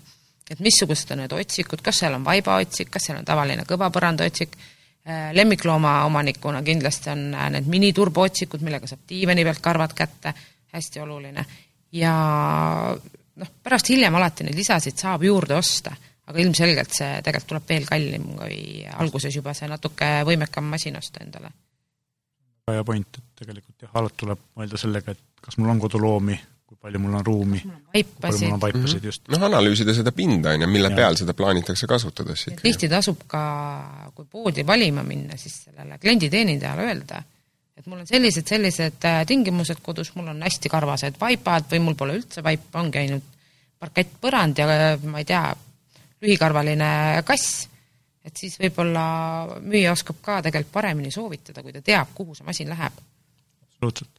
et 0.49 0.59
missugused 0.59 1.11
on 1.13 1.21
need 1.23 1.33
otsikud, 1.37 1.81
kas 1.85 2.01
seal 2.01 2.17
on 2.17 2.25
vaibaotsik, 2.25 2.89
kas 2.89 3.05
seal 3.05 3.19
on 3.19 3.25
tavaline 3.25 3.65
kõvapõrandaotsik, 3.69 4.57
äh, 4.57 5.29
lemmiklooma 5.37 6.03
omanikuna 6.05 6.63
kindlasti 6.65 7.13
on 7.13 7.33
äh, 7.33 7.49
need 7.53 7.69
miniturboootsikud, 7.69 8.65
millega 8.65 8.89
saab 8.89 9.05
diivani 9.09 9.45
pealt 9.45 9.61
karvad 9.61 9.93
kätte, 9.93 10.33
hästi 10.73 11.05
oluline. 11.05 11.45
ja 11.91 12.13
noh, 13.35 13.55
pärast 13.63 13.89
hiljem 13.89 14.15
alati 14.15 14.49
neid 14.49 14.57
lisasid 14.57 14.97
saab 14.97 15.23
juurde 15.23 15.55
osta 15.55 15.93
aga 16.29 16.43
ilmselgelt 16.43 16.93
see 16.93 17.09
tegelikult 17.25 17.49
tuleb 17.53 17.71
veel 17.73 17.89
kallim, 17.89 18.29
kui 18.37 18.59
alguses 19.01 19.35
juba 19.35 19.55
see 19.57 19.69
natuke 19.71 20.11
võimekam 20.27 20.69
masin 20.69 20.99
osta 20.99 21.23
endale. 21.25 21.51
väga 22.67 22.77
hea 22.77 22.85
point, 22.85 23.17
et 23.17 23.43
tegelikult 23.43 23.87
jah, 23.87 23.91
alati 23.97 24.23
tuleb 24.23 24.45
mõelda 24.59 24.77
sellega, 24.77 25.15
et 25.15 25.41
kas 25.41 25.57
mul 25.57 25.71
on 25.73 25.81
koduloomi, 25.81 26.37
kui 26.69 26.77
palju 26.77 27.01
mul 27.01 27.15
on 27.17 27.25
ruumi, 27.25 27.63
kui 27.63 28.05
palju 28.21 28.43
mul 28.43 28.57
on 28.59 28.61
vaipasid, 28.61 29.07
just. 29.09 29.25
noh, 29.33 29.45
analüüsida 29.47 29.95
seda 29.97 30.13
pinda, 30.13 30.53
on 30.53 30.67
ju, 30.67 30.69
mille 30.69 30.91
ja. 30.91 30.99
peal 31.01 31.17
seda 31.17 31.33
plaanitakse 31.33 31.89
kasutada 31.89 32.37
siis. 32.37 32.59
tihti 32.61 32.91
tasub 32.91 33.25
ka, 33.31 33.41
kui 34.13 34.29
poodi 34.29 34.65
valima 34.67 35.01
minna, 35.07 35.37
siis 35.41 35.63
sellele 35.65 35.97
klienditeenindajale 36.03 36.85
öelda, 36.91 37.23
et 37.79 37.89
mul 37.89 38.03
on 38.03 38.11
sellised, 38.11 38.45
sellised 38.45 39.09
äh, 39.09 39.23
tingimused 39.25 39.81
kodus, 39.81 40.13
mul 40.19 40.29
on 40.29 40.45
hästi 40.45 40.69
karvased 40.69 41.17
vaipad 41.17 41.65
või 41.73 41.81
mul 41.87 41.97
pole 41.97 42.19
üldse 42.19 42.45
vaipa, 42.45 42.83
ongi 42.83 43.01
ainult 43.01 43.35
parkettpõrand 43.79 44.59
ja 44.59 44.69
ma 45.07 45.23
ei 45.23 45.25
tea, 45.25 45.41
lühikarvaline 46.23 46.91
kass, 47.27 47.65
et 48.25 48.37
siis 48.37 48.57
võib-olla 48.59 49.03
müüja 49.63 49.93
oskab 49.95 50.21
ka 50.21 50.39
tegelikult 50.45 50.73
paremini 50.73 51.11
soovitada, 51.11 51.63
kui 51.63 51.75
ta 51.75 51.81
teab, 51.85 52.13
kuhu 52.15 52.37
see 52.37 52.47
masin 52.47 52.71
läheb. 52.71 53.03
absoluutselt. 53.63 54.11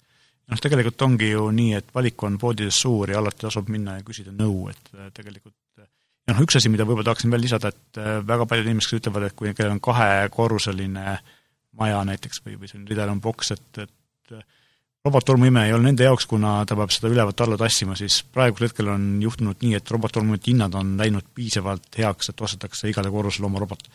noh, 0.50 0.60
tegelikult 0.60 1.02
ongi 1.06 1.30
ju 1.30 1.48
nii, 1.54 1.74
et 1.78 1.90
valik 1.94 2.22
on 2.26 2.38
poodides 2.38 2.80
suur 2.82 3.10
ja 3.12 3.18
alati 3.20 3.46
tasub 3.46 3.68
minna 3.68 3.98
ja 3.98 4.06
küsida 4.06 4.32
nõu, 4.34 4.68
et 4.72 4.94
äh, 4.96 5.10
tegelikult 5.14 5.56
ja 6.30 6.34
noh, 6.34 6.44
üks 6.44 6.58
asi, 6.60 6.70
mida 6.72 6.86
võib-olla 6.86 7.10
tahaksin 7.10 7.32
veel 7.32 7.44
lisada, 7.46 7.72
et 7.74 8.00
äh, 8.00 8.18
väga 8.26 8.46
paljud 8.48 8.70
inimesed 8.70 9.00
ütlevad, 9.00 9.28
et 9.28 9.36
kui 9.38 9.52
kellel 9.54 9.76
on 9.76 9.84
kahekorruseline 9.84 11.18
maja 11.80 12.00
näiteks 12.06 12.42
või, 12.44 12.56
või 12.60 12.70
selline 12.70 12.90
rideline 12.90 13.22
boks, 13.24 13.54
et, 13.56 13.84
et 13.84 14.36
robottolmuimeja 15.04 15.66
ei 15.66 15.72
ole 15.72 15.88
nende 15.88 16.04
jaoks, 16.04 16.26
kuna 16.28 16.60
ta 16.68 16.76
peab 16.76 16.92
seda 16.92 17.08
ülevalt 17.12 17.40
alla 17.40 17.56
tassima, 17.60 17.96
siis 17.96 18.20
praegusel 18.34 18.68
hetkel 18.68 18.90
on 18.92 19.06
juhtunud 19.22 19.62
nii, 19.64 19.74
et 19.78 19.90
robottolmuimejate 19.94 20.52
hinnad 20.52 20.76
on 20.76 20.92
läinud 21.00 21.30
piisavalt 21.34 21.88
heaks, 21.98 22.32
et 22.32 22.40
ostetakse 22.46 22.90
igale 22.90 23.12
korrusele 23.12 23.48
oma 23.48 23.62
robot. 23.62 23.88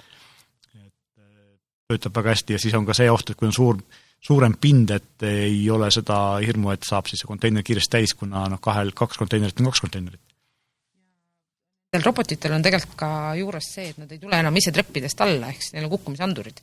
et 0.75 0.81
äh, 0.81 1.27
töötab 1.93 2.17
väga 2.17 2.33
hästi 2.33 2.57
ja 2.57 2.59
siis 2.59 2.73
on 2.73 2.85
ka 2.85 2.97
see 2.97 3.09
oht, 3.11 3.29
et 3.29 3.37
kui 3.37 3.47
on 3.47 3.53
suur, 3.53 3.81
suurem 4.21 4.57
pind, 4.61 4.91
et 4.91 5.27
ei 5.29 5.59
ole 5.69 5.91
seda 5.93 6.39
hirmu, 6.41 6.71
et 6.73 6.87
saab 6.87 7.11
siis 7.11 7.21
see 7.21 7.29
konteiner 7.29 7.63
kiiresti 7.63 7.97
täis, 7.97 8.15
kuna 8.17 8.47
noh, 8.49 8.61
kahel, 8.61 8.93
kaks 8.97 9.21
konteinerit 9.21 9.61
on 9.61 9.69
kaks 9.69 9.85
konteinerit. 9.85 10.21
Robotitel 11.95 12.51
on 12.51 12.63
tegelikult 12.65 12.97
ka 12.99 13.09
juures 13.39 13.67
see, 13.71 13.91
et 13.93 13.99
nad 14.01 14.09
ei 14.11 14.19
tule 14.19 14.35
enam 14.35 14.57
ise 14.59 14.73
treppidest 14.73 15.21
alla, 15.23 15.53
ehk 15.53 15.61
siis 15.61 15.77
neil 15.77 15.85
on 15.85 15.93
kukkumisandurid 15.93 16.59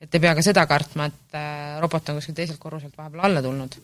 et 0.00 0.14
ei 0.14 0.22
pea 0.22 0.34
ka 0.36 0.44
seda 0.44 0.66
kartma, 0.68 1.08
et 1.10 1.38
äh, 1.38 1.78
robot 1.82 2.10
on 2.10 2.20
kuskilt 2.20 2.38
teiselt 2.40 2.60
korruselt 2.62 2.96
vahepeal 2.96 3.24
alla 3.28 3.42
tulnud. 3.44 3.76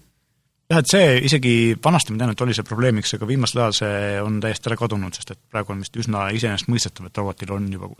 jah, 0.70 0.80
et 0.80 0.90
see 0.90 1.10
isegi 1.28 1.52
vanasti 1.84 2.14
ma 2.14 2.22
tean, 2.22 2.32
et 2.34 2.44
oli 2.46 2.56
see 2.56 2.66
probleemiks, 2.66 3.14
aga 3.18 3.28
viimasel 3.28 3.62
ajal 3.64 3.76
see 3.80 4.00
on 4.22 4.40
täiesti 4.42 4.70
ära 4.70 4.80
kadunud, 4.80 5.18
sest 5.18 5.34
et 5.36 5.42
praegu 5.52 5.74
on 5.74 5.84
vist 5.84 6.00
üsna 6.02 6.26
iseenesestmõistetav, 6.38 7.10
et 7.10 7.22
robotil 7.22 7.54
on 7.58 7.68
juba 7.72 7.92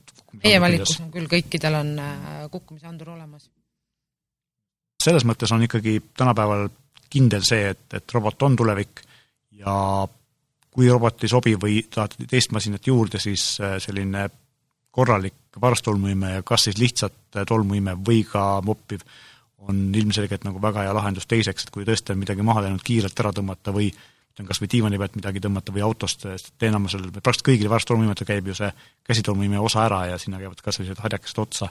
meie 0.43 0.63
valikus 0.63 0.97
on 1.05 1.13
küll, 1.15 1.29
kõikidel 1.31 1.81
on 1.83 1.95
äh, 2.03 2.43
kukkumisandur 2.53 3.15
olemas. 3.15 3.51
selles 5.03 5.29
mõttes 5.29 5.53
on 5.55 5.63
ikkagi 5.69 6.01
tänapäeval 6.17 6.69
kindel 7.11 7.45
see, 7.47 7.71
et, 7.77 7.87
et 7.95 8.17
robot 8.17 8.43
on 8.43 8.57
tulevik 8.59 9.05
ja 9.61 9.77
kui 10.77 10.89
robot 10.91 11.23
ei 11.25 11.31
sobi 11.33 11.55
või 11.61 11.79
tahate 11.89 12.27
teist 12.29 12.53
masinat 12.53 12.87
juurde, 12.87 13.21
siis 13.23 13.55
äh, 13.61 13.79
selline 13.81 14.27
korralik 14.97 15.61
varstolmuime 15.61 16.37
ja 16.39 16.43
kas 16.47 16.67
siis 16.69 16.79
lihtsalt 16.81 17.41
tolmuime 17.49 17.97
või 18.09 18.23
ka 18.29 18.63
moppiv, 18.65 19.05
on 19.67 19.89
ilmselgelt 19.95 20.45
nagu 20.47 20.61
väga 20.63 20.87
hea 20.87 20.95
lahendus 20.95 21.27
teiseks, 21.29 21.67
et 21.67 21.73
kui 21.75 21.85
tõesti 21.85 22.15
on 22.15 22.21
midagi 22.21 22.45
maha 22.47 22.65
läinud, 22.67 22.85
kiirelt 22.87 23.21
ära 23.21 23.33
tõmmata 23.35 23.75
või 23.75 23.91
ütlen 23.91 24.49
kas 24.49 24.61
või 24.61 24.71
diivani 24.73 25.01
pealt 25.01 25.17
midagi 25.17 25.41
tõmmata 25.43 25.73
või 25.73 25.85
autost, 25.87 26.27
sest 26.29 26.67
enamusel, 26.69 27.09
praktiliselt 27.15 27.47
kõigil 27.49 27.73
varstolmuimetel 27.73 28.29
käib 28.29 28.51
ju 28.51 28.57
see 28.57 28.69
käsitolmuime 29.09 29.61
osa 29.61 29.87
ära 29.87 30.03
ja 30.13 30.19
sinna 30.21 30.41
käivad 30.43 30.61
või 30.61 30.77
sellised 30.77 31.01
harjakesed 31.03 31.41
otsa, 31.41 31.71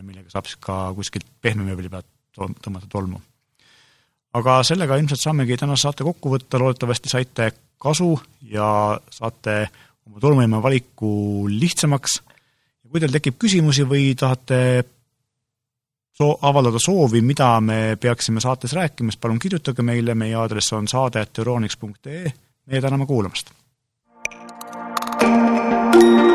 millega 0.00 0.32
saab 0.32 0.50
siis 0.50 0.58
ka 0.62 0.78
kuskilt 0.98 1.28
pehme 1.40 1.66
mööbli 1.66 1.90
pealt 1.92 2.10
tõmmata 2.34 2.90
tolmu. 2.90 3.20
aga 4.34 4.62
sellega 4.64 4.96
ilmselt 4.96 5.20
saamegi 5.20 5.56
tänase 5.60 5.86
saate 5.86 6.04
kokku 6.04 6.34
võtta, 6.34 6.58
loodetavasti 6.58 7.08
saite 7.12 7.52
kasu 7.78 8.16
ja 8.50 8.98
saate 9.10 9.56
oma 10.06 10.20
tolmuime 10.20 10.62
valiku 10.62 11.46
lihtsamaks 11.48 12.20
kui 12.92 13.00
teil 13.00 13.14
tekib 13.14 13.38
küsimusi 13.40 13.86
või 13.88 14.12
tahate 14.18 14.58
soo-, 16.18 16.36
avaldada 16.44 16.80
soovi, 16.82 17.22
mida 17.24 17.54
me 17.64 17.96
peaksime 18.00 18.42
saates 18.44 18.76
rääkima, 18.76 19.12
siis 19.12 19.20
palun 19.20 19.40
kirjutage 19.42 19.82
meile, 19.86 20.14
meie 20.14 20.36
aadress 20.38 20.76
on 20.76 20.88
saade.euroniks.ee, 20.88 22.36
meie 22.66 22.84
täname 22.84 23.08
kuulamast! 23.08 23.56
thank 25.22 26.26
you 26.26 26.31